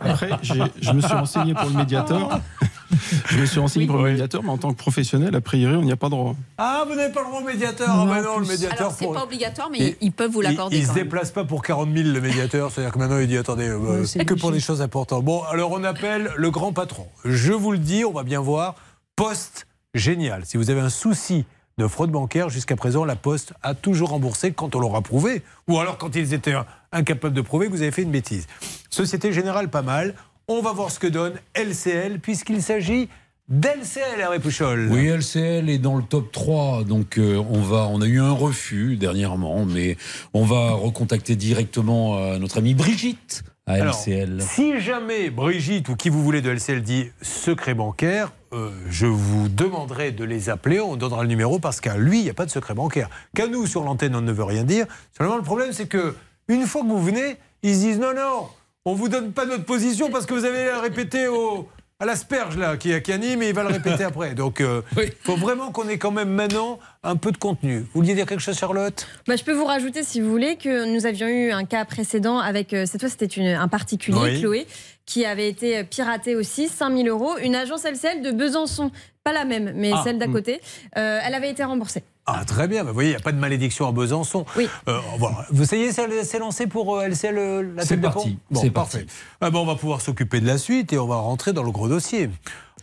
[0.00, 2.40] Après, je me suis renseigné pour le médiateur.
[3.26, 5.82] Je me suis renseigné pour le médiateur, mais en tant que professionnel, a priori, on
[5.82, 6.34] n'y a pas droit.
[6.58, 8.78] Ah, vous n'avez pas le droit au médiateur Ah, ben non, le médiateur.
[8.80, 10.76] Alors, c'est pour- pas obligatoire, mais Et- ils peuvent vous l'accorder.
[10.78, 13.36] il quand se déplace pas pour 40 000 le médiateur, c'est-à-dire que maintenant il dit
[13.38, 15.24] attendez, euh, c'est que pour des choses importantes.
[15.24, 17.06] Bon, alors on appelle le grand patron.
[17.24, 18.74] Je vous le dis, on va bien voir.
[19.16, 20.44] Poste génial.
[20.46, 21.44] Si vous avez un souci
[21.78, 25.78] de fraude bancaire, jusqu'à présent la Poste a toujours remboursé quand on l'aura prouvé, ou
[25.78, 26.54] alors quand ils étaient
[26.92, 28.46] incapables de prouver que vous avez fait une bêtise.
[28.90, 30.14] Société Générale, pas mal.
[30.48, 33.08] On va voir ce que donne LCL, puisqu'il s'agit
[33.48, 34.88] d'LCL, Hervé Pouchol.
[34.90, 38.32] Oui, LCL est dans le top 3, donc euh, on va, on a eu un
[38.32, 39.96] refus dernièrement, mais
[40.34, 44.42] on va recontacter directement euh, notre amie Brigitte à Alors, LCL.
[44.42, 49.48] si jamais Brigitte ou qui vous voulez de LCL dit secret bancaire, euh, je vous
[49.48, 52.46] demanderai de les appeler, on donnera le numéro parce qu'à lui, il n'y a pas
[52.46, 53.08] de secret bancaire.
[53.34, 54.86] Qu'à nous, sur l'antenne, on ne veut rien dire.
[55.16, 56.14] Seulement, le problème, c'est que
[56.48, 58.48] une fois que vous venez, ils se disent non, non,
[58.84, 61.68] on vous donne pas notre position parce que vous avez répété au,
[62.00, 64.34] à l'asperge là qui, qui anime et il va le répéter après.
[64.34, 64.60] Donc,
[64.96, 67.80] il faut vraiment qu'on ait quand même maintenant un peu de contenu.
[67.80, 69.06] Vous vouliez dire quelque chose, Charlotte?
[69.28, 72.38] Bah, je peux vous rajouter, si vous voulez, que nous avions eu un cas précédent
[72.38, 74.40] avec, euh, cette fois c'était un particulier, Oui.
[74.40, 74.66] Chloé,
[75.06, 77.36] qui avait été piraté aussi, 5000 euros.
[77.38, 78.90] Une agence LCL de Besançon,
[79.22, 80.32] pas la même, mais Ah, celle d'à hmm.
[80.32, 80.60] côté,
[80.96, 82.02] euh, elle avait été remboursée.
[82.26, 82.84] Ah, très bien.
[82.84, 84.44] Vous voyez, il n'y a pas de malédiction à Besançon.
[84.56, 84.68] Oui.
[84.88, 85.44] Euh, voilà.
[85.50, 88.70] Vous savez, c'est lancé pour euh, LCL euh, la C'est tête de parti, Bon, c'est
[88.70, 89.06] parfait.
[89.40, 91.72] Ah, ben, on va pouvoir s'occuper de la suite et on va rentrer dans le
[91.72, 92.30] gros dossier.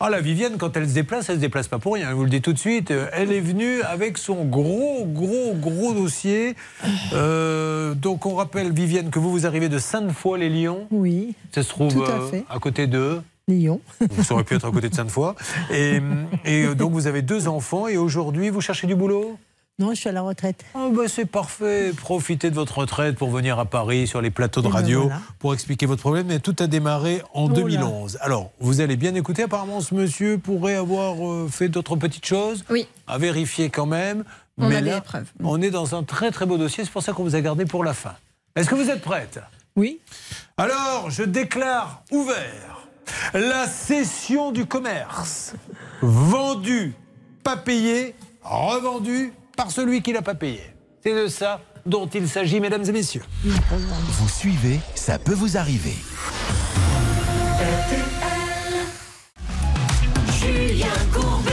[0.02, 2.10] Ah, la Vivienne, quand elle se déplace, elle se déplace pas pour rien.
[2.10, 2.92] Je vous le dis tout de suite.
[2.92, 6.56] Euh, Elle est venue avec son gros, gros, gros dossier.
[7.14, 10.88] Euh, donc, on rappelle, Vivienne, que vous, vous arrivez de Sainte-Foy-les-Lyons.
[10.92, 11.36] Oui.
[11.54, 12.46] Ça se trouve Tout à euh, fait.
[12.50, 13.22] à côté de.
[13.50, 13.82] Lyon.
[14.24, 15.34] Ça aurait pu être à côté de Sainte-Foy.
[15.72, 16.00] Et,
[16.46, 19.38] et donc, vous avez deux enfants et aujourd'hui, vous cherchez du boulot?
[19.80, 20.66] Non, je suis à la retraite.
[20.76, 21.94] Oh bah c'est parfait.
[21.96, 25.22] Profitez de votre retraite pour venir à Paris sur les plateaux de ben radio voilà.
[25.40, 26.28] pour expliquer votre problème.
[26.28, 27.56] Mais tout a démarré en Oh là.
[27.56, 28.18] 2011.
[28.20, 29.44] Alors, vous allez bien écouter.
[29.44, 32.66] Apparemment, ce monsieur pourrait avoir euh, fait d'autres petites choses.
[32.70, 32.88] Oui.
[33.08, 34.26] À vérifier quand même.
[34.58, 35.32] On Mais a des là, preuves.
[35.42, 36.84] on est dans un très très beau dossier.
[36.84, 38.16] C'est pour ça qu'on vous a gardé pour la fin.
[38.58, 39.40] Est-ce que vous êtes prête?
[39.78, 40.00] Oui.
[40.58, 42.79] Alors, je déclare ouvert
[43.34, 45.54] la session du commerce.
[46.02, 46.94] Vendu,
[47.44, 50.62] pas payé, revendu par celui qui l'a pas payé.
[51.04, 53.24] C'est de ça dont il s'agit, mesdames et messieurs.
[53.44, 55.96] Vous suivez, ça peut vous arriver.
[60.40, 61.52] Julien Courbet.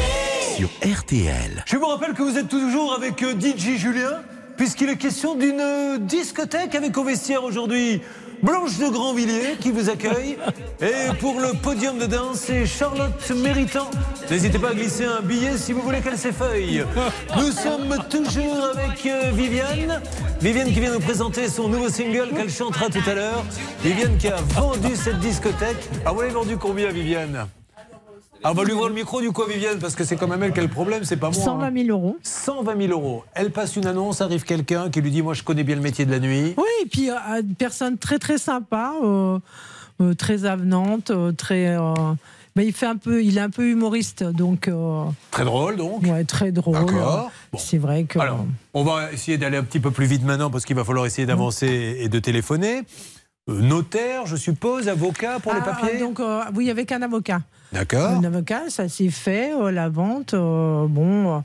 [0.57, 1.65] Sur RTL.
[1.67, 4.23] Je vous rappelle que vous êtes toujours avec euh, DJ Julien,
[4.57, 8.01] puisqu'il est question d'une euh, discothèque avec au vestiaire aujourd'hui.
[8.43, 10.37] Blanche de Grandvilliers qui vous accueille.
[10.81, 13.91] Et pour le podium de danse, c'est Charlotte Méritant.
[14.31, 16.85] N'hésitez pas à glisser un billet si vous voulez qu'elle s'effeuille.
[17.37, 20.03] Nous sommes toujours avec euh, Viviane.
[20.41, 23.45] Viviane qui vient nous présenter son nouveau single qu'elle chantera tout à l'heure.
[23.83, 25.89] Viviane qui a vendu cette discothèque.
[26.05, 27.47] Ah, vous l'avez vendu combien, Viviane?
[28.45, 30.29] Ah, on va lui ouvrir le micro du coup à Viviane parce que c'est quand
[30.29, 31.43] même elle qui a le problème, c'est pas moi.
[31.45, 32.17] 120 000 euros.
[32.23, 33.25] 120 000 euros.
[33.35, 36.05] Elle passe une annonce, arrive quelqu'un qui lui dit Moi je connais bien le métier
[36.07, 36.55] de la nuit.
[36.57, 39.39] Oui, et puis euh, une personne très très sympa, euh,
[40.01, 41.77] euh, très avenante, euh, très.
[42.55, 44.69] ben, il fait un peu, il est un peu humoriste, donc.
[44.69, 46.03] euh, Très drôle donc.
[46.05, 46.75] ouais, très drôle.
[46.87, 47.31] D'accord.
[47.59, 48.19] C'est vrai que.
[48.19, 48.45] Alors,
[48.75, 51.27] on va essayer d'aller un petit peu plus vite maintenant parce qu'il va falloir essayer
[51.27, 52.83] d'avancer et de téléphoner.
[53.49, 57.43] Euh, notaire, je suppose, avocat pour les Ah, papiers Donc euh, oui, avec un avocat.
[57.73, 58.11] D'accord.
[58.11, 61.43] Un avocat, ça s'est fait, euh, la vente, euh, bon,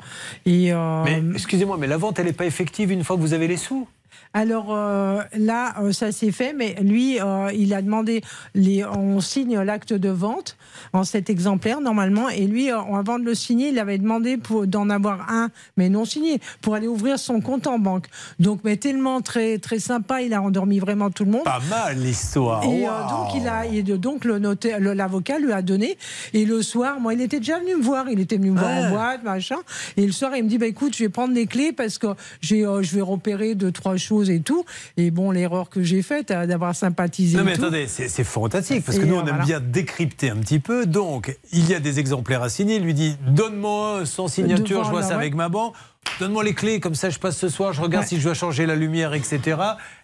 [0.47, 0.73] et.
[0.73, 3.57] Mais excusez-moi, mais la vente, elle n'est pas effective une fois que vous avez les
[3.57, 3.87] sous?
[4.33, 8.21] Alors euh, là, euh, ça s'est fait, mais lui, euh, il a demandé,
[8.55, 10.55] les, on signe l'acte de vente
[10.93, 14.37] en cet exemplaire normalement, et lui, euh, avant de le signer, il avait demandé
[14.67, 18.05] d'en avoir un, mais non signé, pour aller ouvrir son compte en banque.
[18.39, 21.43] Donc, mais tellement très très sympa, il a endormi vraiment tout le monde.
[21.43, 22.63] Pas mal l'histoire.
[22.63, 25.97] Et donc, il a, et donc le notaire, l'avocat lui a donné.
[26.33, 28.09] Et le soir, moi, il était déjà venu me voir.
[28.09, 28.85] Il était venu me voir Ouais.
[28.87, 29.57] en boîte, machin.
[29.97, 32.07] Et le soir, il me dit, bah écoute, je vais prendre les clés parce que
[32.39, 34.65] j'ai, je vais repérer deux trois choses et tout.
[34.97, 37.37] Et bon, l'erreur que j'ai faite, euh, d'avoir sympathisé.
[37.37, 37.61] Non mais tout.
[37.63, 39.43] attendez, c'est fantastique parce que Et, nous euh, on aime voilà.
[39.45, 40.85] bien décrypter un petit peu.
[40.85, 42.75] Donc il y a des exemplaires à signer.
[42.75, 45.15] Il lui dit donne-moi un sans signature, Devant je vois ça ouais.
[45.15, 45.73] avec ma banque.
[46.19, 48.09] Donne-moi les clés, comme ça je passe ce soir, je regarde Ouais.
[48.09, 49.57] si je dois changer la lumière, etc.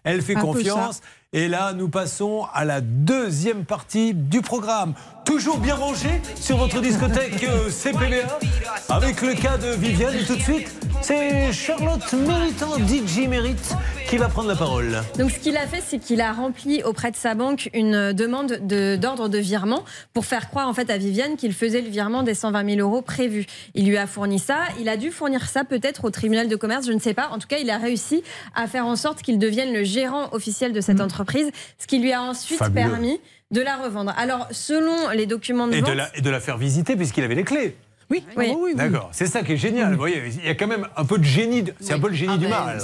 [0.03, 1.02] Elle fait Un confiance.
[1.34, 4.94] Et là, nous passons à la deuxième partie du programme.
[5.27, 6.07] Toujours bien rangé
[6.39, 8.39] sur votre discothèque euh, CPBA,
[8.87, 10.15] avec le cas de Viviane.
[10.15, 10.69] Et tout de suite,
[11.01, 13.75] c'est Charlotte Méritant, DJ Mérite,
[14.09, 15.03] qui va prendre la parole.
[15.19, 18.59] Donc ce qu'il a fait, c'est qu'il a rempli auprès de sa banque une demande
[18.61, 19.83] de- d'ordre de, virement
[20.13, 23.01] pour faire croire en fait à Viviane qu'il faisait le virement des 120 000 euros
[23.01, 23.45] prévus.
[23.75, 24.59] Il lui a fourni ça.
[24.79, 27.27] Il a dû fournir ça peut-être au tribunal de commerce, je ne sais pas.
[27.33, 28.23] En tout cas, il a réussi
[28.55, 32.13] à faire en sorte qu'il devienne le gérant officiel de cette entreprise, ce qui lui
[32.13, 32.89] a ensuite Fabuleux.
[32.89, 33.19] permis
[33.52, 34.14] de la revendre.
[34.18, 37.24] Alors selon les documents de Et vente, de, la, et de la faire visiter puisqu'il
[37.24, 37.76] avait les clés.
[38.10, 38.45] Oui, Oui.
[38.52, 38.76] oh oui, oui.
[38.76, 39.91] D'accord, c'est ça qui est génial.
[39.91, 42.07] Vous voyez, il y a quand même un peu de génie, de- c'est un peu
[42.07, 42.82] le génie Ah du ben, mal.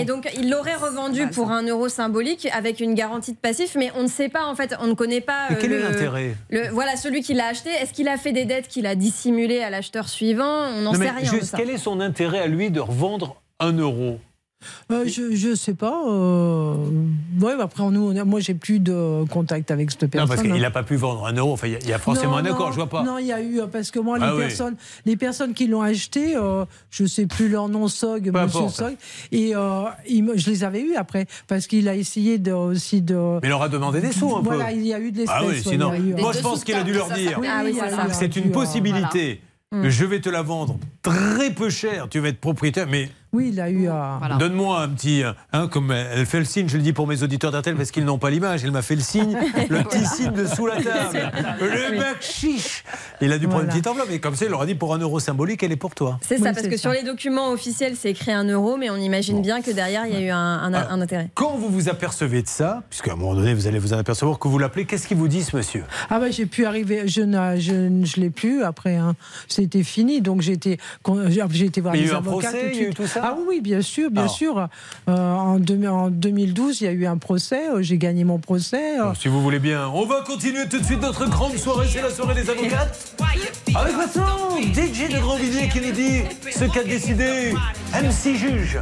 [0.00, 3.92] Et donc, il l'aurait revendu pour un euro symbolique avec une garantie de passif, mais
[3.94, 5.46] on ne sait pas, en fait, on ne connaît pas.
[5.50, 7.70] Mais euh, quel est le- l'intérêt le- Voilà, celui qui l'a acheté.
[7.70, 10.66] Est-ce qu'il a fait des dettes qu'il a dissimulées à l'acheteur suivant?
[10.66, 11.20] On n'en sait rien.
[11.20, 11.56] de juste, ça.
[11.56, 14.18] quel est son intérêt à lui de revendre un euro?
[14.92, 16.02] Euh, je, je sais pas.
[16.08, 16.74] Euh...
[17.40, 20.28] Ouais, après, nous, on moi, j'ai plus de contact avec cette Non, personne.
[20.28, 20.58] parce qu'il hein.
[20.58, 21.52] n'a pas pu vendre un euro.
[21.52, 23.02] Enfin, il y a- il y a forcément un Non, accord, non, je vois pas.
[23.02, 24.40] Non, il y a eu, euh, parce que moi, les, Ah oui.
[24.42, 24.76] personnes,
[25.06, 28.74] les personnes qui l'ont acheté, euh, je sais plus leur nom, Sog, Peu Monsieur importe.
[28.76, 28.94] Sog,
[29.32, 33.14] et euh, il je les avais eus après, parce qu'il a essayé de, aussi de.
[33.42, 34.54] Mais il leur a demandé des sous un peu.
[34.54, 35.36] Voilà, il y a eu de l'espèce.
[35.40, 37.76] Ah oui, sinon, eu, moi je pense qu'il a dû leur dire Ah oui,
[38.12, 39.40] c'est une possibilité.
[39.72, 42.08] Je vais te la vendre très peu cher.
[42.10, 43.88] Tu vas être propriétaire, mais Oui, il a eu.
[43.88, 45.22] euh, Donne-moi un petit.
[45.52, 48.04] Hein, comme elle fait le signe, je le dis pour mes auditeurs d'RTL parce qu'ils
[48.04, 48.64] n'ont pas l'image.
[48.64, 49.36] Elle m'a fait le signe,
[49.68, 51.30] le petit signe de sous la table.
[51.60, 52.82] Le mec chiche.
[53.20, 54.10] Il a dû prendre une petite enveloppe.
[54.10, 56.18] Et comme ça, il leur a dit pour un euro symbolique, elle est pour toi.
[56.26, 59.40] C'est ça, parce que sur les documents officiels, c'est écrit un euro, mais on imagine
[59.42, 61.28] bien que derrière, il y a eu un, un- un intérêt.
[61.34, 64.38] Quand vous vous apercevez de ça, puisqu'à un moment donné, vous allez vous en apercevoir
[64.38, 65.84] que vous l'appelez, qu'est-ce qu'il vous dit, ce monsieur?
[66.08, 69.14] Ah bah j'ai pu arriver, je ne je, l'ai plus après, hein.
[69.48, 70.78] c'était fini, donc été
[71.82, 72.82] voir Mais il y a les eu un avocats procès, tout de il y a
[72.82, 72.96] eu suite.
[72.96, 74.34] tout ça Ah oui, bien sûr, bien Alors.
[74.34, 74.68] sûr.
[75.08, 78.38] Euh, en, deux- en 2012, il y a eu un procès, euh, j'ai gagné mon
[78.38, 78.98] procès.
[79.00, 79.12] euh.
[79.20, 81.86] Si vous voulez bien, on va continuer tout de suite notre grande soirée.
[81.90, 83.14] C'est la soirée des avocates.
[83.74, 86.20] Avec maintenant DJ de Grandvilliers qui nous dit
[86.50, 87.52] ce qu'a décidé
[87.94, 88.78] MC Juge.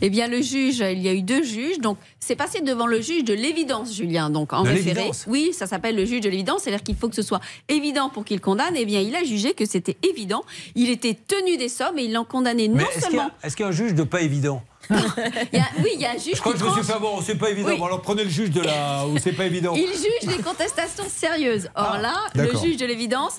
[0.00, 1.78] Eh bien, le juge, il y a eu deux juges.
[1.80, 4.30] Donc, c'est passé devant le juge de l'évidence, Julien.
[4.30, 5.10] Donc, en De référé.
[5.26, 6.62] Oui, ça s'appelle le juge de l'évidence.
[6.62, 8.74] C'est-à-dire qu'il faut que ce soit évident pour qu'il condamne.
[8.76, 10.42] Eh bien, il a jugé que c'était évident.
[10.74, 13.30] Il était tenu des sommes et il l'en condamné non seulement.
[13.54, 16.04] Est-ce qu'il y a un juge de pas évident Il y a- oui, il y
[16.04, 17.68] a un juge Je crois qui que je me suis fait avoir, c'est pas évident.
[17.70, 17.78] Oui.
[17.78, 19.72] Bon, alors prenez le juge de là où c'est pas évident.
[19.76, 21.68] Il juge les contestations sérieuses.
[21.76, 23.36] Or là, le Ah, juge de l'évidence,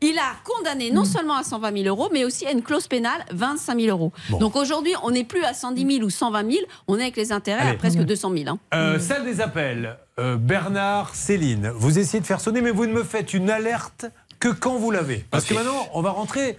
[0.00, 3.24] il a condamné non seulement à 120 000 euros, mais aussi à une clause pénale
[3.32, 4.12] 25 000 euros.
[4.30, 4.38] Bon.
[4.38, 7.32] Donc aujourd'hui, on n'est plus à 110 000 ou 120 000, on est avec les
[7.32, 8.44] intérêts à presque 200 000.
[8.48, 8.58] hein.
[8.72, 12.92] Euh, Salle des appels, euh, Bernard, Céline, vous essayez de faire sonner, mais vous ne
[12.92, 14.06] me faites une alerte
[14.38, 15.24] que quand vous l'avez.
[15.30, 16.56] Parce que maintenant, on va rentrer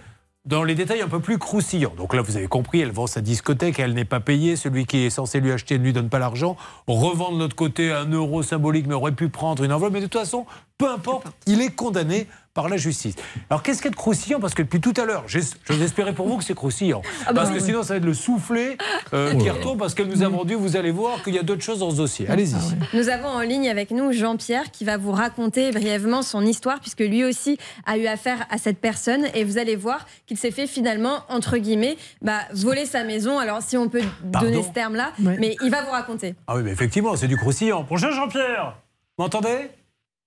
[0.48, 1.92] dans les détails un peu plus croustillants.
[1.94, 4.56] Donc là, vous avez compris, elle vend sa discothèque, elle n'est pas payée.
[4.56, 6.56] Celui qui est censé lui acheter ne lui donne pas l'argent.
[6.86, 9.92] Revend de l'autre côté un euro symbolique, mais aurait pu prendre une enveloppe.
[9.92, 10.46] Mais de toute façon,
[10.78, 12.26] peu importe, il est condamné
[12.58, 13.14] par la justice.
[13.50, 14.40] Alors qu'est-ce qu'il y a de croustillant?
[14.40, 17.02] Parce que depuis tout à l'heure, j'ose espérer pour vous que c'est croustillant.
[17.24, 17.60] Ah bah parce que oui.
[17.64, 18.76] sinon, ça va être le soufflet
[19.12, 20.54] euh, Oh qui retombe parce qu'elle nous a vendu.
[20.56, 22.28] Vous allez voir qu'il y a d'autres choses dans ce dossier.
[22.28, 22.56] Allez-y.
[22.94, 26.98] Nous avons en ligne avec nous Jean-Pierre qui va vous raconter brièvement son histoire puisque
[26.98, 30.66] lui aussi a eu affaire à cette personne et vous allez voir qu'il s'est fait
[30.66, 33.38] finalement, entre guillemets, bah, voler sa maison.
[33.38, 34.02] Alors si on peut
[34.32, 35.36] Pardon donner ce terme-là, Ouais.
[35.38, 36.34] mais il va vous raconter.
[36.48, 37.86] Ah oui, mais effectivement, c'est du croustillant.
[37.88, 38.74] Bonjour Jean-Pierre
[39.16, 39.70] Vous m'entendez?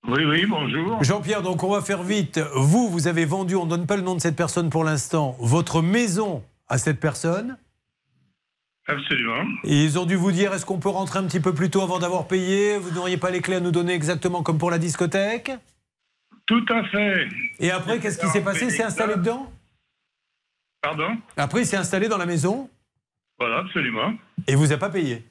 [0.08, 1.02] Oui, oui, bonjour.
[1.04, 2.40] Jean-Pierre, donc on va faire vite.
[2.54, 5.36] Vous, vous avez vendu, on ne donne pas le nom de cette personne pour l'instant,
[5.38, 7.56] votre maison à cette personne.
[8.88, 9.44] Absolument.
[9.62, 11.82] Et ils ont dû vous dire est-ce qu'on peut rentrer un petit peu plus tôt
[11.82, 12.78] avant d'avoir payé?
[12.78, 15.52] Vous n'auriez pas les clés à nous donner exactement comme pour la discothèque?
[16.46, 17.28] Tout à fait.
[17.60, 18.64] Et après, qu'est-ce qui s'est passé?
[18.64, 19.52] Il s'est installé dedans?
[20.80, 21.16] Pardon?
[21.36, 22.68] Après, il s'est installé dans la maison?
[23.38, 24.14] Voilà, absolument.
[24.48, 25.24] et vous n'avez pas payé?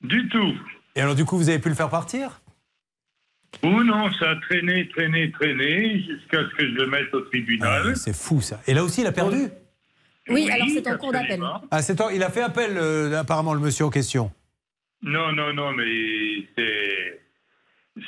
[0.00, 0.54] Du tout.
[0.94, 2.40] Et alors, du coup, vous avez pu le faire partir?
[3.62, 7.82] Ou non, ça a traîné, traîné, traîné, jusqu'à ce que je le mette au tribunal.
[7.86, 8.60] Ah, C'est fou ça.
[8.66, 9.48] Et là aussi, il a perdu?
[10.28, 11.40] Oui, alors c'est en cours d'appel.
[11.70, 14.30] Ah, c'est en- il a fait appel, euh, apparemment, le monsieur en question.
[15.02, 15.84] Non, non, non, mais
[16.56, 17.20] c'est.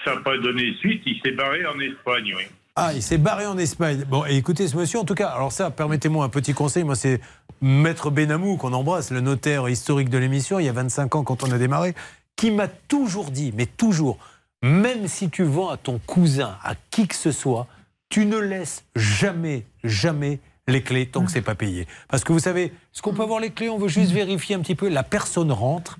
[0.04, 1.02] Ça n'a pas donné suite.
[1.06, 2.44] Il s'est barré en Espagne, oui.
[2.76, 4.04] Ah, il s'est barré en Espagne.
[4.08, 6.84] Bon, et écoutez, ce monsieur, en tout cas, alors ça, permettez-moi un petit conseil.
[6.84, 7.20] Moi, c'est
[7.60, 11.42] Maître Benamou qu'on embrasse, le notaire historique de l'émission, il y a 25 ans quand
[11.42, 11.94] on a démarré,
[12.36, 14.18] qui m'a toujours dit, mais toujours,
[14.62, 17.66] même si tu vends à ton cousin, à qui que ce soit,
[18.08, 21.86] tu ne laisses jamais, jamais les clés tant que c'est pas payé.
[22.08, 24.60] Parce que vous savez, ce qu'on peut avoir les clés, on veut juste vérifier un
[24.60, 25.98] petit peu, la personne rentre,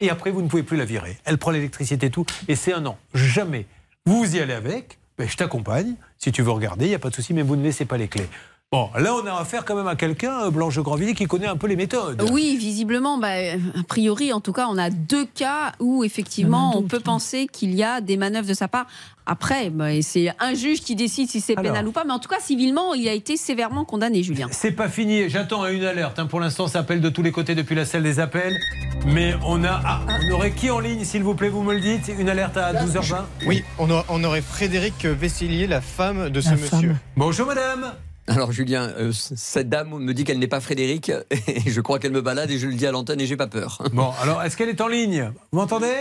[0.00, 1.18] et après, vous ne pouvez plus la virer.
[1.24, 2.98] Elle prend l'électricité et tout, et c'est un an.
[3.14, 3.66] Jamais.
[4.06, 5.94] Vous y allez avec, ben, je t'accompagne.
[6.18, 7.96] Si tu veux regarder, il n'y a pas de souci, mais vous ne laissez pas
[7.96, 8.28] les clés.
[8.70, 11.56] Bon, là, on a affaire quand même à quelqu'un, euh, Blanche Grandvilliers, qui connaît un
[11.56, 12.22] peu les méthodes.
[12.30, 16.82] Oui, visiblement, bah, a priori, en tout cas, on a deux cas où effectivement on
[16.82, 18.84] peut penser qu'il y a des manœuvres de sa part.
[19.24, 21.62] Après, bah, c'est un juge qui décide si c'est Alors.
[21.72, 24.48] pénal ou pas, mais en tout cas, civilement, il a été sévèrement condamné, Julien.
[24.50, 26.18] C'est pas fini, j'attends à une alerte.
[26.18, 26.26] hein.
[26.26, 28.58] Pour l'instant, ça appelle de tous les côtés depuis la salle des appels.
[29.06, 29.80] Mais on a.
[29.82, 32.12] Ah, on aurait qui en ligne, s'il vous plaît, vous me le dites?
[32.18, 36.50] Une alerte à 12h20 Oui, on, a- on aurait Frédéric Vessellier, la femme de ce
[36.50, 36.94] monsieur.
[37.16, 37.94] Bonjour madame.
[38.28, 42.12] Alors Julien, euh, cette dame me dit qu'elle n'est pas Frédéric et je crois qu'elle
[42.12, 43.82] me balade et je le dis à l'antenne et j'ai pas peur.
[43.92, 45.32] Bon, alors, est-ce qu'elle est en ligne?
[45.50, 45.94] Vous m'entendez?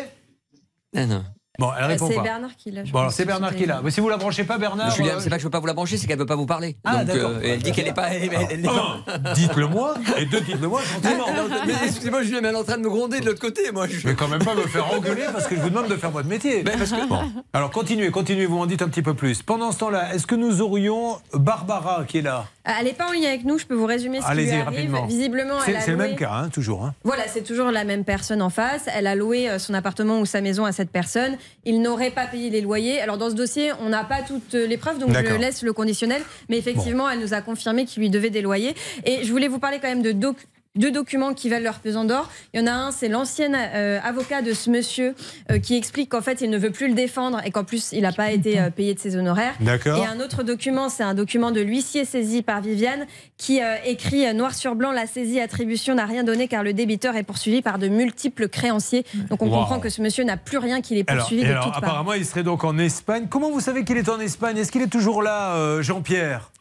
[0.95, 1.23] Ah non.
[1.59, 2.21] Bon, elle répond C'est pas.
[2.23, 2.83] Bernard qui l'a.
[2.83, 3.81] Bon, c'est Bernard qui est là.
[3.83, 4.91] Mais si vous la branchez pas, Bernard.
[4.91, 6.35] Julien, euh, c'est pas que je veux pas vous la brancher, c'est qu'elle veut pas
[6.35, 6.77] vous parler.
[6.83, 7.31] Ah, Donc, d'accord.
[7.31, 8.09] euh, elle dit qu'elle n'est pas.
[8.13, 11.25] elle- elle- elle n'est pas- Un, dites-le moi, et deux, dites-le moi gentiment.
[11.35, 13.71] Non, mais excusez-moi, Julien, mais elle est en train de me gronder de l'autre côté,
[13.71, 13.87] moi.
[13.87, 16.11] Je vais quand même pas me faire engueuler parce que je vous demande de faire
[16.11, 16.63] votre métier.
[16.63, 16.77] Ben,
[17.09, 17.19] Bon.
[17.53, 19.41] Alors continuez, continuez, vous en dites un petit peu plus.
[19.41, 22.45] Pendant ce temps-là, est-ce que nous aurions Barbara qui est là?
[22.79, 24.65] Elle n'est pas en ligne avec nous, je peux vous résumer ce qui lui arrive.
[24.65, 25.05] rapidement.
[25.05, 26.83] Visiblement, C'est le même cas, hein, toujours.
[26.83, 26.93] hein.
[27.03, 28.85] Voilà, c'est toujours la même personne en face.
[28.93, 31.37] Elle a loué euh, son appartement ou sa maison à cette personne.
[31.65, 32.99] Il n'aurait pas payé les loyers.
[33.01, 36.21] Alors dans ce dossier, on n'a pas toutes les preuves, donc je laisse le conditionnel.
[36.49, 38.75] Mais effectivement, elle nous a confirmé qu'il lui devait des loyers.
[39.05, 40.35] Et je voulais vous parler quand même de doc-
[40.77, 42.29] deux documents qui valent leur pesant d'or.
[42.53, 45.15] Il y en a un, c'est l'ancien euh, avocat de ce monsieur
[45.51, 48.01] euh, qui explique qu'en fait, il ne veut plus le défendre et qu'en plus, il
[48.01, 49.53] n'a pas été euh, payé de ses honoraires.
[49.59, 49.97] D'accord.
[50.01, 53.05] Et un autre document, c'est un document de l'huissier saisi par Viviane
[53.37, 57.23] qui écrit noir sur blanc la saisie attribution n'a rien donné car le débiteur est
[57.23, 59.05] poursuivi par de multiples créanciers.
[59.29, 59.59] Donc on Wow.
[59.59, 62.13] comprend que ce monsieur n'a plus rien qu'il est Alors, poursuivi et de alors, apparemment,
[62.13, 63.27] il serait donc en Espagne.
[63.29, 64.57] Comment vous savez qu'il est en Espagne?
[64.57, 66.51] Est-ce qu'il est toujours là, Jean-Pierre?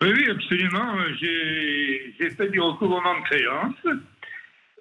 [0.00, 0.94] Oui, oui, absolument.
[1.20, 3.98] J'ai fait du recouvrement de créances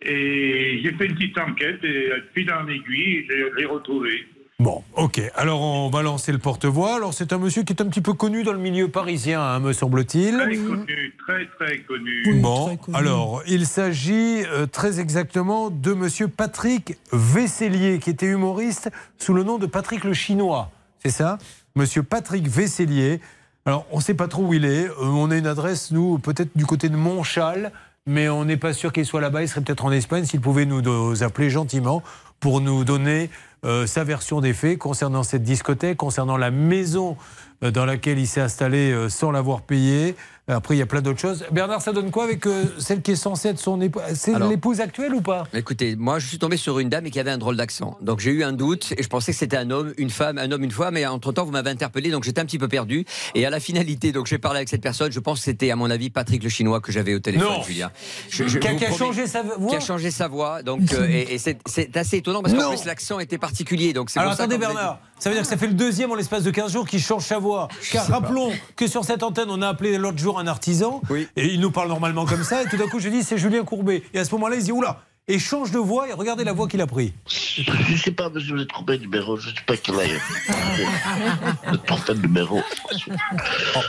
[0.01, 4.27] et j'ai fait une petite enquête et de fil en aiguille, je l'ai retrouvé.
[4.59, 5.21] Bon, ok.
[5.35, 6.95] Alors, on va lancer le porte-voix.
[6.95, 9.59] Alors, c'est un monsieur qui est un petit peu connu dans le milieu parisien, hein,
[9.59, 10.35] me semble-t-il.
[10.35, 12.41] Très connu, très très connu.
[12.41, 18.89] Bon, alors, il s'agit euh, très exactement de monsieur Patrick Vessellier, qui était humoriste
[19.19, 20.71] sous le nom de Patrick le Chinois.
[21.03, 21.37] C'est ça?
[21.75, 23.19] Monsieur Patrick Vessellier.
[23.67, 24.85] Alors, on ne sait pas trop où il est.
[24.85, 27.73] Euh, on a une adresse, nous, peut-être du côté de Montchal,
[28.05, 29.41] mais on n'est pas sûr qu'il soit là-bas.
[29.41, 30.23] Il serait peut-être en Espagne.
[30.23, 32.01] S'il pouvait nous, nous appeler gentiment
[32.39, 33.29] pour nous donner
[33.65, 37.17] euh, sa version des faits concernant cette discothèque, concernant la maison
[37.61, 40.15] euh, dans laquelle il s'est installé sans l'avoir payé.
[40.49, 41.43] Après, il y a plein d'autres choses.
[41.51, 44.79] Bernard, ça donne quoi avec euh, celle qui est censée être son épouse C'est l'épouse
[44.79, 45.43] actuelle ou pas?
[45.53, 47.97] Écoutez, moi je suis tombé sur une dame et qui avait un drôle d'accent.
[47.99, 50.49] Donc j'ai eu un doute et je pensais que c'était un homme, une femme, un
[50.53, 53.03] homme, une fois, mais entre-temps vous m'avez interpellé donc j'étais un petit peu perdu.
[53.35, 55.75] Et à la finalité, donc j'ai parlé avec cette personne, je pense que c'était à
[55.75, 57.63] mon avis Patrick le Chinois que j'avais au téléphone, Non.
[57.63, 57.91] Julien.
[58.31, 60.93] Qui a- vous qui a promets- changé sa voix Qui a changé sa voix, donc,
[60.93, 61.57] euh, et, et c'est-
[61.97, 63.91] assez étonnant parce qu'en plus l'accent était particulier.
[63.91, 66.43] Donc Alors pour attendez Bernard, ça veut dire que ça fait le deuxième en l'espace
[66.43, 67.67] de 15 jours qu'il change sa voix.
[67.91, 68.13] Car pas.
[68.13, 71.01] rappelons que sur cette antenne, on a appelé l'autre jour un artisan,
[71.35, 73.63] et il nous parle normalement comme ça, et tout d'un coup je dis c'est Julien
[73.63, 74.03] Courbet.
[74.13, 76.53] Et à ce moment-là, il se dit oula, et change de voix, et regardez la
[76.53, 77.13] voix qu'il a pris.
[77.27, 79.35] Je ne sais pas, monsieur, vous êtes trompé de numéro.
[79.37, 80.19] Je ne sais pas quel est.
[81.67, 82.61] Vous êtes trompé de numéro.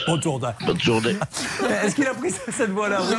[0.07, 0.49] Bonne journée.
[0.67, 1.17] Bonne journée.
[1.85, 3.15] Est-ce qu'il a pris cette voix-là oui?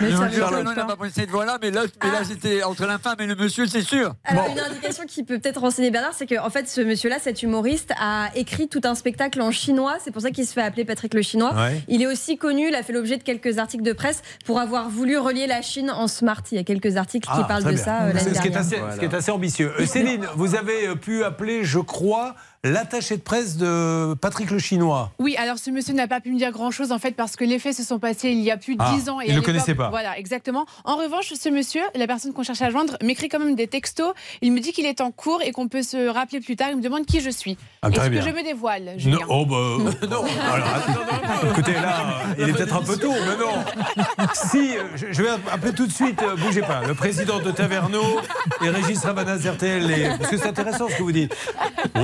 [0.00, 0.28] Mais ça non,
[0.70, 3.26] il n'a pas pris cette voix-là, mais là, mais là c'était entre la femme et
[3.26, 4.14] le monsieur, c'est sûr.
[4.24, 7.92] Alors, une indication qui peut peut-être renseigner Bernard, c'est qu'en fait, ce monsieur-là, cet humoriste,
[7.98, 9.96] a écrit tout un spectacle en chinois.
[10.04, 11.54] C'est pour ça qu'il se fait appeler Patrick le Chinois.
[11.54, 11.82] Ouais.
[11.88, 14.88] Il est aussi connu, il a fait l'objet de quelques articles de presse pour avoir
[14.90, 16.42] voulu relier la Chine en smart.
[16.50, 17.84] Il y a quelques articles qui Ah, parlent très de bien.
[17.84, 18.58] ça euh, l'année ce, qui est dernière.
[18.60, 19.72] assez, ce qui est assez ambitieux.
[19.78, 22.34] Euh, Céline, vous avez euh, pu appeler, je crois,
[22.72, 25.10] l'attaché de presse de Patrick le Chinois.
[25.18, 27.58] Oui, alors ce monsieur n'a pas pu me dire grand-chose en fait parce que les
[27.58, 29.20] faits se sont passés il y a plus de Ah, 10 ans.
[29.20, 29.88] il à le connaissait pas.
[29.90, 30.64] Voilà, exactement.
[30.84, 34.12] En revanche, ce monsieur, la personne qu'on cherche à joindre, m'écrit quand même des textos.
[34.42, 36.68] Il me dit qu'il est en cours et qu'on peut se rappeler plus tard.
[36.70, 37.56] Il me demande qui je suis.
[37.82, 40.22] Ah, Est-ce que je me dévoile, Julien Non, oh bah, non.
[40.52, 44.26] Alors, attends, écoutez, là, euh, il est peut-être un peu tôt, mais non.
[44.34, 48.20] Si, euh, je, vais appeler tout de suite, euh, bougez pas, le président de Taverneau
[48.64, 51.34] et Régis Rabanaz RTL, et- parce que c'est intéressant ce que vous dites.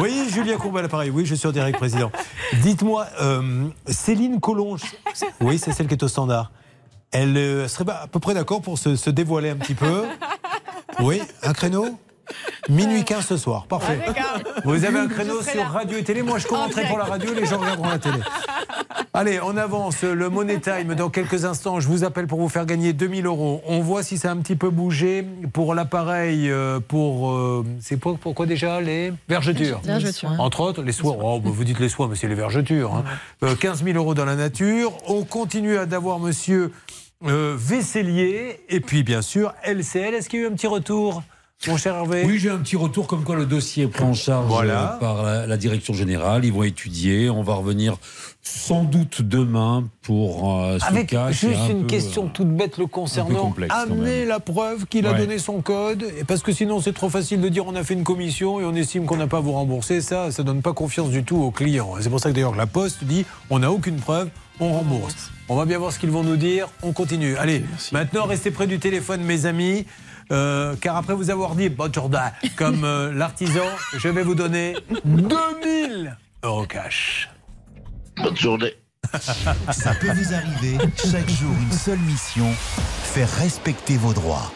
[0.01, 0.48] Oui, Julien
[0.83, 2.11] L'appareil, oui, je suis en direct, président.
[2.63, 4.83] Dites-moi, euh, Céline Collonge,
[5.41, 6.51] oui, c'est celle qui est au standard.
[7.11, 10.05] Elle euh, serait à peu près d'accord pour se dévoiler un petit peu?
[11.01, 11.99] Oui, un créneau?
[12.69, 13.99] Minuit 15 ce soir, parfait.
[14.65, 15.69] Vous avez un créneau sur là.
[15.69, 16.23] radio et télé.
[16.23, 18.19] Moi, je En commenterai pour la radio, les gens regarderont la télé.
[19.15, 20.03] Allez, on avance.
[20.03, 23.63] Le Money Time, dans quelques instants, je vous appelle pour vous faire gagner 2000 euros.
[23.67, 27.31] On voit si ça a un petit peu bougé pour l'appareil, euh, pour.
[27.33, 29.81] euh, c'est pour, pourquoi déjà Les vergetures?
[29.83, 30.33] Vergetures.
[30.39, 31.17] Entre autres, les soies.
[31.23, 32.95] Oh, bah, vous dites les soies, mais c'est les vergetures.
[32.95, 33.05] hein.
[33.43, 34.93] Euh, 15 000 euros dans la nature.
[35.09, 36.71] On continue à d'avoir monsieur
[37.27, 38.61] euh, Vaisselier.
[38.69, 40.15] Et puis, bien sûr, LCL.
[40.15, 41.23] Est-ce qu'il y a eu un petit retour?
[41.67, 44.15] Mon cher Hervé Oui, j'ai un petit retour comme quoi le dossier est pris en
[44.15, 44.95] charge Voilà.
[44.95, 46.45] euh, par la, la direction générale.
[46.45, 47.29] Ils vont étudier.
[47.31, 47.97] On va revenir
[48.43, 51.33] sans doute demain pour euh, ce Avec cas.
[51.33, 53.41] juste un une peu, question toute bête le concernant.
[53.47, 55.19] complexe, Amener la preuve qu'il a Ouais.
[55.19, 56.05] donné son code.
[56.21, 58.65] Et parce que sinon, c'est trop facile de dire on a fait une commission et
[58.65, 60.01] on estime qu'on n'a pas à vous rembourser.
[60.01, 61.95] Ça, ça donne pas confiance du tout aux clients.
[62.01, 64.29] C'est pour ça que d'ailleurs la Poste dit on n'a aucune preuve,
[64.61, 65.33] on rembourse.
[65.49, 66.69] On va bien voir ce qu'ils vont nous dire.
[66.83, 67.37] On continue.
[67.37, 69.87] Allez, maintenant, restez près du téléphone, mes amis.
[70.31, 73.65] Euh, car après vous avoir dit, bon Jordan, comme euh, l'artisan,
[73.97, 77.29] je vais vous donner 2000 euros cash.
[78.17, 78.75] Bonne journée.
[79.71, 80.79] Ça peut vous arriver.
[80.97, 82.53] Chaque jour, une seule mission
[83.05, 84.53] faire respecter vos droits.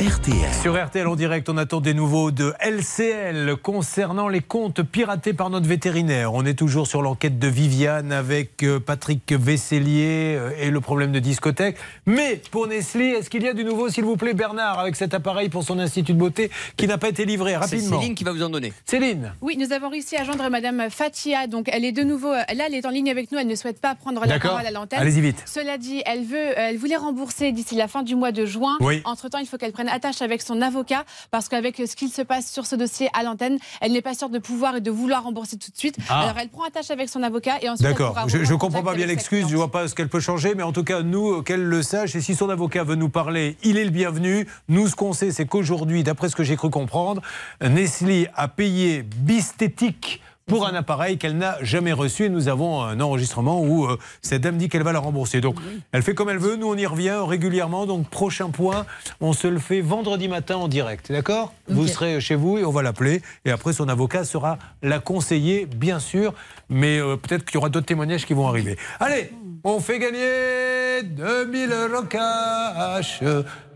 [0.00, 0.54] RTL.
[0.62, 5.50] Sur RTL en direct, on attend des nouveaux de LCL concernant les comptes piratés par
[5.50, 6.32] notre vétérinaire.
[6.32, 11.12] On est toujours sur l'enquête de Viviane avec euh, Patrick Vesselier euh, et le problème
[11.12, 11.76] de discothèque.
[12.06, 15.12] Mais pour Nestlé, est-ce qu'il y a du nouveau, s'il vous plaît, Bernard, avec cet
[15.12, 18.24] appareil pour son institut de beauté qui n'a pas été livré C'est rapidement Céline qui
[18.24, 18.72] va vous en donner.
[18.86, 21.46] Céline Oui, nous avons réussi à joindre Madame Fatia.
[21.46, 22.32] Donc, elle est de nouveau.
[22.32, 23.38] Là, elle est en ligne avec nous.
[23.38, 24.52] Elle ne souhaite pas prendre la D'accord.
[24.52, 24.98] parole à l'antenne.
[24.98, 25.42] Allez-y vite.
[25.44, 28.78] Cela dit, elle veut, euh, elle voulait rembourser d'ici la fin du mois de juin.
[28.80, 29.02] Oui.
[29.04, 32.22] Entre temps, il faut qu'elle prenne attache avec son avocat parce qu'avec ce qu'il se
[32.22, 35.24] passe sur ce dossier à l'antenne, elle n'est pas sûre de pouvoir et de vouloir
[35.24, 35.96] rembourser tout de suite.
[36.08, 36.20] Ah.
[36.20, 37.88] Alors, elle prend attache avec son avocat et ensuite.
[37.88, 40.54] D'accord, je ne comprends pas bien l'excuse, je ne vois pas ce qu'elle peut changer,
[40.54, 43.08] mais en tout cas, nous, euh, qu'elle le sache, et si son avocat veut nous
[43.08, 44.46] parler, il est le bienvenu.
[44.68, 47.22] Nous, ce qu'on sait, c'est qu'aujourd'hui, d'après ce que j'ai cru comprendre,
[47.60, 52.24] Nestlé a payé Bistétique pour un appareil qu'elle n'a jamais reçu.
[52.24, 55.40] Et nous avons un enregistrement où euh, cette dame dit qu'elle va la rembourser.
[55.40, 55.56] Donc,
[55.92, 56.56] elle fait comme elle veut.
[56.56, 57.86] Nous, on y revient régulièrement.
[57.86, 58.84] Donc, prochain point,
[59.20, 61.10] on se le fait vendredi matin en direct.
[61.12, 61.54] D'accord?
[61.68, 63.22] Vous serez chez vous et on va l'appeler.
[63.44, 66.34] Et après, son avocat sera la conseiller, bien sûr.
[66.68, 68.76] Mais euh, peut-être qu'il y aura d'autres témoignages qui vont arriver.
[68.98, 73.20] Allez, on fait gagner 2000 euros cash.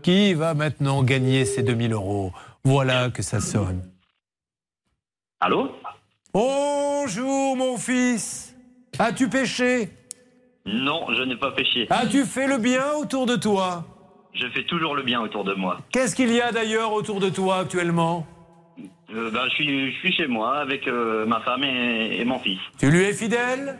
[0.01, 2.33] Qui va maintenant gagner ces 2000 euros?
[2.63, 3.81] Voilà que ça sonne.
[5.39, 5.69] Allô?
[6.35, 8.53] Bonjour mon fils.
[8.99, 9.87] As-tu péché
[10.65, 11.87] Non, je n'ai pas péché.
[11.89, 13.85] As-tu fait le bien autour de toi?
[14.33, 15.77] Je fais toujours le bien autour de moi.
[15.93, 18.27] Qu'est-ce qu'il y a d'ailleurs autour de toi actuellement?
[19.13, 22.39] Euh, ben, je, suis, je suis chez moi avec euh, ma femme et, et mon
[22.39, 22.59] fils.
[22.79, 23.79] Tu lui es fidèle?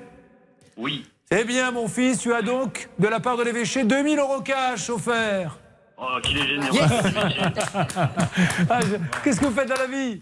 [0.77, 1.03] Oui.
[1.31, 4.89] Eh bien mon fils, tu as donc de la part de l'évêché 2000 euros cash
[4.89, 5.57] offerts.
[5.97, 6.77] Oh, qu'il est généreux.
[8.69, 10.21] Ah, je- Qu'est-ce que vous faites dans la vie?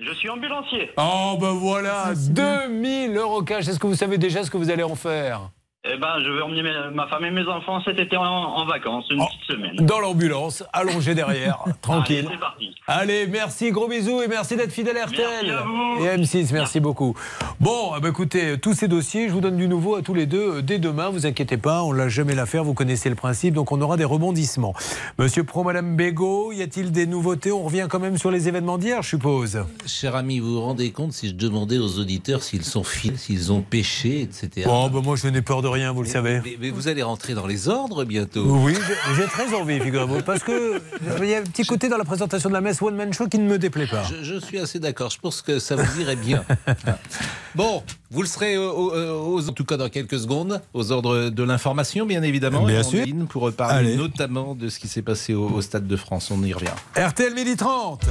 [0.00, 0.90] Je suis ambulancier.
[0.96, 3.66] Oh ben voilà, 2000 euros cash.
[3.66, 5.50] Est-ce que vous savez déjà ce que vous allez en faire?
[5.84, 9.04] Eh ben, je vais emmener ma femme et mes enfants cet été en, en vacances,
[9.10, 9.76] une petite semaine.
[9.86, 12.26] Dans l'ambulance, allongé derrière, tranquille.
[12.26, 12.74] Allez, c'est parti.
[12.88, 15.22] Allez, merci, gros bisous et merci d'être fidèle à RTL.
[15.22, 16.04] Merci à vous.
[16.04, 17.14] Et M6, merci beaucoup.
[17.60, 20.26] Bon, eh ben, écoutez, tous ces dossiers, je vous donne du nouveau à tous les
[20.26, 23.54] deux euh, dès demain, vous inquiétez pas, on l'a jamais l'affaire, vous connaissez le principe,
[23.54, 24.74] donc on aura des rebondissements.
[25.16, 27.52] Monsieur Pro, Madame Bégaud, y a-t-il des nouveautés?
[27.52, 29.60] On revient quand même sur les événements d'hier, je suppose.
[29.86, 33.52] Cher ami, vous vous rendez compte si je demandais aux auditeurs s'ils sont fils, s'ils
[33.52, 34.66] ont péché, etc.
[34.66, 36.40] Bon, ben, moi je n'ai peur de rien, vous le savez.
[36.44, 38.44] Mais, mais vous allez rentrer dans les ordres bientôt.
[38.44, 38.74] Oui,
[39.16, 40.80] j'ai- très envie, figurez-vous, parce que
[41.20, 43.28] il y a un petit côté dans la présentation de la messe One Man Show
[43.28, 44.02] qui ne me déplaît pas.
[44.04, 45.10] Je, je suis assez d'accord.
[45.10, 46.44] Je pense que ça vous irait bien.
[47.54, 51.28] bon, vous le serez au- au- aux, en tout cas dans quelques secondes, aux ordres
[51.30, 52.64] de l'information, bien évidemment.
[52.64, 53.04] Bien sûr.
[53.28, 53.96] Pour parler Allez.
[53.96, 56.30] notamment de ce qui s'est passé au, au Stade de France.
[56.30, 56.68] On y revient.
[56.96, 58.04] RTL Midi 30